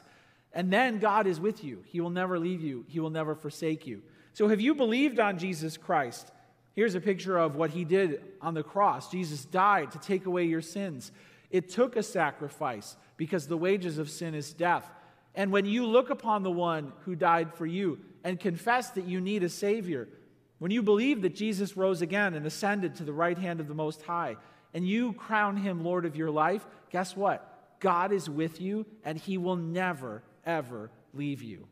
And 0.53 0.73
then 0.73 0.99
God 0.99 1.27
is 1.27 1.41
with 1.41 1.65
you. 1.65 1.83
He 1.87 2.01
will 2.01 2.11
never 2.11 2.39
leave 2.39 2.61
you, 2.61 2.85
He 2.89 3.01
will 3.01 3.11
never 3.11 3.35
forsake 3.35 3.87
you. 3.87 4.03
So, 4.35 4.49
have 4.49 4.61
you 4.61 4.75
believed 4.75 5.19
on 5.21 5.39
Jesus 5.39 5.77
Christ? 5.77 6.31
Here's 6.75 6.95
a 6.95 7.01
picture 7.01 7.37
of 7.39 7.55
what 7.55 7.71
He 7.71 7.85
did 7.85 8.23
on 8.41 8.55
the 8.55 8.63
cross. 8.63 9.11
Jesus 9.11 9.45
died 9.45 9.93
to 9.93 9.99
take 9.99 10.27
away 10.27 10.45
your 10.45 10.63
sins. 10.63 11.13
It 11.51 11.69
took 11.69 11.97
a 11.97 12.03
sacrifice 12.03 12.97
because 13.17 13.47
the 13.47 13.59
wages 13.59 13.99
of 13.99 14.09
sin 14.09 14.35
is 14.35 14.55
death. 14.55 14.91
And 15.35 15.53
when 15.53 15.67
you 15.67 15.87
look 15.87 16.11
upon 16.11 16.43
the 16.43 16.51
one 16.51 16.93
who 17.05 17.15
died 17.15 17.55
for 17.55 17.67
you 17.67 17.99
and 18.25 18.41
confess 18.41 18.91
that 18.91 19.07
you 19.07 19.21
need 19.21 19.43
a 19.43 19.49
Savior, 19.49 20.09
when 20.59 20.71
you 20.71 20.83
believe 20.83 21.23
that 21.23 21.35
Jesus 21.35 21.77
rose 21.77 22.03
again 22.03 22.35
and 22.35 22.47
ascended 22.47 22.95
to 22.97 23.05
the 23.05 23.13
right 23.13 23.37
hand 23.37 23.61
of 23.61 23.69
the 23.69 23.75
Most 23.75 24.03
High, 24.03 24.37
and 24.75 24.87
you 24.87 25.13
crown 25.13 25.57
him 25.57 25.85
Lord 25.85 26.05
of 26.05 26.17
your 26.17 26.31
life, 26.31 26.67
guess 26.91 27.17
what? 27.17 27.79
God 27.81 28.13
is 28.13 28.31
with 28.31 28.61
you 28.61 28.87
and 29.05 29.19
he 29.19 29.39
will 29.39 29.57
never, 29.57 30.23
ever 30.47 30.91
leave 31.13 31.43
you. 31.43 31.67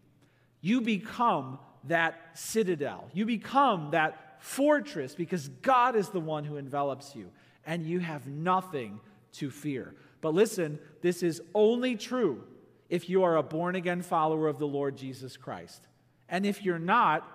You 0.61 0.81
become 0.81 1.59
that 1.85 2.21
citadel. 2.35 3.09
You 3.13 3.25
become 3.25 3.91
that 3.93 4.43
fortress 4.43 5.15
because 5.15 5.49
God 5.49 5.97
is 5.97 6.09
the 6.09 6.21
one 6.21 6.45
who 6.45 6.57
envelops 6.57 7.15
you, 7.15 7.31
and 7.67 7.87
you 7.87 8.01
have 8.01 8.27
nothing 8.27 9.01
to 9.33 9.51
fear. 9.51 9.95
But 10.21 10.35
listen, 10.35 10.79
this 11.03 11.23
is 11.23 11.41
only 11.55 11.97
true 11.97 12.45
if 12.89 13.09
you 13.09 13.23
are 13.23 13.37
a 13.37 13.43
born 13.43 13.77
again 13.77 14.03
follower 14.03 14.49
of 14.49 14.59
the 14.59 14.67
Lord 14.67 14.97
Jesus 14.97 15.37
Christ. 15.37 15.83
And 16.29 16.45
if 16.45 16.65
you're 16.65 16.79
not, 16.79 17.27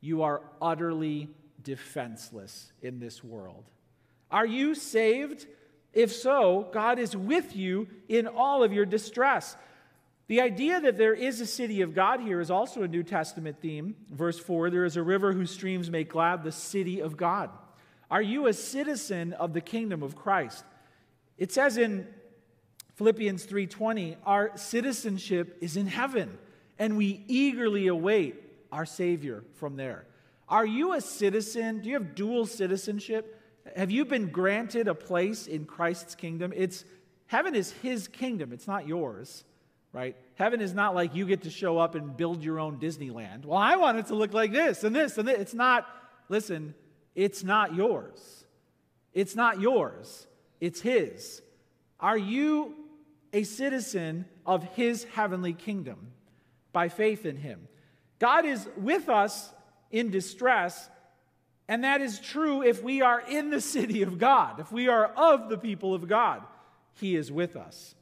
you 0.00 0.22
are 0.22 0.42
utterly 0.60 1.28
defenseless 1.62 2.72
in 2.82 2.98
this 2.98 3.24
world. 3.24 3.64
Are 4.30 4.46
you 4.46 4.74
saved? 4.74 5.46
If 5.92 6.12
so, 6.12 6.68
God 6.72 6.98
is 6.98 7.16
with 7.16 7.56
you 7.56 7.88
in 8.08 8.26
all 8.26 8.62
of 8.62 8.72
your 8.72 8.86
distress. 8.86 9.56
The 10.28 10.40
idea 10.40 10.80
that 10.80 10.98
there 10.98 11.14
is 11.14 11.40
a 11.40 11.46
city 11.46 11.82
of 11.82 11.94
God 11.94 12.20
here 12.20 12.40
is 12.40 12.50
also 12.50 12.82
a 12.82 12.88
New 12.88 13.04
Testament 13.04 13.58
theme. 13.60 13.96
Verse 14.10 14.38
4 14.38 14.70
there 14.70 14.84
is 14.84 14.96
a 14.96 15.02
river 15.02 15.32
whose 15.32 15.50
streams 15.50 15.90
make 15.90 16.10
glad 16.10 16.42
the 16.42 16.52
city 16.52 17.00
of 17.00 17.16
God. 17.16 17.50
Are 18.10 18.22
you 18.22 18.46
a 18.46 18.52
citizen 18.52 19.32
of 19.32 19.52
the 19.52 19.60
kingdom 19.60 20.02
of 20.02 20.16
Christ? 20.16 20.64
It 21.38 21.52
says 21.52 21.76
in 21.76 22.06
Philippians 22.96 23.44
3:20, 23.44 24.16
our 24.24 24.56
citizenship 24.56 25.58
is 25.60 25.76
in 25.76 25.86
heaven, 25.86 26.38
and 26.78 26.96
we 26.96 27.24
eagerly 27.28 27.86
await 27.86 28.42
our 28.72 28.86
savior 28.86 29.44
from 29.54 29.76
there. 29.76 30.06
Are 30.48 30.66
you 30.66 30.94
a 30.94 31.00
citizen? 31.00 31.80
Do 31.80 31.88
you 31.88 31.94
have 31.94 32.14
dual 32.14 32.46
citizenship? 32.46 33.35
Have 33.74 33.90
you 33.90 34.04
been 34.04 34.28
granted 34.28 34.88
a 34.88 34.94
place 34.94 35.46
in 35.46 35.64
Christ's 35.64 36.14
kingdom? 36.14 36.52
It's 36.54 36.84
heaven 37.26 37.54
is 37.54 37.72
his 37.82 38.08
kingdom, 38.08 38.52
it's 38.52 38.66
not 38.66 38.86
yours, 38.86 39.44
right? 39.92 40.16
Heaven 40.34 40.60
is 40.60 40.74
not 40.74 40.94
like 40.94 41.14
you 41.14 41.26
get 41.26 41.42
to 41.42 41.50
show 41.50 41.78
up 41.78 41.94
and 41.94 42.16
build 42.16 42.42
your 42.42 42.60
own 42.60 42.78
Disneyland. 42.78 43.44
Well, 43.44 43.58
I 43.58 43.76
want 43.76 43.98
it 43.98 44.06
to 44.06 44.14
look 44.14 44.32
like 44.32 44.52
this 44.52 44.84
and 44.84 44.94
this 44.94 45.18
and 45.18 45.26
this. 45.26 45.38
It's 45.38 45.54
not, 45.54 45.86
listen, 46.28 46.74
it's 47.14 47.42
not 47.42 47.74
yours. 47.74 48.44
It's 49.12 49.34
not 49.34 49.60
yours. 49.60 50.26
It's 50.60 50.80
his. 50.80 51.42
Are 51.98 52.18
you 52.18 52.74
a 53.36 53.42
citizen 53.42 54.24
of 54.46 54.64
his 54.74 55.04
heavenly 55.04 55.52
kingdom 55.52 56.12
by 56.72 56.88
faith 56.88 57.26
in 57.26 57.36
him. 57.36 57.68
God 58.18 58.46
is 58.46 58.66
with 58.78 59.10
us 59.10 59.52
in 59.90 60.10
distress, 60.10 60.88
and 61.68 61.84
that 61.84 62.00
is 62.00 62.20
true 62.20 62.62
if 62.62 62.82
we 62.82 63.02
are 63.02 63.20
in 63.20 63.50
the 63.50 63.60
city 63.60 64.02
of 64.02 64.18
God, 64.18 64.60
if 64.60 64.70
we 64.70 64.88
are 64.88 65.06
of 65.06 65.48
the 65.48 65.58
people 65.58 65.94
of 65.94 66.06
God. 66.06 66.42
He 66.94 67.16
is 67.16 67.30
with 67.30 67.56
us. 67.56 67.94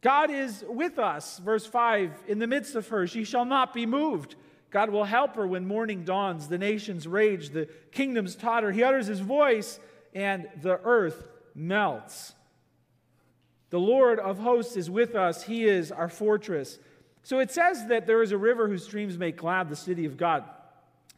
God 0.00 0.30
is 0.30 0.64
with 0.68 0.98
us, 0.98 1.38
verse 1.38 1.66
5, 1.66 2.12
in 2.28 2.38
the 2.38 2.46
midst 2.46 2.76
of 2.76 2.88
her. 2.88 3.06
She 3.06 3.24
shall 3.24 3.44
not 3.44 3.74
be 3.74 3.84
moved. 3.84 4.36
God 4.70 4.90
will 4.90 5.04
help 5.04 5.34
her 5.34 5.46
when 5.46 5.66
morning 5.66 6.04
dawns. 6.04 6.48
The 6.48 6.58
nations 6.58 7.06
rage, 7.06 7.50
the 7.50 7.68
kingdoms 7.90 8.36
totter. 8.36 8.70
He 8.70 8.82
utters 8.82 9.06
his 9.06 9.20
voice, 9.20 9.80
and 10.14 10.48
the 10.62 10.80
earth 10.84 11.28
melts. 11.54 12.34
The 13.70 13.80
Lord 13.80 14.18
of 14.18 14.38
hosts 14.38 14.76
is 14.76 14.88
with 14.88 15.14
us, 15.14 15.42
He 15.42 15.66
is 15.66 15.92
our 15.92 16.08
fortress. 16.08 16.78
So 17.22 17.40
it 17.40 17.50
says 17.50 17.88
that 17.88 18.06
there 18.06 18.22
is 18.22 18.32
a 18.32 18.38
river 18.38 18.68
whose 18.68 18.84
streams 18.84 19.18
make 19.18 19.36
glad 19.36 19.68
the 19.68 19.76
city 19.76 20.06
of 20.06 20.16
God. 20.16 20.44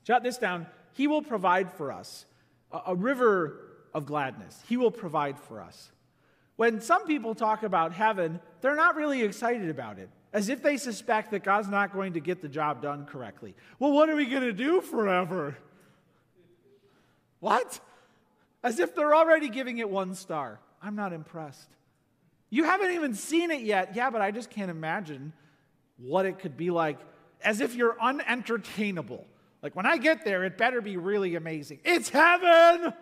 Jot 0.02 0.24
this 0.24 0.38
down 0.38 0.66
He 0.94 1.06
will 1.06 1.22
provide 1.22 1.72
for 1.72 1.92
us 1.92 2.26
a, 2.72 2.80
a 2.88 2.94
river 2.94 3.60
of 3.94 4.06
gladness. 4.06 4.62
He 4.68 4.76
will 4.76 4.90
provide 4.90 5.38
for 5.38 5.60
us. 5.60 5.90
When 6.56 6.80
some 6.80 7.06
people 7.06 7.34
talk 7.34 7.62
about 7.62 7.92
heaven, 7.92 8.40
they're 8.60 8.76
not 8.76 8.94
really 8.94 9.22
excited 9.22 9.70
about 9.70 9.98
it, 9.98 10.10
as 10.32 10.48
if 10.48 10.62
they 10.62 10.76
suspect 10.76 11.30
that 11.30 11.42
God's 11.42 11.68
not 11.68 11.92
going 11.92 12.12
to 12.12 12.20
get 12.20 12.42
the 12.42 12.48
job 12.48 12.82
done 12.82 13.06
correctly. 13.06 13.54
Well, 13.78 13.92
what 13.92 14.10
are 14.10 14.16
we 14.16 14.26
going 14.26 14.42
to 14.42 14.52
do 14.52 14.80
forever? 14.80 15.56
What? 17.40 17.80
As 18.62 18.78
if 18.78 18.94
they're 18.94 19.14
already 19.14 19.48
giving 19.48 19.78
it 19.78 19.88
one 19.88 20.14
star. 20.14 20.60
I'm 20.82 20.96
not 20.96 21.12
impressed. 21.12 21.68
You 22.50 22.64
haven't 22.64 22.92
even 22.92 23.14
seen 23.14 23.50
it 23.50 23.62
yet. 23.62 23.96
Yeah, 23.96 24.10
but 24.10 24.20
I 24.20 24.30
just 24.30 24.50
can't 24.50 24.70
imagine 24.70 25.32
what 25.96 26.26
it 26.26 26.38
could 26.40 26.56
be 26.56 26.70
like 26.70 26.98
as 27.42 27.60
if 27.60 27.74
you're 27.74 27.96
unentertainable. 28.00 29.26
Like 29.62 29.76
when 29.76 29.86
I 29.86 29.98
get 29.98 30.24
there, 30.24 30.44
it 30.44 30.56
better 30.56 30.80
be 30.80 30.96
really 30.96 31.34
amazing. 31.34 31.80
It's 31.84 32.08
heaven! 32.08 32.92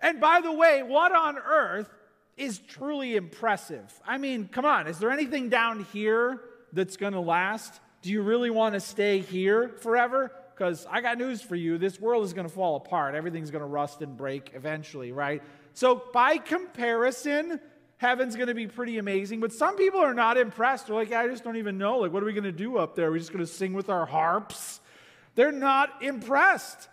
And 0.00 0.20
by 0.20 0.40
the 0.42 0.52
way, 0.52 0.82
what 0.82 1.14
on 1.14 1.38
earth 1.38 1.88
is 2.36 2.58
truly 2.58 3.16
impressive? 3.16 3.92
I 4.06 4.18
mean, 4.18 4.48
come 4.48 4.64
on, 4.64 4.86
is 4.86 4.98
there 4.98 5.10
anything 5.10 5.48
down 5.48 5.86
here 5.92 6.40
that's 6.72 6.96
to 7.14 7.20
last? 7.20 7.80
Do 8.02 8.10
you 8.10 8.20
really 8.20 8.50
want 8.50 8.74
to 8.74 8.80
stay 8.80 9.20
here 9.20 9.76
forever? 9.80 10.30
Because 10.54 10.86
I 10.90 11.00
got 11.00 11.16
news 11.16 11.40
for 11.40 11.56
you 11.56 11.78
this 11.78 11.98
world 11.98 12.24
is 12.24 12.32
to 12.46 12.52
fall 12.52 12.76
apart. 12.76 13.14
Everything's 13.14 13.50
to 13.62 13.66
rust 13.66 14.02
and 14.02 14.16
break 14.16 14.52
eventually, 14.54 15.10
right? 15.10 15.42
So, 15.72 16.02
by 16.12 16.36
comparison, 16.36 17.58
heaven's 17.96 18.36
going 18.36 18.48
to 18.48 18.54
be 18.54 18.66
pretty 18.66 18.98
amazing. 18.98 19.40
But 19.40 19.52
some 19.52 19.76
people 19.76 20.00
are 20.00 20.14
not 20.14 20.36
impressed. 20.36 20.86
They're 20.86 20.96
like, 20.96 21.12
I 21.12 21.26
just 21.26 21.42
don't 21.42 21.56
even 21.56 21.78
know. 21.78 21.98
Like, 21.98 22.12
what 22.12 22.22
are 22.22 22.26
we 22.26 22.32
going 22.32 22.44
to 22.44 22.52
do 22.52 22.76
up 22.76 22.94
there? 22.94 23.08
Are 23.08 23.12
we 23.12 23.18
just 23.18 23.32
going 23.32 23.44
to 23.44 23.50
sing 23.50 23.72
with 23.72 23.88
our 23.88 24.06
harps? 24.06 24.80
They're 25.34 25.52
not 25.52 26.02
impressed. 26.02 26.88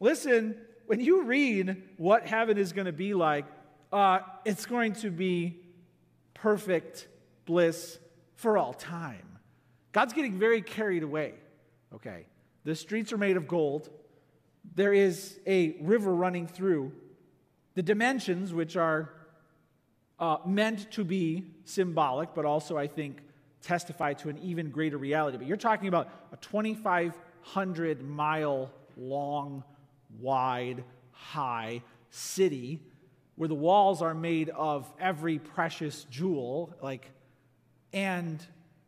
Listen, 0.00 0.56
when 0.86 1.00
you 1.00 1.22
read 1.22 1.82
what 1.96 2.26
heaven 2.26 2.58
is 2.58 2.72
going 2.72 2.86
to 2.86 2.92
be 2.92 3.14
like, 3.14 3.44
uh, 3.92 4.20
it's 4.44 4.66
going 4.66 4.94
to 4.94 5.10
be 5.10 5.60
perfect 6.34 7.08
bliss 7.46 7.98
for 8.34 8.58
all 8.58 8.74
time. 8.74 9.38
God's 9.92 10.12
getting 10.12 10.38
very 10.38 10.60
carried 10.60 11.02
away. 11.02 11.34
Okay. 11.94 12.26
The 12.64 12.74
streets 12.74 13.12
are 13.12 13.18
made 13.18 13.36
of 13.36 13.46
gold. 13.46 13.90
There 14.74 14.92
is 14.92 15.38
a 15.46 15.76
river 15.80 16.14
running 16.14 16.46
through. 16.46 16.92
The 17.74 17.82
dimensions, 17.82 18.52
which 18.52 18.76
are 18.76 19.10
uh, 20.18 20.38
meant 20.46 20.90
to 20.92 21.04
be 21.04 21.44
symbolic, 21.64 22.34
but 22.34 22.44
also, 22.44 22.76
I 22.76 22.86
think, 22.86 23.18
testify 23.62 24.14
to 24.14 24.28
an 24.28 24.38
even 24.38 24.70
greater 24.70 24.96
reality. 24.96 25.38
But 25.38 25.46
you're 25.46 25.56
talking 25.56 25.88
about 25.88 26.08
a 26.32 26.36
2,500 27.44 28.02
mile 28.02 28.70
long, 28.96 29.64
wide, 30.20 30.84
high 31.12 31.82
city 32.10 32.80
where 33.36 33.48
the 33.48 33.54
walls 33.54 34.00
are 34.00 34.14
made 34.14 34.48
of 34.50 34.90
every 35.00 35.38
precious 35.38 36.04
jewel, 36.04 36.72
like, 36.80 37.10
and 37.92 38.44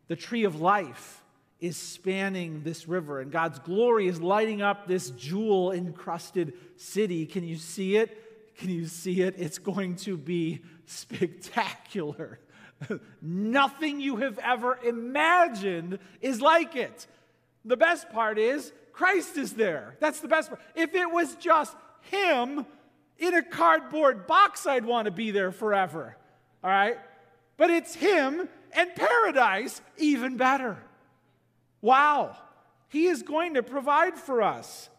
the 0.07 0.15
tree 0.15 0.45
of 0.45 0.61
life 0.61 1.23
is 1.59 1.75
spanning 1.75 2.61
this 2.63 2.87
river, 2.87 3.19
and 3.19 3.31
God's 3.31 3.59
glory 3.59 4.07
is 4.07 4.21
lighting 4.21 4.61
up 4.61 4.87
this 4.87 5.09
jewel 5.11 5.71
encrusted 5.71 6.53
city. 6.77 7.25
Can 7.25 7.43
you 7.43 7.57
see 7.57 7.97
it? 7.97 8.55
Can 8.57 8.69
you 8.69 8.85
see 8.87 9.21
it? 9.21 9.35
It's 9.37 9.57
going 9.57 9.95
to 9.97 10.17
be 10.17 10.61
spectacular. 10.85 12.39
Nothing 13.21 13.99
you 13.99 14.17
have 14.17 14.39
ever 14.39 14.77
imagined 14.83 15.99
is 16.21 16.41
like 16.41 16.75
it. 16.75 17.07
The 17.67 17.77
best 17.77 18.09
part 18.09 18.39
is 18.39 18.71
Christ 18.93 19.37
is 19.37 19.53
there. 19.53 19.95
That's 19.99 20.21
the 20.21 20.27
best 20.27 20.49
part. 20.49 20.61
If 20.73 20.95
it 20.95 21.11
was 21.11 21.35
just 21.35 21.75
Him 22.09 22.65
in 23.19 23.33
a 23.35 23.43
cardboard 23.43 24.25
box, 24.25 24.65
I'd 24.65 24.85
want 24.85 25.05
to 25.05 25.11
be 25.11 25.31
there 25.31 25.51
forever. 25.51 26.15
All 26.63 26.69
right? 26.69 26.97
But 27.57 27.69
it's 27.69 27.93
Him 27.93 28.47
and 28.71 28.95
paradise, 28.95 29.81
even 29.97 30.37
better. 30.37 30.77
Wow. 31.81 32.37
He 32.89 33.07
is 33.07 33.21
going 33.21 33.55
to 33.55 33.63
provide 33.63 34.17
for 34.17 34.41
us. 34.41 34.89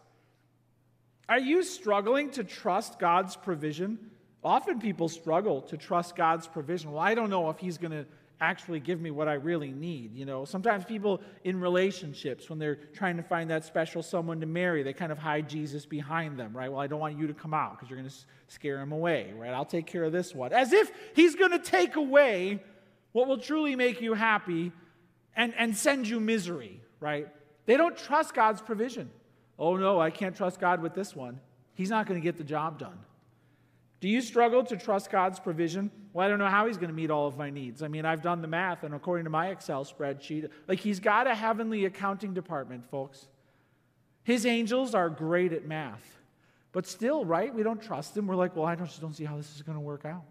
Are 1.29 1.39
you 1.39 1.63
struggling 1.63 2.31
to 2.33 2.45
trust 2.45 2.99
God's 2.99 3.37
provision? 3.37 3.99
Often 4.45 4.81
people 4.81 5.09
struggle 5.09 5.63
to 5.63 5.77
trust 5.77 6.17
God's 6.17 6.47
provision. 6.47 6.93
Well, 6.93 7.01
I 7.01 7.15
don't 7.15 7.31
know 7.31 7.49
if 7.51 7.59
He's 7.59 7.79
going 7.79 7.93
to 7.93 8.07
actually 8.41 8.81
give 8.81 9.01
me 9.01 9.11
what 9.11 9.29
I 9.29 9.35
really 9.35 9.73
need. 9.73 10.15
You 10.15 10.25
know, 10.25 10.45
sometimes 10.45 10.85
people 10.85 11.21
in 11.45 11.61
relationships, 11.61 12.49
when 12.49 12.59
they're 12.59 12.77
trying 12.77 13.17
to 13.17 13.23
find 13.23 13.51
that 13.51 13.65
special 13.65 14.03
someone 14.03 14.41
to 14.41 14.47
marry, 14.47 14.83
they 14.83 14.93
kind 14.93 15.11
of 15.11 15.19
hide 15.19 15.49
Jesus 15.49 15.87
behind 15.87 16.39
them, 16.39 16.57
right? 16.57 16.71
Well, 16.71 16.81
I 16.81 16.87
don't 16.87 17.01
want 17.01 17.19
you 17.19 17.27
to 17.27 17.35
come 17.35 17.53
out 17.53 17.73
because 17.73 17.91
you're 17.91 17.99
going 17.99 18.11
to 18.11 18.17
scare 18.47 18.81
him 18.81 18.93
away, 18.93 19.33
right? 19.37 19.51
I'll 19.51 19.65
take 19.65 19.87
care 19.87 20.05
of 20.05 20.13
this 20.13 20.35
one. 20.35 20.53
As 20.53 20.73
if 20.73 20.91
He's 21.15 21.35
going 21.35 21.51
to 21.53 21.59
take 21.59 21.97
away 21.97 22.63
what 23.13 23.27
will 23.27 23.39
truly 23.39 23.75
make 23.75 24.01
you 24.01 24.15
happy 24.15 24.73
and, 25.35 25.55
and 25.57 25.77
send 25.77 26.07
you 26.09 26.21
misery, 26.21 26.81
right? 27.01 27.29
They 27.67 27.77
don't 27.77 27.97
trust 27.97 28.35
God's 28.35 28.61
provision. 28.61 29.11
Oh, 29.59 29.77
no, 29.77 30.01
I 30.01 30.11
can't 30.11 30.37
trust 30.37 30.61
God 30.61 30.81
with 30.81 30.95
this 30.95 31.17
one. 31.17 31.41
He's 31.75 31.91
not 31.91 32.07
going 32.07 32.21
to 32.21 32.25
get 32.25 32.37
the 32.37 32.45
job 32.45 32.79
done. 32.79 32.99
Do 34.01 34.09
you 34.09 34.21
struggle 34.21 34.63
to 34.65 34.77
trust 34.77 35.11
God's 35.11 35.41
provision? 35.41 35.91
Well, 36.13 36.25
I 36.25 36.29
don't 36.29 36.39
know 36.39 36.47
how 36.47 36.67
He's 36.67 36.77
going 36.77 36.91
to 36.91 36.95
meet 36.95 37.11
all 37.11 37.27
of 37.27 37.37
my 37.37 37.51
needs. 37.51 37.83
I 37.83 37.89
mean, 37.89 38.05
I've 38.05 38.23
done 38.23 38.43
the 38.43 38.49
math, 38.49 38.85
and 38.85 38.95
according 38.95 39.25
to 39.25 39.31
my 39.31 39.49
Excel 39.49 39.85
spreadsheet, 39.85 40.49
like 40.69 40.79
He's 40.79 41.01
got 41.01 41.27
a 41.27 41.35
heavenly 41.35 41.85
accounting 41.85 42.35
department, 42.35 42.89
folks. 42.91 43.27
His 44.23 44.47
angels 44.47 44.95
are 44.95 45.11
great 45.11 45.53
at 45.53 45.67
math. 45.67 46.19
But 46.73 46.87
still, 46.87 47.25
right? 47.25 47.53
We 47.53 47.63
don't 47.63 47.83
trust 47.83 48.17
Him. 48.17 48.27
We're 48.27 48.37
like, 48.37 48.55
well, 48.55 48.67
I 48.67 48.77
just 48.77 49.01
don't 49.01 49.15
see 49.15 49.25
how 49.25 49.37
this 49.37 49.55
is 49.57 49.63
going 49.63 49.77
to 49.77 49.81
work 49.81 50.05
out. 50.05 50.23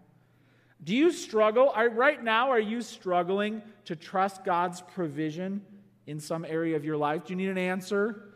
Do 0.84 0.94
you 0.94 1.10
struggle? 1.10 1.70
Are, 1.74 1.90
right 1.90 2.22
now, 2.22 2.50
are 2.50 2.60
you 2.60 2.80
struggling 2.80 3.60
to 3.84 3.96
trust 3.96 4.44
God's 4.44 4.80
provision 4.80 5.60
in 6.06 6.20
some 6.20 6.44
area 6.44 6.76
of 6.76 6.84
your 6.84 6.96
life? 6.96 7.24
Do 7.24 7.32
you 7.32 7.36
need 7.36 7.48
an 7.48 7.58
answer? 7.58 8.28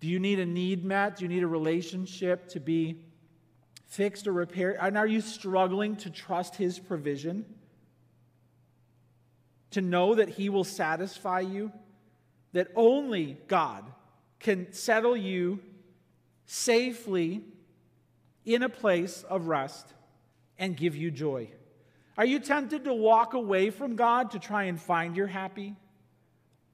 Do 0.00 0.08
you 0.08 0.18
need 0.18 0.40
a 0.40 0.46
need 0.46 0.84
met? 0.84 1.16
Do 1.16 1.24
you 1.24 1.28
need 1.28 1.44
a 1.44 1.48
relationship 1.48 2.48
to 2.48 2.60
be 2.60 2.98
fixed 3.90 4.26
or 4.26 4.32
repaired? 4.32 4.78
And 4.80 4.96
are 4.96 5.06
you 5.06 5.20
struggling 5.20 5.96
to 5.96 6.10
trust 6.10 6.56
His 6.56 6.78
provision? 6.78 7.44
To 9.72 9.82
know 9.82 10.14
that 10.14 10.30
He 10.30 10.48
will 10.48 10.64
satisfy 10.64 11.40
you? 11.40 11.72
That 12.52 12.68
only 12.74 13.36
God 13.46 13.84
can 14.38 14.72
settle 14.72 15.16
you 15.16 15.60
safely 16.46 17.42
in 18.44 18.62
a 18.62 18.68
place 18.68 19.22
of 19.28 19.48
rest 19.48 19.92
and 20.58 20.76
give 20.76 20.96
you 20.96 21.10
joy? 21.10 21.48
Are 22.16 22.24
you 22.24 22.38
tempted 22.38 22.84
to 22.84 22.94
walk 22.94 23.34
away 23.34 23.70
from 23.70 23.96
God 23.96 24.32
to 24.32 24.38
try 24.38 24.64
and 24.64 24.80
find 24.80 25.16
your 25.16 25.26
happy? 25.26 25.74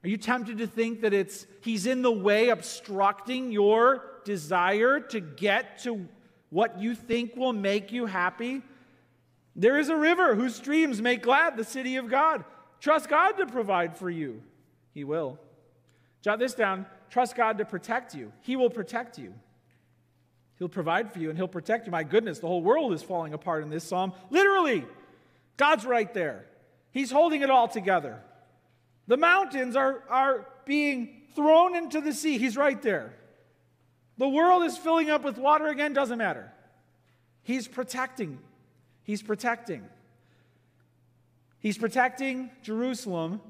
Are 0.03 0.09
you 0.09 0.17
tempted 0.17 0.59
to 0.59 0.67
think 0.67 1.01
that 1.01 1.13
it's 1.13 1.47
he's 1.63 1.87
in 1.87 2.03
the 2.03 2.13
way 2.13 2.51
obstructing 2.51 3.53
your 3.53 4.05
desire 4.25 5.01
to 5.01 5.21
get 5.21 5.81
to 5.85 6.09
what 6.57 6.81
you 6.81 6.95
think 6.95 7.37
will 7.37 7.53
make 7.53 7.93
you 7.93 8.07
happy? 8.07 8.63
There 9.55 9.79
is 9.79 9.91
a 9.91 9.97
river 9.97 10.35
whose 10.35 10.55
streams 10.55 11.03
make 11.03 11.21
glad 11.21 11.55
the 11.55 11.65
city 11.65 11.97
of 11.97 12.09
God. 12.09 12.47
Trust 12.81 13.11
God 13.11 13.33
to 13.33 13.45
provide 13.45 13.99
for 13.99 14.09
you. 14.09 14.41
He 14.95 15.05
will. 15.05 15.39
Jot 16.23 16.39
this 16.39 16.55
down. 16.55 16.87
Trust 17.11 17.37
God 17.37 17.59
to 17.59 17.67
protect 17.67 18.15
you. 18.15 18.33
He 18.41 18.57
will 18.57 18.71
protect 18.71 19.19
you. 19.19 19.35
He'll 20.59 20.71
provide 20.71 21.13
for 21.13 21.19
you 21.19 21.29
and 21.29 21.37
He'll 21.37 21.47
protect 21.47 21.85
you. 21.85 21.93
My 21.93 22.05
goodness, 22.05 22.39
the 22.39 22.47
whole 22.47 22.63
world 22.63 22.95
is 22.95 23.03
falling 23.03 23.35
apart 23.35 23.63
in 23.63 23.69
this 23.69 23.85
psalm. 23.85 24.15
Literally, 24.31 24.87
God's 25.59 25.85
right 25.85 26.13
there. 26.15 26.47
He's 26.91 27.11
holding 27.11 27.43
it 27.43 27.51
all 27.51 27.69
together. 27.69 28.23
The 29.09 29.19
mountains 29.19 29.77
are, 29.77 30.03
are 30.09 30.49
being 30.65 31.21
thrown 31.35 31.77
into 31.77 32.01
the 32.01 32.15
sea. 32.15 32.39
He's 32.39 32.57
right 32.57 32.81
there. 32.81 33.13
The 34.19 34.29
world 34.29 34.65
is 34.65 34.77
filling 34.77 35.11
up 35.11 35.25
with 35.25 35.39
water 35.39 35.67
again, 35.67 35.93
doesn't 35.93 36.19
matter. 36.19 36.51
He's 37.43 37.69
protecting. 37.69 38.39
He's 39.03 39.23
protecting. 39.23 39.85
He's 41.59 41.79
protecting 41.79 42.51
Jerusalem 42.63 43.41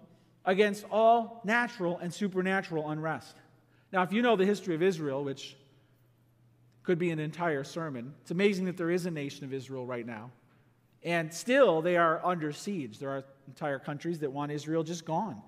against 0.44 0.84
all 0.90 1.40
natural 1.44 1.98
and 1.98 2.12
supernatural 2.12 2.90
unrest. 2.90 3.36
Now, 3.92 4.02
if 4.02 4.12
you 4.12 4.22
know 4.22 4.36
the 4.36 4.44
history 4.44 4.74
of 4.74 4.82
Israel, 4.82 5.24
which 5.24 5.56
could 6.86 6.98
be 6.98 7.10
an 7.10 7.18
entire 7.18 7.64
sermon. 7.64 8.14
It's 8.22 8.30
amazing 8.30 8.66
that 8.66 8.76
there 8.76 8.90
is 8.90 9.06
a 9.06 9.10
nation 9.10 9.44
of 9.44 9.52
Israel 9.52 9.84
right 9.84 10.06
now. 10.06 10.30
And 11.02 11.34
still, 11.34 11.82
they 11.82 11.96
are 11.96 12.24
under 12.24 12.52
siege. 12.52 12.98
There 12.98 13.10
are 13.10 13.24
entire 13.48 13.80
countries 13.80 14.20
that 14.20 14.32
want 14.32 14.52
Israel 14.52 14.84
just 14.84 15.04
gone. 15.04 15.42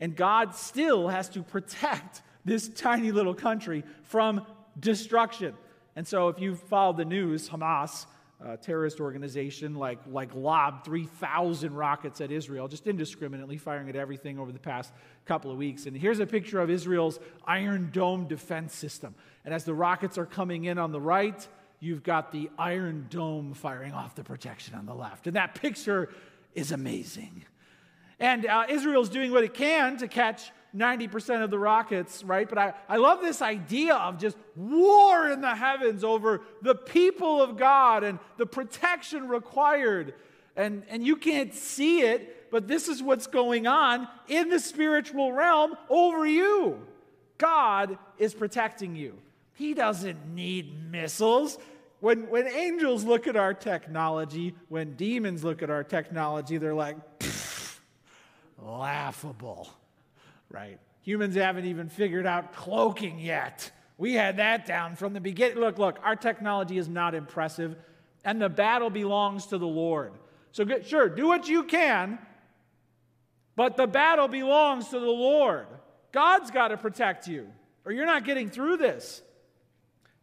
And 0.00 0.14
God 0.16 0.54
still 0.54 1.08
has 1.08 1.28
to 1.30 1.42
protect 1.42 2.22
this 2.44 2.68
tiny 2.68 3.10
little 3.10 3.34
country 3.34 3.82
from 4.04 4.46
destruction. 4.78 5.54
And 5.96 6.06
so, 6.06 6.28
if 6.28 6.40
you've 6.40 6.60
followed 6.60 6.96
the 6.96 7.04
news, 7.04 7.48
Hamas 7.48 8.06
uh, 8.44 8.56
terrorist 8.56 9.00
organization 9.00 9.74
like, 9.74 9.98
like 10.06 10.34
lobbed 10.34 10.84
3,000 10.84 11.74
rockets 11.74 12.20
at 12.20 12.30
Israel, 12.30 12.68
just 12.68 12.86
indiscriminately 12.86 13.56
firing 13.56 13.88
at 13.88 13.96
everything 13.96 14.38
over 14.38 14.52
the 14.52 14.58
past 14.58 14.92
couple 15.24 15.50
of 15.50 15.56
weeks. 15.56 15.86
And 15.86 15.96
here's 15.96 16.20
a 16.20 16.26
picture 16.26 16.60
of 16.60 16.68
Israel's 16.68 17.18
Iron 17.46 17.90
Dome 17.92 18.26
defense 18.26 18.74
system. 18.74 19.14
And 19.44 19.54
as 19.54 19.64
the 19.64 19.74
rockets 19.74 20.18
are 20.18 20.26
coming 20.26 20.64
in 20.64 20.78
on 20.78 20.92
the 20.92 21.00
right, 21.00 21.46
you've 21.80 22.02
got 22.02 22.32
the 22.32 22.50
Iron 22.58 23.06
Dome 23.08 23.54
firing 23.54 23.92
off 23.92 24.14
the 24.14 24.24
protection 24.24 24.74
on 24.74 24.84
the 24.84 24.94
left. 24.94 25.26
And 25.26 25.36
that 25.36 25.54
picture 25.54 26.10
is 26.54 26.72
amazing. 26.72 27.44
And 28.20 28.46
uh, 28.46 28.66
Israel's 28.68 29.08
doing 29.08 29.32
what 29.32 29.44
it 29.44 29.54
can 29.54 29.96
to 29.98 30.08
catch 30.08 30.50
90% 30.74 31.42
of 31.42 31.50
the 31.50 31.58
rockets, 31.58 32.24
right? 32.24 32.48
But 32.48 32.58
I, 32.58 32.74
I 32.88 32.96
love 32.96 33.20
this 33.20 33.40
idea 33.40 33.94
of 33.94 34.18
just 34.18 34.36
war 34.56 35.30
in 35.30 35.40
the 35.40 35.54
heavens 35.54 36.02
over 36.02 36.42
the 36.62 36.74
people 36.74 37.40
of 37.40 37.56
God 37.56 38.02
and 38.02 38.18
the 38.38 38.46
protection 38.46 39.28
required. 39.28 40.14
And, 40.56 40.82
and 40.88 41.06
you 41.06 41.16
can't 41.16 41.54
see 41.54 42.00
it, 42.02 42.50
but 42.50 42.66
this 42.66 42.88
is 42.88 43.02
what's 43.02 43.26
going 43.26 43.66
on 43.66 44.08
in 44.28 44.48
the 44.48 44.58
spiritual 44.58 45.32
realm 45.32 45.76
over 45.88 46.26
you. 46.26 46.80
God 47.38 47.98
is 48.18 48.34
protecting 48.34 48.96
you. 48.96 49.18
He 49.54 49.74
doesn't 49.74 50.34
need 50.34 50.90
missiles. 50.90 51.58
When, 52.00 52.28
when 52.28 52.48
angels 52.48 53.04
look 53.04 53.28
at 53.28 53.36
our 53.36 53.54
technology, 53.54 54.54
when 54.68 54.94
demons 54.94 55.44
look 55.44 55.62
at 55.62 55.70
our 55.70 55.84
technology, 55.84 56.58
they're 56.58 56.74
like, 56.74 56.96
laughable 58.58 59.68
right? 60.54 60.78
Humans 61.02 61.34
haven't 61.34 61.66
even 61.66 61.88
figured 61.88 62.26
out 62.26 62.54
cloaking 62.54 63.18
yet. 63.18 63.70
We 63.98 64.14
had 64.14 64.38
that 64.38 64.66
down 64.66 64.96
from 64.96 65.12
the 65.12 65.20
beginning. 65.20 65.58
Look, 65.58 65.78
look, 65.78 65.98
our 66.02 66.16
technology 66.16 66.78
is 66.78 66.88
not 66.88 67.14
impressive, 67.14 67.76
and 68.24 68.40
the 68.40 68.48
battle 68.48 68.88
belongs 68.88 69.46
to 69.46 69.58
the 69.58 69.66
Lord. 69.66 70.12
So, 70.52 70.64
get, 70.64 70.86
sure, 70.86 71.08
do 71.08 71.26
what 71.26 71.48
you 71.48 71.64
can, 71.64 72.18
but 73.56 73.76
the 73.76 73.86
battle 73.86 74.28
belongs 74.28 74.88
to 74.88 75.00
the 75.00 75.06
Lord. 75.06 75.66
God's 76.12 76.50
got 76.50 76.68
to 76.68 76.76
protect 76.76 77.26
you, 77.26 77.48
or 77.84 77.92
you're 77.92 78.06
not 78.06 78.24
getting 78.24 78.48
through 78.48 78.76
this. 78.76 79.22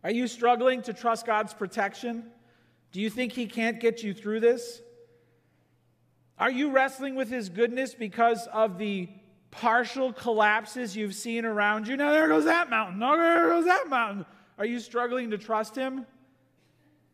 Are 0.04 0.12
you 0.12 0.28
struggling 0.28 0.82
to 0.84 0.94
trust 0.94 1.26
God's 1.26 1.54
protection? 1.54 2.24
Do 2.91 3.02
you 3.02 3.10
think 3.10 3.34
He 3.34 3.46
can't 3.46 3.80
get 3.80 4.02
you 4.02 4.13
through 4.13 4.39
this? 4.39 4.82
Are 6.39 6.50
you 6.50 6.72
wrestling 6.72 7.15
with 7.15 7.30
His 7.30 7.50
goodness 7.50 7.94
because 7.94 8.48
of 8.52 8.78
the 8.78 9.10
partial 9.52 10.14
collapses 10.14 10.96
you've 10.96 11.14
seen 11.14 11.46
around 11.46 11.88
you. 11.88 11.98
Now, 11.98 12.12
there 12.12 12.28
goes 12.28 12.46
that 12.46 12.70
mountain. 12.70 13.00
Now, 13.00 13.16
there 13.18 13.50
goes 13.50 13.66
that 13.66 13.90
mountain. 13.90 14.26
Are 14.58 14.66
you 14.66 14.80
struggling 14.80 15.32
to 15.32 15.38
trust 15.38 15.76
Him? 15.76 16.06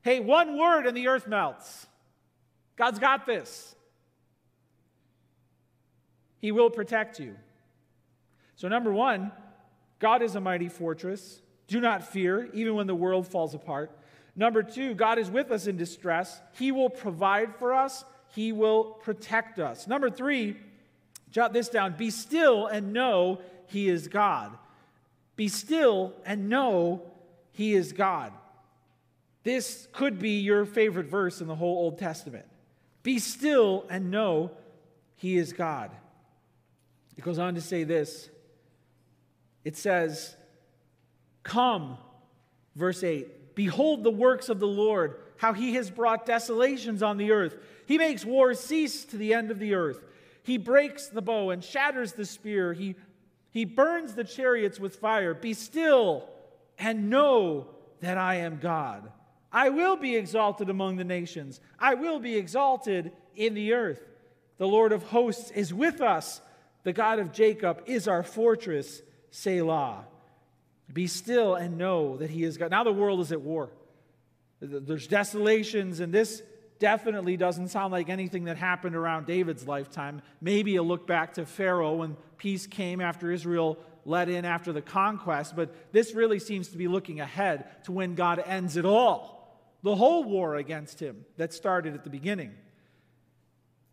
Hey, 0.01 0.19
one 0.19 0.57
word 0.57 0.85
and 0.85 0.95
the 0.95 1.07
earth 1.07 1.27
melts. 1.27 1.87
God's 2.77 2.99
got 2.99 3.25
this. 3.25 3.75
He 6.39 6.51
will 6.51 6.69
protect 6.69 7.19
you. 7.19 7.35
So, 8.55 8.67
number 8.67 8.93
one, 8.93 9.31
God 9.99 10.21
is 10.21 10.35
a 10.35 10.41
mighty 10.41 10.69
fortress. 10.69 11.41
Do 11.67 11.81
not 11.81 12.07
fear, 12.07 12.49
even 12.53 12.75
when 12.75 12.87
the 12.87 12.95
world 12.95 13.27
falls 13.27 13.53
apart. 13.53 13.91
Number 14.35 14.61
two, 14.61 14.93
God 14.93 15.17
is 15.17 15.29
with 15.29 15.51
us 15.51 15.67
in 15.67 15.77
distress. 15.77 16.39
He 16.53 16.71
will 16.71 16.89
provide 16.89 17.55
for 17.55 17.73
us, 17.73 18.05
He 18.35 18.51
will 18.51 18.83
protect 19.01 19.59
us. 19.59 19.87
Number 19.87 20.09
three, 20.09 20.57
Jot 21.31 21.53
this 21.53 21.69
down. 21.69 21.93
Be 21.93 22.09
still 22.09 22.67
and 22.67 22.93
know 22.93 23.41
he 23.67 23.89
is 23.89 24.07
God. 24.07 24.57
Be 25.35 25.47
still 25.47 26.13
and 26.25 26.49
know 26.49 27.01
he 27.51 27.73
is 27.73 27.93
God. 27.93 28.33
This 29.43 29.87
could 29.93 30.19
be 30.19 30.39
your 30.39 30.65
favorite 30.65 31.07
verse 31.07 31.41
in 31.41 31.47
the 31.47 31.55
whole 31.55 31.77
Old 31.77 31.97
Testament. 31.97 32.45
Be 33.03 33.19
still 33.19 33.85
and 33.89 34.11
know 34.11 34.51
he 35.15 35.37
is 35.37 35.53
God. 35.53 35.91
It 37.17 37.23
goes 37.23 37.39
on 37.39 37.55
to 37.55 37.61
say 37.61 37.83
this 37.83 38.29
it 39.63 39.75
says, 39.75 40.35
Come, 41.43 41.97
verse 42.75 43.03
8, 43.03 43.55
behold 43.55 44.03
the 44.03 44.11
works 44.11 44.49
of 44.49 44.59
the 44.59 44.67
Lord, 44.67 45.15
how 45.37 45.53
he 45.53 45.75
has 45.75 45.89
brought 45.89 46.25
desolations 46.25 47.03
on 47.03 47.17
the 47.17 47.31
earth. 47.31 47.57
He 47.85 47.97
makes 47.97 48.25
wars 48.25 48.59
cease 48.59 49.05
to 49.05 49.17
the 49.17 49.33
end 49.33 49.51
of 49.51 49.59
the 49.59 49.73
earth. 49.73 50.03
He 50.47 50.57
breaks 50.57 51.09
the 51.09 51.21
bow 51.21 51.49
and 51.49 51.61
shatters 51.61 52.13
the 52.13 52.23
spear. 52.23 52.71
He, 52.71 52.95
he 53.51 53.65
burns 53.65 54.15
the 54.15 54.23
chariots 54.23 54.79
with 54.79 54.95
fire. 54.95 55.33
Be 55.33 55.53
still 55.53 56.29
and 56.79 57.09
know 57.09 57.67
that 57.99 58.17
I 58.17 58.35
am 58.35 58.59
God. 58.59 59.11
I 59.51 59.67
will 59.67 59.97
be 59.97 60.15
exalted 60.15 60.69
among 60.69 60.95
the 60.95 61.03
nations, 61.03 61.59
I 61.77 61.95
will 61.95 62.19
be 62.19 62.37
exalted 62.37 63.11
in 63.35 63.55
the 63.55 63.73
earth. 63.73 64.01
The 64.57 64.67
Lord 64.69 64.93
of 64.93 65.03
hosts 65.03 65.51
is 65.51 65.73
with 65.73 65.99
us. 65.99 66.39
The 66.83 66.93
God 66.93 67.19
of 67.19 67.33
Jacob 67.33 67.83
is 67.85 68.07
our 68.07 68.23
fortress, 68.23 69.01
Selah. 69.31 70.05
Be 70.91 71.07
still 71.07 71.55
and 71.55 71.77
know 71.77 72.15
that 72.17 72.29
He 72.29 72.45
is 72.45 72.55
God. 72.57 72.71
Now 72.71 72.85
the 72.85 72.93
world 72.93 73.19
is 73.19 73.33
at 73.33 73.41
war. 73.41 73.69
There's 74.61 75.07
desolations, 75.07 75.99
and 75.99 76.13
this 76.13 76.41
definitely 76.79 77.37
doesn't 77.37 77.69
sound 77.69 77.91
like 77.91 78.09
anything 78.09 78.45
that 78.45 78.57
happened 78.57 78.95
around 78.95 79.25
David's 79.25 79.67
lifetime. 79.67 80.21
Maybe 80.41 80.75
a 80.75 80.83
look 80.83 81.07
back 81.07 81.33
to 81.33 81.45
Pharaoh 81.45 81.95
when 81.95 82.17
peace 82.37 82.67
came 82.67 83.01
after 83.01 83.31
Israel 83.31 83.77
let 84.05 84.29
in 84.29 84.45
after 84.45 84.71
the 84.71 84.81
conquest, 84.81 85.55
but 85.55 85.73
this 85.91 86.13
really 86.13 86.39
seems 86.39 86.69
to 86.69 86.77
be 86.77 86.87
looking 86.87 87.19
ahead 87.19 87.65
to 87.83 87.91
when 87.91 88.15
God 88.15 88.41
ends 88.45 88.77
it 88.77 88.85
all 88.85 89.37
the 89.83 89.95
whole 89.95 90.23
war 90.23 90.55
against 90.55 90.99
him 90.99 91.25
that 91.37 91.53
started 91.53 91.93
at 91.93 92.03
the 92.03 92.09
beginning. 92.09 92.53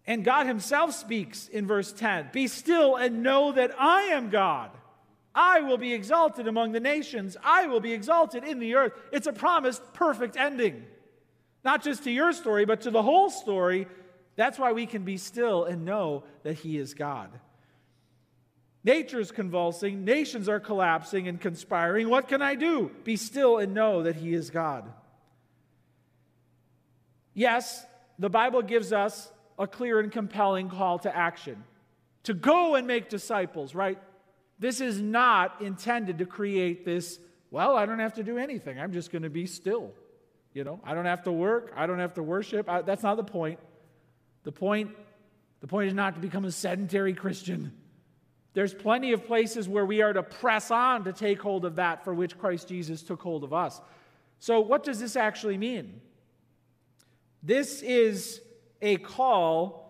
And 0.06 0.24
God 0.24 0.46
Himself 0.46 0.92
speaks 0.92 1.48
in 1.48 1.66
verse 1.66 1.92
10 1.92 2.30
Be 2.32 2.48
still 2.48 2.96
and 2.96 3.22
know 3.22 3.52
that 3.52 3.72
I 3.78 4.04
am 4.04 4.30
God. 4.30 4.70
I 5.34 5.62
will 5.62 5.78
be 5.78 5.92
exalted 5.92 6.46
among 6.46 6.72
the 6.72 6.80
nations. 6.80 7.36
I 7.42 7.66
will 7.66 7.80
be 7.80 7.92
exalted 7.92 8.44
in 8.44 8.60
the 8.60 8.76
earth. 8.76 8.92
It's 9.12 9.26
a 9.26 9.32
promised 9.32 9.82
perfect 9.92 10.36
ending. 10.36 10.84
Not 11.64 11.82
just 11.82 12.04
to 12.04 12.10
your 12.10 12.32
story, 12.32 12.64
but 12.66 12.82
to 12.82 12.90
the 12.90 13.02
whole 13.02 13.30
story. 13.30 13.88
That's 14.36 14.58
why 14.58 14.72
we 14.72 14.86
can 14.86 15.04
be 15.04 15.16
still 15.16 15.64
and 15.64 15.84
know 15.84 16.24
that 16.42 16.54
He 16.54 16.76
is 16.76 16.94
God. 16.94 17.30
Nature's 18.82 19.30
convulsing, 19.30 20.04
nations 20.04 20.46
are 20.48 20.60
collapsing 20.60 21.26
and 21.26 21.40
conspiring. 21.40 22.10
What 22.10 22.28
can 22.28 22.42
I 22.42 22.54
do? 22.54 22.90
Be 23.02 23.16
still 23.16 23.56
and 23.56 23.72
know 23.72 24.02
that 24.02 24.16
He 24.16 24.34
is 24.34 24.50
God. 24.50 24.92
Yes, 27.32 27.84
the 28.18 28.28
Bible 28.28 28.60
gives 28.60 28.92
us 28.92 29.32
a 29.58 29.66
clear 29.66 30.00
and 30.00 30.12
compelling 30.12 30.68
call 30.68 30.98
to 31.00 31.16
action 31.16 31.64
to 32.24 32.34
go 32.34 32.74
and 32.74 32.86
make 32.86 33.08
disciples, 33.08 33.74
right? 33.74 33.98
This 34.58 34.80
is 34.80 35.00
not 35.00 35.60
intended 35.60 36.18
to 36.18 36.26
create 36.26 36.84
this, 36.84 37.18
well, 37.50 37.76
I 37.76 37.86
don't 37.86 37.98
have 37.98 38.14
to 38.14 38.22
do 38.22 38.38
anything. 38.38 38.78
I'm 38.78 38.92
just 38.92 39.10
going 39.10 39.22
to 39.22 39.30
be 39.30 39.46
still. 39.46 39.92
You 40.54 40.62
know, 40.62 40.80
I 40.84 40.94
don't 40.94 41.04
have 41.04 41.24
to 41.24 41.32
work. 41.32 41.72
I 41.76 41.86
don't 41.86 41.98
have 41.98 42.14
to 42.14 42.22
worship. 42.22 42.68
I, 42.68 42.82
that's 42.82 43.02
not 43.02 43.16
the 43.16 43.24
point. 43.24 43.58
The 44.44 44.52
point, 44.52 44.92
the 45.60 45.66
point 45.66 45.88
is 45.88 45.94
not 45.94 46.14
to 46.14 46.20
become 46.20 46.44
a 46.44 46.52
sedentary 46.52 47.12
Christian. 47.12 47.72
There's 48.54 48.72
plenty 48.72 49.12
of 49.12 49.26
places 49.26 49.68
where 49.68 49.84
we 49.84 50.00
are 50.00 50.12
to 50.12 50.22
press 50.22 50.70
on 50.70 51.04
to 51.04 51.12
take 51.12 51.42
hold 51.42 51.64
of 51.64 51.76
that 51.76 52.04
for 52.04 52.14
which 52.14 52.38
Christ 52.38 52.68
Jesus 52.68 53.02
took 53.02 53.20
hold 53.20 53.42
of 53.42 53.52
us. 53.52 53.80
So, 54.38 54.60
what 54.60 54.84
does 54.84 55.00
this 55.00 55.16
actually 55.16 55.58
mean? 55.58 56.00
This 57.42 57.82
is 57.82 58.40
a 58.80 58.96
call 58.98 59.84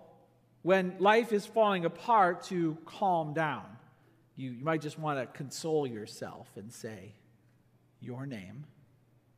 when 0.62 0.96
life 0.98 1.32
is 1.32 1.44
falling 1.44 1.84
apart 1.84 2.44
to 2.44 2.78
calm 2.86 3.34
down. 3.34 3.66
You, 4.34 4.52
you 4.52 4.64
might 4.64 4.80
just 4.80 4.98
want 4.98 5.20
to 5.20 5.26
console 5.26 5.86
yourself 5.86 6.48
and 6.56 6.72
say, 6.72 7.14
Your 8.00 8.24
name, 8.24 8.64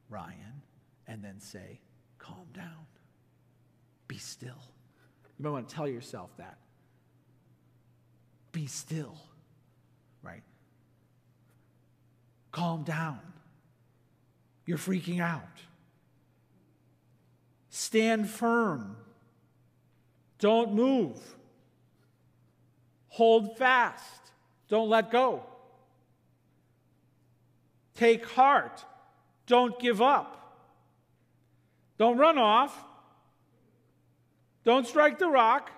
Ryan, 0.08 0.62
and 1.06 1.22
then 1.22 1.40
say, 1.40 1.80
Calm 2.18 2.46
down. 2.52 2.86
Be 4.08 4.18
still. 4.18 4.62
You 5.38 5.44
might 5.44 5.50
want 5.50 5.68
to 5.68 5.74
tell 5.74 5.86
yourself 5.86 6.30
that. 6.38 6.58
Be 8.52 8.66
still, 8.66 9.16
right? 10.22 10.42
Calm 12.52 12.82
down. 12.84 13.20
You're 14.64 14.78
freaking 14.78 15.20
out. 15.20 15.42
Stand 17.68 18.28
firm. 18.28 18.96
Don't 20.38 20.74
move. 20.74 21.18
Hold 23.08 23.56
fast. 23.56 24.32
Don't 24.68 24.88
let 24.88 25.10
go. 25.10 25.44
Take 27.94 28.26
heart. 28.26 28.84
Don't 29.46 29.78
give 29.78 30.02
up. 30.02 30.45
Don't 31.98 32.18
run 32.18 32.38
off. 32.38 32.76
Don't 34.64 34.86
strike 34.86 35.18
the 35.18 35.28
rock. 35.28 35.70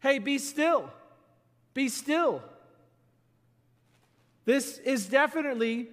Hey, 0.00 0.18
be 0.18 0.38
still. 0.38 0.90
Be 1.72 1.88
still. 1.88 2.42
This 4.44 4.78
is 4.78 5.06
definitely 5.06 5.88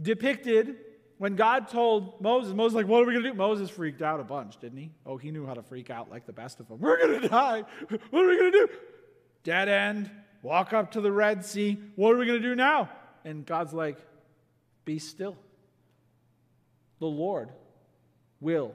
depicted 0.00 0.76
when 1.18 1.36
God 1.36 1.68
told 1.68 2.20
Moses, 2.22 2.54
Moses, 2.54 2.74
like, 2.74 2.86
what 2.86 3.02
are 3.02 3.06
we 3.06 3.12
going 3.12 3.24
to 3.24 3.30
do? 3.30 3.36
Moses 3.36 3.68
freaked 3.68 4.00
out 4.00 4.20
a 4.20 4.24
bunch, 4.24 4.58
didn't 4.58 4.78
he? 4.78 4.90
Oh, 5.04 5.18
he 5.18 5.30
knew 5.30 5.44
how 5.44 5.52
to 5.52 5.62
freak 5.62 5.90
out 5.90 6.10
like 6.10 6.24
the 6.24 6.32
best 6.32 6.60
of 6.60 6.68
them. 6.68 6.78
We're 6.80 6.96
going 6.96 7.20
to 7.20 7.28
die. 7.28 7.64
What 8.10 8.24
are 8.24 8.28
we 8.28 8.38
going 8.38 8.52
to 8.52 8.66
do? 8.66 8.68
Dead 9.44 9.68
end 9.68 10.10
walk 10.42 10.72
up 10.72 10.92
to 10.92 11.00
the 11.00 11.12
Red 11.12 11.44
Sea. 11.44 11.78
What 11.96 12.14
are 12.14 12.18
we 12.18 12.26
going 12.26 12.40
to 12.40 12.48
do 12.48 12.54
now? 12.54 12.88
And 13.24 13.44
God's 13.44 13.72
like, 13.72 13.98
be 14.84 14.98
still. 14.98 15.36
The 16.98 17.06
Lord 17.06 17.50
will 18.40 18.72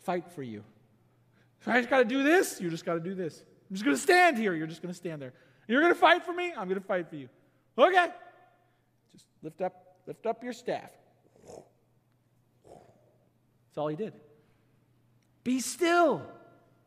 fight 0.00 0.30
for 0.32 0.42
you. 0.42 0.64
So 1.64 1.72
I 1.72 1.78
just 1.78 1.90
got 1.90 1.98
to 1.98 2.04
do 2.04 2.22
this. 2.22 2.60
You 2.60 2.70
just 2.70 2.84
got 2.84 2.94
to 2.94 3.00
do 3.00 3.14
this. 3.14 3.42
I'm 3.70 3.74
just 3.74 3.84
going 3.84 3.96
to 3.96 4.02
stand 4.02 4.36
here. 4.36 4.54
You're 4.54 4.66
just 4.66 4.82
going 4.82 4.92
to 4.92 4.96
stand 4.96 5.22
there. 5.22 5.32
You're 5.66 5.80
going 5.80 5.94
to 5.94 5.98
fight 5.98 6.24
for 6.24 6.32
me. 6.32 6.52
I'm 6.56 6.68
going 6.68 6.80
to 6.80 6.86
fight 6.86 7.08
for 7.08 7.16
you. 7.16 7.28
Okay. 7.78 8.08
Just 9.12 9.26
lift 9.42 9.60
up, 9.62 9.96
lift 10.06 10.26
up 10.26 10.44
your 10.44 10.52
staff. 10.52 10.90
That's 12.64 13.78
all 13.78 13.88
he 13.88 13.96
did. 13.96 14.12
Be 15.42 15.60
still. 15.60 16.22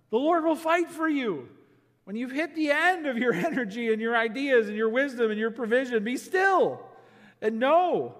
The 0.09 0.17
Lord 0.17 0.43
will 0.45 0.55
fight 0.55 0.89
for 0.89 1.07
you. 1.09 1.49
When 2.05 2.15
you've 2.15 2.31
hit 2.31 2.55
the 2.55 2.71
end 2.71 3.05
of 3.05 3.17
your 3.17 3.33
energy 3.33 3.91
and 3.91 4.01
your 4.01 4.15
ideas 4.15 4.67
and 4.67 4.77
your 4.77 4.89
wisdom 4.89 5.31
and 5.31 5.39
your 5.39 5.51
provision, 5.51 6.03
be 6.03 6.17
still 6.17 6.81
and 7.41 7.59
know. 7.59 8.15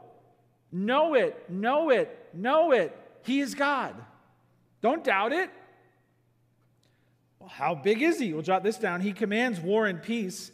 Know 0.72 1.14
it, 1.14 1.50
know 1.50 1.90
it, 1.90 2.30
know 2.34 2.72
it. 2.72 2.96
He 3.28 3.42
is 3.42 3.56
God. 3.56 3.94
Don't 4.82 5.04
doubt 5.04 5.34
it. 5.34 5.50
Well, 7.40 7.50
how 7.50 7.76
big 7.76 8.02
is 8.02 8.20
he? 8.20 8.32
We'll 8.32 8.42
jot 8.42 8.64
this 8.64 8.78
down. 8.78 9.02
He 9.02 9.12
commands 9.12 9.60
war 9.60 9.86
and 9.86 10.02
peace. 10.02 10.50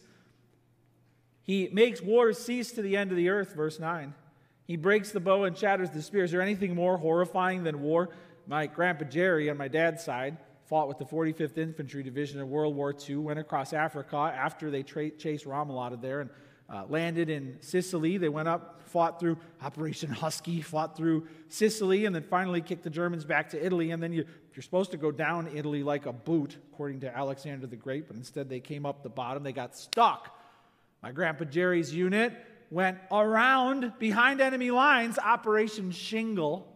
He 1.44 1.70
makes 1.72 2.02
wars 2.02 2.40
cease 2.40 2.72
to 2.72 2.82
the 2.82 2.98
end 2.98 3.12
of 3.12 3.18
the 3.18 3.30
earth, 3.30 3.54
verse 3.54 3.80
9. 3.80 4.16
He 4.66 4.76
breaks 4.76 5.12
the 5.12 5.20
bow 5.20 5.44
and 5.44 5.56
shatters 5.56 5.92
the 5.92 6.02
spear. 6.02 6.24
Is 6.24 6.32
there 6.32 6.42
anything 6.42 6.74
more 6.74 6.98
horrifying 6.98 7.64
than 7.64 7.84
war? 7.84 8.10
My 8.48 8.66
grandpa 8.66 9.06
Jerry 9.06 9.52
on 9.52 9.58
my 9.58 9.68
dad's 9.68 10.04
side 10.04 10.38
fought 10.66 10.88
with 10.88 10.98
the 10.98 11.06
45th 11.06 11.60
Infantry 11.60 12.02
Division 12.02 12.40
in 12.40 12.50
World 12.50 12.76
War 12.76 12.96
II, 13.08 13.18
went 13.18 13.38
across 13.38 13.74
Africa 13.74 14.16
after 14.36 14.72
they 14.72 14.82
tra- 14.82 15.12
chased 15.12 15.46
Rommel 15.46 15.80
out 15.80 15.94
of 15.94 16.02
there 16.02 16.22
and 16.22 16.32
uh, 16.74 16.86
landed 16.90 17.30
in 17.30 17.58
Sicily. 17.62 18.18
They 18.18 18.30
went 18.30 18.48
up, 18.48 18.82
fought 18.86 19.20
through 19.20 19.38
Operation 19.62 20.10
Husky, 20.10 20.62
fought 20.62 20.98
through 20.98 21.28
Sicily, 21.50 22.06
and 22.06 22.16
then 22.16 22.24
finally 22.24 22.62
kicked 22.62 22.84
the 22.84 22.90
Germans 22.90 23.26
back 23.26 23.50
to 23.52 23.64
Italy. 23.64 23.92
And 23.92 24.02
then 24.02 24.12
you, 24.12 24.26
you're 24.54 24.64
supposed 24.64 24.92
to 24.92 24.98
go 24.98 25.12
down 25.12 25.50
Italy 25.56 25.84
like 25.84 26.08
a 26.08 26.14
boot, 26.14 26.58
according 26.74 27.02
to 27.02 27.16
Alexander 27.16 27.68
the 27.68 27.76
Great, 27.76 28.08
but 28.08 28.18
instead 28.18 28.50
they 28.50 28.60
came 28.60 28.86
up 28.86 29.04
the 29.04 29.10
bottom. 29.10 29.44
They 29.44 29.54
got 29.54 29.76
stuck. 29.76 30.36
My 31.04 31.12
grandpa 31.12 31.46
Jerry's 31.46 31.94
unit 31.94 32.34
went 32.72 32.98
around 33.12 33.94
behind 34.00 34.42
enemy 34.42 34.72
lines, 34.72 35.20
Operation 35.20 35.92
Shingle 35.92 36.68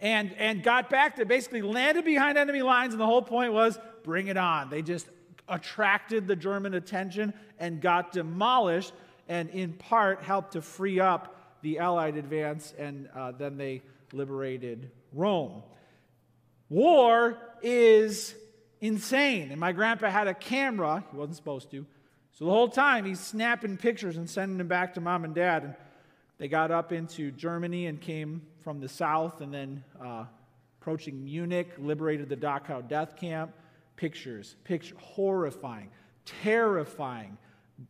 and, 0.00 0.32
and 0.34 0.62
got 0.62 0.90
back 0.90 1.16
to 1.16 1.24
basically 1.24 1.62
landed 1.62 2.04
behind 2.04 2.38
enemy 2.38 2.62
lines, 2.62 2.94
and 2.94 3.00
the 3.00 3.06
whole 3.06 3.22
point 3.22 3.52
was 3.52 3.78
bring 4.04 4.28
it 4.28 4.36
on. 4.36 4.70
They 4.70 4.82
just 4.82 5.08
attracted 5.48 6.26
the 6.26 6.36
German 6.36 6.74
attention 6.74 7.32
and 7.58 7.80
got 7.80 8.12
demolished, 8.12 8.92
and 9.28 9.50
in 9.50 9.74
part 9.74 10.22
helped 10.22 10.52
to 10.52 10.62
free 10.62 11.00
up 11.00 11.58
the 11.62 11.78
Allied 11.78 12.16
advance, 12.16 12.74
and 12.78 13.08
uh, 13.14 13.32
then 13.32 13.56
they 13.56 13.82
liberated 14.12 14.90
Rome. 15.12 15.62
War 16.68 17.38
is 17.62 18.34
insane, 18.80 19.50
and 19.50 19.60
my 19.60 19.72
grandpa 19.72 20.10
had 20.10 20.28
a 20.28 20.34
camera, 20.34 21.04
he 21.10 21.16
wasn't 21.16 21.36
supposed 21.36 21.70
to, 21.70 21.84
so 22.38 22.44
the 22.44 22.52
whole 22.52 22.68
time 22.68 23.04
he's 23.04 23.18
snapping 23.18 23.76
pictures 23.76 24.16
and 24.16 24.30
sending 24.30 24.58
them 24.58 24.68
back 24.68 24.94
to 24.94 25.00
mom 25.00 25.24
and 25.24 25.34
dad. 25.34 25.64
And 25.64 25.74
they 26.38 26.46
got 26.46 26.70
up 26.70 26.92
into 26.92 27.32
Germany 27.32 27.86
and 27.86 28.00
came 28.00 28.42
from 28.62 28.78
the 28.78 28.88
south 28.88 29.40
and 29.40 29.52
then 29.52 29.82
uh, 30.00 30.24
approaching 30.80 31.24
Munich, 31.24 31.72
liberated 31.78 32.28
the 32.28 32.36
Dachau 32.36 32.86
death 32.86 33.16
camp. 33.16 33.52
Pictures, 33.96 34.54
picture, 34.62 34.94
horrifying, 35.00 35.90
terrifying, 36.24 37.36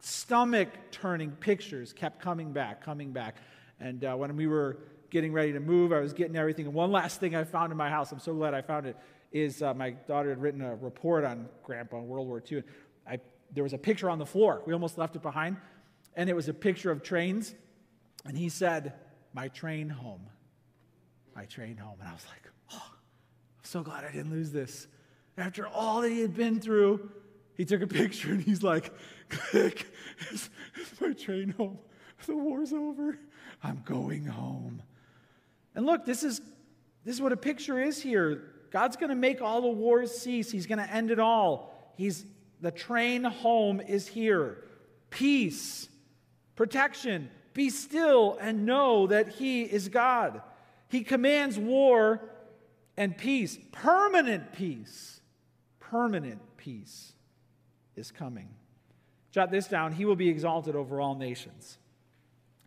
stomach 0.00 0.68
turning 0.90 1.30
pictures 1.32 1.92
kept 1.92 2.20
coming 2.20 2.52
back, 2.52 2.84
coming 2.84 3.12
back. 3.12 3.36
And 3.80 4.04
uh, 4.04 4.14
when 4.14 4.36
we 4.36 4.46
were 4.46 4.78
getting 5.10 5.32
ready 5.32 5.52
to 5.52 5.60
move, 5.60 5.92
I 5.92 6.00
was 6.00 6.12
getting 6.12 6.36
everything. 6.36 6.66
And 6.66 6.74
one 6.74 6.92
last 6.92 7.20
thing 7.20 7.34
I 7.34 7.44
found 7.44 7.72
in 7.72 7.78
my 7.78 7.88
house, 7.88 8.12
I'm 8.12 8.18
so 8.18 8.34
glad 8.34 8.54
I 8.54 8.62
found 8.62 8.86
it, 8.86 8.96
is 9.32 9.62
uh, 9.62 9.74
my 9.74 9.90
daughter 9.90 10.30
had 10.30 10.40
written 10.40 10.60
a 10.60 10.74
report 10.74 11.24
on 11.24 11.48
Grandpa 11.62 11.98
in 11.98 12.08
World 12.08 12.26
War 12.26 12.42
II. 12.50 12.62
I, 13.08 13.18
there 13.52 13.64
was 13.64 13.72
a 13.72 13.78
picture 13.78 14.10
on 14.10 14.18
the 14.18 14.26
floor. 14.26 14.62
We 14.66 14.72
almost 14.72 14.98
left 14.98 15.16
it 15.16 15.22
behind. 15.22 15.56
And 16.14 16.28
it 16.28 16.36
was 16.36 16.48
a 16.48 16.54
picture 16.54 16.90
of 16.90 17.02
trains 17.02 17.54
and 18.24 18.36
he 18.36 18.48
said, 18.48 18.94
My 19.32 19.48
train 19.48 19.88
home. 19.88 20.26
My 21.34 21.44
train 21.44 21.76
home. 21.76 21.96
And 22.00 22.08
I 22.08 22.12
was 22.12 22.26
like, 22.28 22.52
Oh, 22.72 22.90
I'm 22.90 23.64
so 23.64 23.82
glad 23.82 24.04
I 24.04 24.12
didn't 24.12 24.32
lose 24.32 24.50
this. 24.50 24.86
After 25.36 25.66
all 25.66 26.02
that 26.02 26.10
he 26.10 26.20
had 26.20 26.34
been 26.34 26.60
through, 26.60 27.10
he 27.58 27.64
took 27.64 27.82
a 27.82 27.86
picture 27.88 28.30
and 28.30 28.40
he's 28.40 28.62
like, 28.62 28.92
Click, 29.28 29.86
it's, 30.30 30.48
it's 30.76 30.98
my 31.00 31.12
train 31.12 31.50
home. 31.58 31.78
The 32.26 32.36
war's 32.36 32.72
over. 32.72 33.18
I'm 33.62 33.82
going 33.84 34.24
home. 34.24 34.82
And 35.74 35.86
look, 35.86 36.04
this 36.04 36.22
is 36.22 36.40
this 37.04 37.16
is 37.16 37.22
what 37.22 37.32
a 37.32 37.36
picture 37.36 37.80
is 37.80 38.00
here. 38.00 38.52
God's 38.70 38.96
going 38.96 39.10
to 39.10 39.16
make 39.16 39.40
all 39.40 39.60
the 39.60 39.68
wars 39.68 40.16
cease. 40.16 40.50
He's 40.50 40.66
going 40.66 40.78
to 40.78 40.92
end 40.92 41.10
it 41.10 41.18
all. 41.18 41.92
He's 41.96 42.24
the 42.60 42.70
train 42.70 43.24
home 43.24 43.80
is 43.80 44.06
here. 44.06 44.64
Peace, 45.10 45.88
protection, 46.54 47.30
be 47.54 47.70
still 47.70 48.36
and 48.40 48.66
know 48.66 49.06
that 49.06 49.28
He 49.28 49.62
is 49.62 49.88
God. 49.88 50.42
He 50.88 51.02
commands 51.02 51.58
war 51.58 52.30
and 52.96 53.16
peace, 53.16 53.58
permanent 53.72 54.52
peace. 54.52 55.20
Permanent 55.80 56.42
peace 56.58 57.14
is 57.98 58.10
coming. 58.10 58.48
Jot 59.30 59.50
this 59.50 59.68
down. 59.68 59.92
He 59.92 60.04
will 60.04 60.16
be 60.16 60.28
exalted 60.28 60.74
over 60.74 61.00
all 61.00 61.14
nations. 61.14 61.78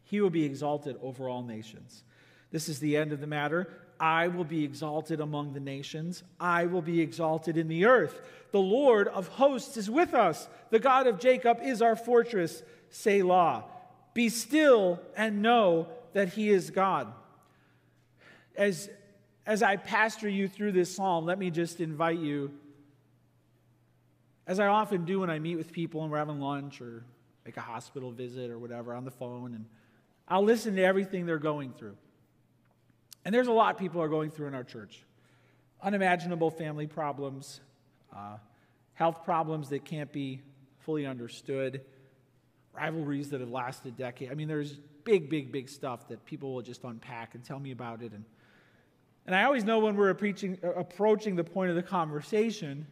He 0.04 0.22
will 0.22 0.30
be 0.30 0.44
exalted 0.44 0.98
over 1.02 1.28
all 1.28 1.42
nations. 1.42 2.04
This 2.52 2.70
is 2.70 2.80
the 2.80 2.98
end 2.98 3.14
of 3.14 3.22
the 3.22 3.28
matter. 3.28 3.70
I 4.00 4.28
will 4.28 4.44
be 4.44 4.64
exalted 4.64 5.22
among 5.22 5.54
the 5.54 5.60
nations. 5.60 6.24
I 6.40 6.66
will 6.66 6.82
be 6.82 7.02
exalted 7.02 7.56
in 7.56 7.68
the 7.68 7.86
earth. 7.86 8.20
The 8.52 8.60
Lord 8.60 9.08
of 9.08 9.28
hosts 9.28 9.78
is 9.78 9.90
with 9.90 10.14
us. 10.14 10.50
The 10.70 10.80
God 10.80 11.08
of 11.08 11.20
Jacob 11.20 11.60
is 11.64 11.82
our 11.82 11.96
fortress. 11.96 12.64
Selah. 12.90 13.64
Be 14.14 14.28
still 14.28 15.00
and 15.16 15.42
know 15.42 15.88
that 16.14 16.30
he 16.30 16.50
is 16.50 16.72
God. 16.72 17.14
As, 18.56 18.90
as 19.46 19.64
I 19.64 19.78
pastor 19.78 20.28
you 20.28 20.48
through 20.50 20.74
this 20.74 20.94
psalm, 20.94 21.26
let 21.26 21.40
me 21.40 21.50
just 21.50 21.80
invite 21.80 22.20
you, 22.20 22.52
as 24.52 24.60
I 24.60 24.68
often 24.68 25.06
do 25.06 25.22
when 25.22 25.30
I 25.30 25.40
meet 25.40 25.56
with 25.56 25.72
people 25.72 26.02
and 26.04 26.12
we're 26.12 26.18
having 26.18 26.42
lunch 26.42 26.82
or 26.82 27.06
like 27.46 27.56
a 27.56 27.62
hospital 27.62 28.12
visit 28.12 28.52
or 28.52 28.60
whatever 28.60 28.94
on 28.94 29.06
the 29.06 29.12
phone, 29.12 29.54
and 29.54 29.66
I'll 30.28 30.44
listen 30.44 30.76
to 30.76 30.84
everything 30.84 31.26
they're 31.26 31.38
going 31.38 31.72
through. 31.72 31.96
And 33.24 33.34
there's 33.34 33.48
a 33.48 33.54
lot 33.54 33.78
people 33.78 34.02
are 34.02 34.10
going 34.10 34.30
through 34.30 34.48
in 34.48 34.54
our 34.54 34.66
church 34.66 35.06
unimaginable 35.82 36.52
family 36.52 36.86
problems, 36.86 37.62
uh, 38.14 38.36
health 38.94 39.24
problems 39.24 39.70
that 39.70 39.86
can't 39.86 40.12
be 40.12 40.42
fully 40.80 41.06
understood, 41.06 41.82
rivalries 42.74 43.30
that 43.30 43.40
have 43.40 43.50
lasted 43.50 43.96
decades. 43.96 44.32
I 44.32 44.36
mean, 44.36 44.50
there's 44.50 44.74
big, 45.06 45.30
big, 45.30 45.54
big 45.54 45.70
stuff 45.70 46.10
that 46.10 46.26
people 46.26 46.54
will 46.54 46.62
just 46.62 46.84
unpack 46.84 47.36
and 47.36 47.44
tell 47.44 47.58
me 47.58 47.72
about 47.72 48.02
it. 48.02 48.12
And, 48.12 48.26
and 49.26 49.34
I 49.34 49.46
always 49.46 49.64
know 49.64 49.80
when 49.80 49.96
we're 49.96 50.14
preaching, 50.14 50.60
approaching 50.62 51.38
the 51.38 51.46
point 51.46 51.70
of 51.70 51.78
the 51.78 51.84
conversation 51.84 52.86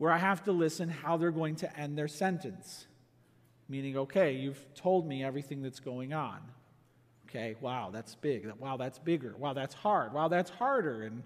where 0.00 0.10
I 0.10 0.16
have 0.16 0.44
to 0.44 0.52
listen 0.52 0.88
how 0.88 1.18
they're 1.18 1.30
going 1.30 1.56
to 1.56 1.78
end 1.78 1.98
their 1.98 2.08
sentence. 2.08 2.86
Meaning, 3.68 3.98
okay, 3.98 4.32
you've 4.32 4.58
told 4.74 5.06
me 5.06 5.22
everything 5.22 5.60
that's 5.60 5.78
going 5.78 6.14
on. 6.14 6.38
Okay, 7.28 7.54
wow, 7.60 7.90
that's 7.92 8.14
big. 8.14 8.50
Wow, 8.58 8.78
that's 8.78 8.98
bigger. 8.98 9.34
Wow, 9.36 9.52
that's 9.52 9.74
hard. 9.74 10.14
Wow, 10.14 10.28
that's 10.28 10.48
harder. 10.48 11.02
And, 11.02 11.22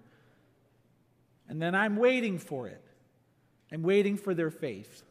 and 1.49 1.63
then 1.63 1.77
I'm 1.77 1.95
waiting 1.95 2.37
for 2.37 2.67
it. 2.67 2.83
I'm 3.71 3.85
waiting 3.85 4.17
for 4.17 4.35
their 4.35 4.51
faith. 4.51 5.05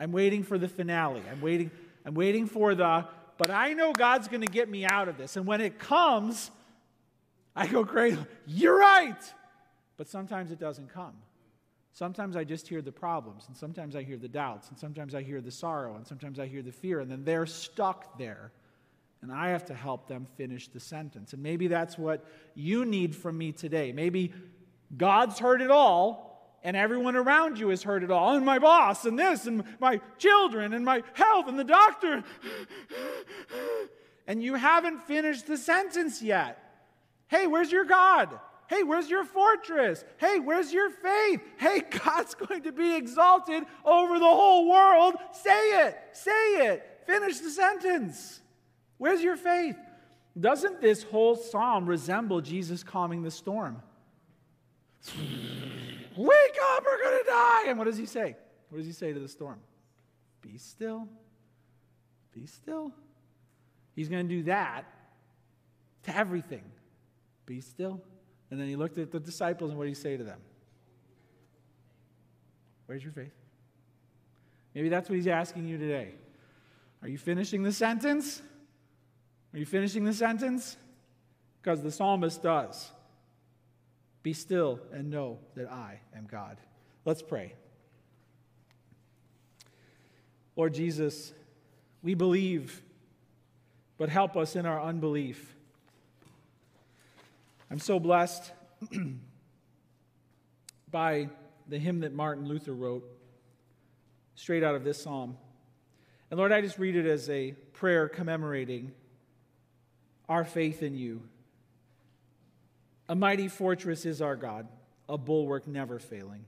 I'm 0.00 0.10
waiting 0.10 0.42
for 0.42 0.58
the 0.58 0.66
finale. 0.66 1.22
I'm 1.30 1.40
waiting, 1.40 1.70
I'm 2.04 2.14
waiting 2.14 2.48
for 2.48 2.74
the, 2.74 3.04
but 3.38 3.50
I 3.50 3.72
know 3.74 3.92
God's 3.92 4.26
going 4.26 4.42
to 4.44 4.50
get 4.52 4.68
me 4.68 4.84
out 4.84 5.06
of 5.06 5.16
this. 5.16 5.36
And 5.36 5.46
when 5.46 5.60
it 5.60 5.78
comes, 5.78 6.50
I 7.54 7.68
go, 7.68 7.84
great, 7.84 8.18
you're 8.48 8.76
right. 8.76 9.32
But 9.96 10.08
sometimes 10.08 10.50
it 10.50 10.58
doesn't 10.58 10.92
come. 10.92 11.14
Sometimes 11.96 12.36
I 12.36 12.44
just 12.44 12.68
hear 12.68 12.82
the 12.82 12.92
problems, 12.92 13.44
and 13.48 13.56
sometimes 13.56 13.96
I 13.96 14.02
hear 14.02 14.18
the 14.18 14.28
doubts, 14.28 14.68
and 14.68 14.78
sometimes 14.78 15.14
I 15.14 15.22
hear 15.22 15.40
the 15.40 15.50
sorrow, 15.50 15.96
and 15.96 16.06
sometimes 16.06 16.38
I 16.38 16.46
hear 16.46 16.62
the 16.62 16.72
fear, 16.72 17.00
and 17.00 17.10
then 17.10 17.24
they're 17.24 17.46
stuck 17.46 18.18
there 18.18 18.52
and 19.22 19.32
I 19.32 19.48
have 19.48 19.64
to 19.66 19.74
help 19.74 20.06
them 20.06 20.26
finish 20.36 20.68
the 20.68 20.78
sentence. 20.80 21.32
And 21.32 21.42
maybe 21.42 21.66
that's 21.66 21.98
what 21.98 22.24
you 22.54 22.84
need 22.84 23.16
from 23.16 23.36
me 23.36 23.50
today. 23.50 23.92
Maybe 23.92 24.32
God's 24.96 25.38
heard 25.38 25.62
it 25.62 25.70
all, 25.70 26.58
and 26.62 26.76
everyone 26.76 27.16
around 27.16 27.58
you 27.58 27.70
has 27.70 27.82
heard 27.82 28.04
it 28.04 28.10
all, 28.10 28.36
and 28.36 28.44
my 28.44 28.58
boss, 28.58 29.04
and 29.04 29.18
this, 29.18 29.46
and 29.46 29.64
my 29.80 30.00
children, 30.18 30.72
and 30.72 30.84
my 30.84 31.02
health, 31.14 31.48
and 31.48 31.58
the 31.58 31.64
doctor. 31.64 32.22
And 34.28 34.42
you 34.42 34.54
haven't 34.54 35.02
finished 35.06 35.46
the 35.46 35.56
sentence 35.56 36.22
yet. 36.22 36.62
Hey, 37.28 37.46
where's 37.46 37.72
your 37.72 37.84
God? 37.84 38.38
Hey, 38.68 38.82
where's 38.82 39.08
your 39.08 39.24
fortress? 39.24 40.04
Hey, 40.18 40.38
where's 40.38 40.72
your 40.72 40.90
faith? 40.90 41.40
Hey, 41.58 41.82
God's 42.04 42.34
going 42.34 42.62
to 42.62 42.72
be 42.72 42.96
exalted 42.96 43.64
over 43.84 44.18
the 44.18 44.24
whole 44.24 44.68
world. 44.68 45.14
Say 45.32 45.86
it. 45.86 45.96
Say 46.12 46.30
it. 46.30 47.02
Finish 47.06 47.38
the 47.38 47.50
sentence. 47.50 48.40
Where's 48.98 49.22
your 49.22 49.36
faith? 49.36 49.76
Doesn't 50.38 50.80
this 50.80 51.02
whole 51.02 51.36
psalm 51.36 51.86
resemble 51.86 52.40
Jesus 52.40 52.82
calming 52.82 53.22
the 53.22 53.30
storm? 53.30 53.82
Wake 56.16 56.56
up, 56.70 56.84
we're 56.84 57.02
going 57.02 57.24
to 57.24 57.30
die. 57.30 57.64
And 57.68 57.78
what 57.78 57.84
does 57.84 57.96
he 57.96 58.06
say? 58.06 58.36
What 58.68 58.78
does 58.78 58.86
he 58.86 58.92
say 58.92 59.12
to 59.12 59.20
the 59.20 59.28
storm? 59.28 59.60
Be 60.42 60.58
still. 60.58 61.08
Be 62.32 62.46
still. 62.46 62.92
He's 63.94 64.08
going 64.08 64.28
to 64.28 64.34
do 64.34 64.42
that 64.44 64.84
to 66.04 66.16
everything. 66.16 66.64
Be 67.46 67.60
still. 67.60 68.02
And 68.50 68.60
then 68.60 68.68
he 68.68 68.76
looked 68.76 68.98
at 68.98 69.10
the 69.10 69.20
disciples 69.20 69.70
and 69.70 69.78
what 69.78 69.84
did 69.84 69.90
he 69.90 69.94
say 69.94 70.16
to 70.16 70.24
them? 70.24 70.38
Where's 72.86 73.02
your 73.02 73.12
faith? 73.12 73.34
Maybe 74.74 74.88
that's 74.88 75.08
what 75.08 75.16
he's 75.16 75.26
asking 75.26 75.66
you 75.66 75.78
today. 75.78 76.12
Are 77.02 77.08
you 77.08 77.18
finishing 77.18 77.62
the 77.62 77.72
sentence? 77.72 78.42
Are 79.52 79.58
you 79.58 79.66
finishing 79.66 80.04
the 80.04 80.12
sentence? 80.12 80.76
Because 81.60 81.82
the 81.82 81.90
psalmist 81.90 82.42
does. 82.42 82.92
Be 84.22 84.32
still 84.32 84.80
and 84.92 85.10
know 85.10 85.38
that 85.54 85.70
I 85.70 86.00
am 86.14 86.26
God. 86.26 86.58
Let's 87.04 87.22
pray. 87.22 87.54
Lord 90.56 90.74
Jesus, 90.74 91.32
we 92.02 92.14
believe, 92.14 92.82
but 93.98 94.08
help 94.08 94.36
us 94.36 94.56
in 94.56 94.66
our 94.66 94.82
unbelief. 94.82 95.55
I'm 97.70 97.78
so 97.78 97.98
blessed 97.98 98.52
by 100.90 101.28
the 101.68 101.78
hymn 101.78 102.00
that 102.00 102.12
Martin 102.12 102.46
Luther 102.46 102.72
wrote, 102.72 103.04
straight 104.34 104.62
out 104.62 104.74
of 104.74 104.84
this 104.84 105.02
psalm. 105.02 105.36
And 106.30 106.38
Lord, 106.38 106.52
I 106.52 106.60
just 106.60 106.78
read 106.78 106.96
it 106.96 107.06
as 107.06 107.28
a 107.28 107.52
prayer 107.72 108.08
commemorating 108.08 108.92
our 110.28 110.44
faith 110.44 110.82
in 110.82 110.96
you. 110.96 111.22
A 113.08 113.14
mighty 113.14 113.48
fortress 113.48 114.04
is 114.04 114.20
our 114.20 114.36
God, 114.36 114.66
a 115.08 115.16
bulwark 115.16 115.66
never 115.66 115.98
failing. 115.98 116.44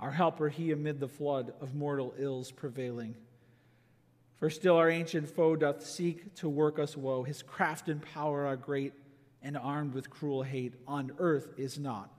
Our 0.00 0.10
helper, 0.10 0.48
he 0.48 0.72
amid 0.72 1.00
the 1.00 1.08
flood 1.08 1.52
of 1.60 1.74
mortal 1.74 2.14
ills 2.18 2.50
prevailing. 2.50 3.14
For 4.38 4.50
still 4.50 4.76
our 4.76 4.90
ancient 4.90 5.28
foe 5.28 5.56
doth 5.56 5.86
seek 5.86 6.34
to 6.36 6.48
work 6.48 6.78
us 6.78 6.96
woe. 6.96 7.22
His 7.22 7.42
craft 7.42 7.88
and 7.88 8.02
power 8.02 8.46
are 8.46 8.56
great, 8.56 8.92
and 9.46 9.56
armed 9.56 9.94
with 9.94 10.10
cruel 10.10 10.42
hate, 10.42 10.74
on 10.88 11.12
earth 11.20 11.54
is 11.56 11.78
not 11.78 12.10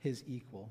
his 0.00 0.24
equal. 0.26 0.68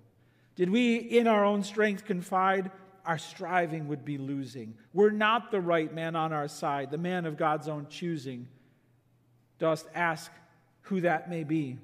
Did 0.58 0.70
we 0.70 0.98
in 0.98 1.26
our 1.26 1.46
own 1.46 1.64
strength 1.64 2.04
confide, 2.04 2.70
our 3.06 3.18
striving 3.18 3.88
would 3.88 4.04
be 4.04 4.18
losing. 4.18 4.76
We're 4.92 5.12
not 5.12 5.52
the 5.52 5.62
right 5.62 5.92
man 5.92 6.18
on 6.18 6.34
our 6.34 6.50
side, 6.50 6.92
the 6.92 6.98
man 6.98 7.26
of 7.26 7.38
God's 7.38 7.70
own 7.70 7.88
choosing 7.90 8.50
dost 9.58 9.88
ask 9.96 10.30
who 10.82 11.00
that 11.02 11.30
may 11.30 11.46
be. 11.46 11.78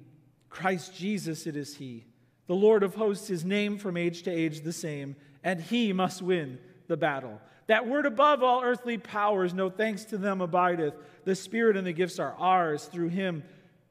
Christ 0.50 0.94
Jesus 0.94 1.48
it 1.48 1.56
is 1.56 1.78
he. 1.78 2.04
The 2.48 2.56
Lord 2.56 2.84
of 2.84 2.96
hosts 2.96 3.30
is 3.30 3.46
named 3.46 3.82
from 3.82 3.96
age 3.96 4.24
to 4.24 4.32
age 4.32 4.62
the 4.62 4.74
same, 4.74 5.16
and 5.42 5.62
he 5.62 5.94
must 5.94 6.22
win 6.22 6.60
the 6.88 6.98
battle. 6.98 7.40
That 7.68 7.88
word 7.88 8.06
above 8.06 8.44
all 8.44 8.62
earthly 8.62 8.98
powers, 8.98 9.54
no 9.54 9.70
thanks 9.70 10.04
to 10.06 10.18
them 10.18 10.42
abideth. 10.42 10.96
The 11.24 11.36
Spirit 11.36 11.78
and 11.78 11.88
the 11.88 11.94
gifts 11.94 12.20
are 12.20 12.36
ours 12.38 12.86
through 12.86 13.10
him 13.10 13.44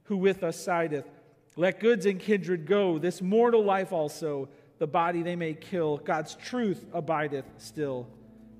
who 0.06 0.16
with 0.16 0.42
us 0.42 0.58
sideth. 0.58 1.06
Let 1.56 1.80
goods 1.80 2.06
and 2.06 2.20
kindred 2.20 2.66
go, 2.66 2.98
this 2.98 3.22
mortal 3.22 3.64
life 3.64 3.92
also, 3.92 4.48
the 4.78 4.86
body 4.86 5.22
they 5.22 5.36
may 5.36 5.54
kill. 5.54 5.98
God's 5.98 6.34
truth 6.34 6.84
abideth 6.92 7.46
still. 7.58 8.08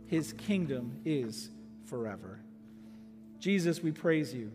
His 0.06 0.32
kingdom 0.32 1.00
is 1.04 1.50
forever. 1.84 2.40
Jesus, 3.38 3.82
we 3.82 3.92
praise 3.92 4.32
you. 4.32 4.50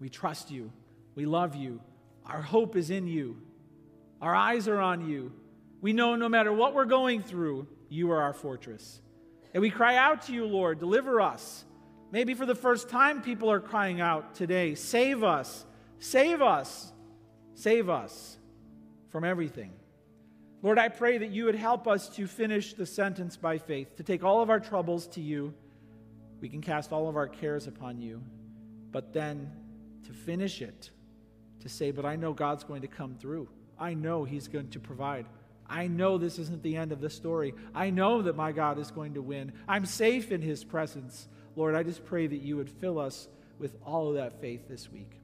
We 0.00 0.08
trust 0.08 0.50
you. 0.50 0.72
We 1.14 1.26
love 1.26 1.54
you. 1.54 1.80
Our 2.26 2.42
hope 2.42 2.76
is 2.76 2.90
in 2.90 3.06
you. 3.06 3.36
Our 4.20 4.34
eyes 4.34 4.68
are 4.68 4.80
on 4.80 5.08
you. 5.08 5.32
We 5.80 5.92
know 5.92 6.16
no 6.16 6.28
matter 6.28 6.52
what 6.52 6.74
we're 6.74 6.86
going 6.86 7.22
through, 7.22 7.66
you 7.88 8.10
are 8.10 8.22
our 8.22 8.32
fortress. 8.32 9.00
And 9.52 9.60
we 9.60 9.70
cry 9.70 9.96
out 9.96 10.22
to 10.22 10.32
you, 10.32 10.46
Lord, 10.46 10.78
deliver 10.80 11.20
us. 11.20 11.64
Maybe 12.10 12.34
for 12.34 12.46
the 12.46 12.54
first 12.54 12.88
time, 12.88 13.22
people 13.22 13.50
are 13.50 13.60
crying 13.60 14.00
out 14.00 14.34
today 14.34 14.74
save 14.74 15.22
us, 15.22 15.64
save 16.04 16.42
us, 16.42 16.92
save 17.54 17.88
us 17.88 18.36
from 19.08 19.24
everything. 19.24 19.72
Lord, 20.62 20.78
I 20.78 20.88
pray 20.88 21.18
that 21.18 21.30
you 21.30 21.46
would 21.46 21.54
help 21.54 21.88
us 21.88 22.08
to 22.10 22.26
finish 22.26 22.74
the 22.74 22.86
sentence 22.86 23.36
by 23.36 23.58
faith, 23.58 23.96
to 23.96 24.02
take 24.02 24.22
all 24.22 24.42
of 24.42 24.50
our 24.50 24.60
troubles 24.60 25.06
to 25.08 25.20
you. 25.20 25.54
We 26.40 26.48
can 26.48 26.60
cast 26.60 26.92
all 26.92 27.08
of 27.08 27.16
our 27.16 27.26
cares 27.26 27.66
upon 27.66 28.00
you, 28.00 28.22
but 28.92 29.12
then 29.12 29.50
to 30.06 30.12
finish 30.12 30.60
it, 30.60 30.90
to 31.60 31.68
say, 31.68 31.90
But 31.90 32.04
I 32.04 32.16
know 32.16 32.34
God's 32.34 32.64
going 32.64 32.82
to 32.82 32.88
come 32.88 33.14
through. 33.14 33.48
I 33.78 33.94
know 33.94 34.24
He's 34.24 34.48
going 34.48 34.68
to 34.70 34.80
provide. 34.80 35.26
I 35.66 35.86
know 35.86 36.18
this 36.18 36.38
isn't 36.38 36.62
the 36.62 36.76
end 36.76 36.92
of 36.92 37.00
the 37.00 37.10
story. 37.10 37.54
I 37.74 37.88
know 37.88 38.20
that 38.22 38.36
my 38.36 38.52
God 38.52 38.78
is 38.78 38.90
going 38.90 39.14
to 39.14 39.22
win. 39.22 39.52
I'm 39.66 39.86
safe 39.86 40.32
in 40.32 40.42
His 40.42 40.64
presence. 40.64 41.28
Lord, 41.56 41.74
I 41.74 41.82
just 41.82 42.04
pray 42.04 42.26
that 42.26 42.42
you 42.42 42.56
would 42.56 42.68
fill 42.68 42.98
us 42.98 43.28
with 43.58 43.74
all 43.84 44.08
of 44.08 44.16
that 44.16 44.40
faith 44.42 44.68
this 44.68 44.90
week. 44.90 45.23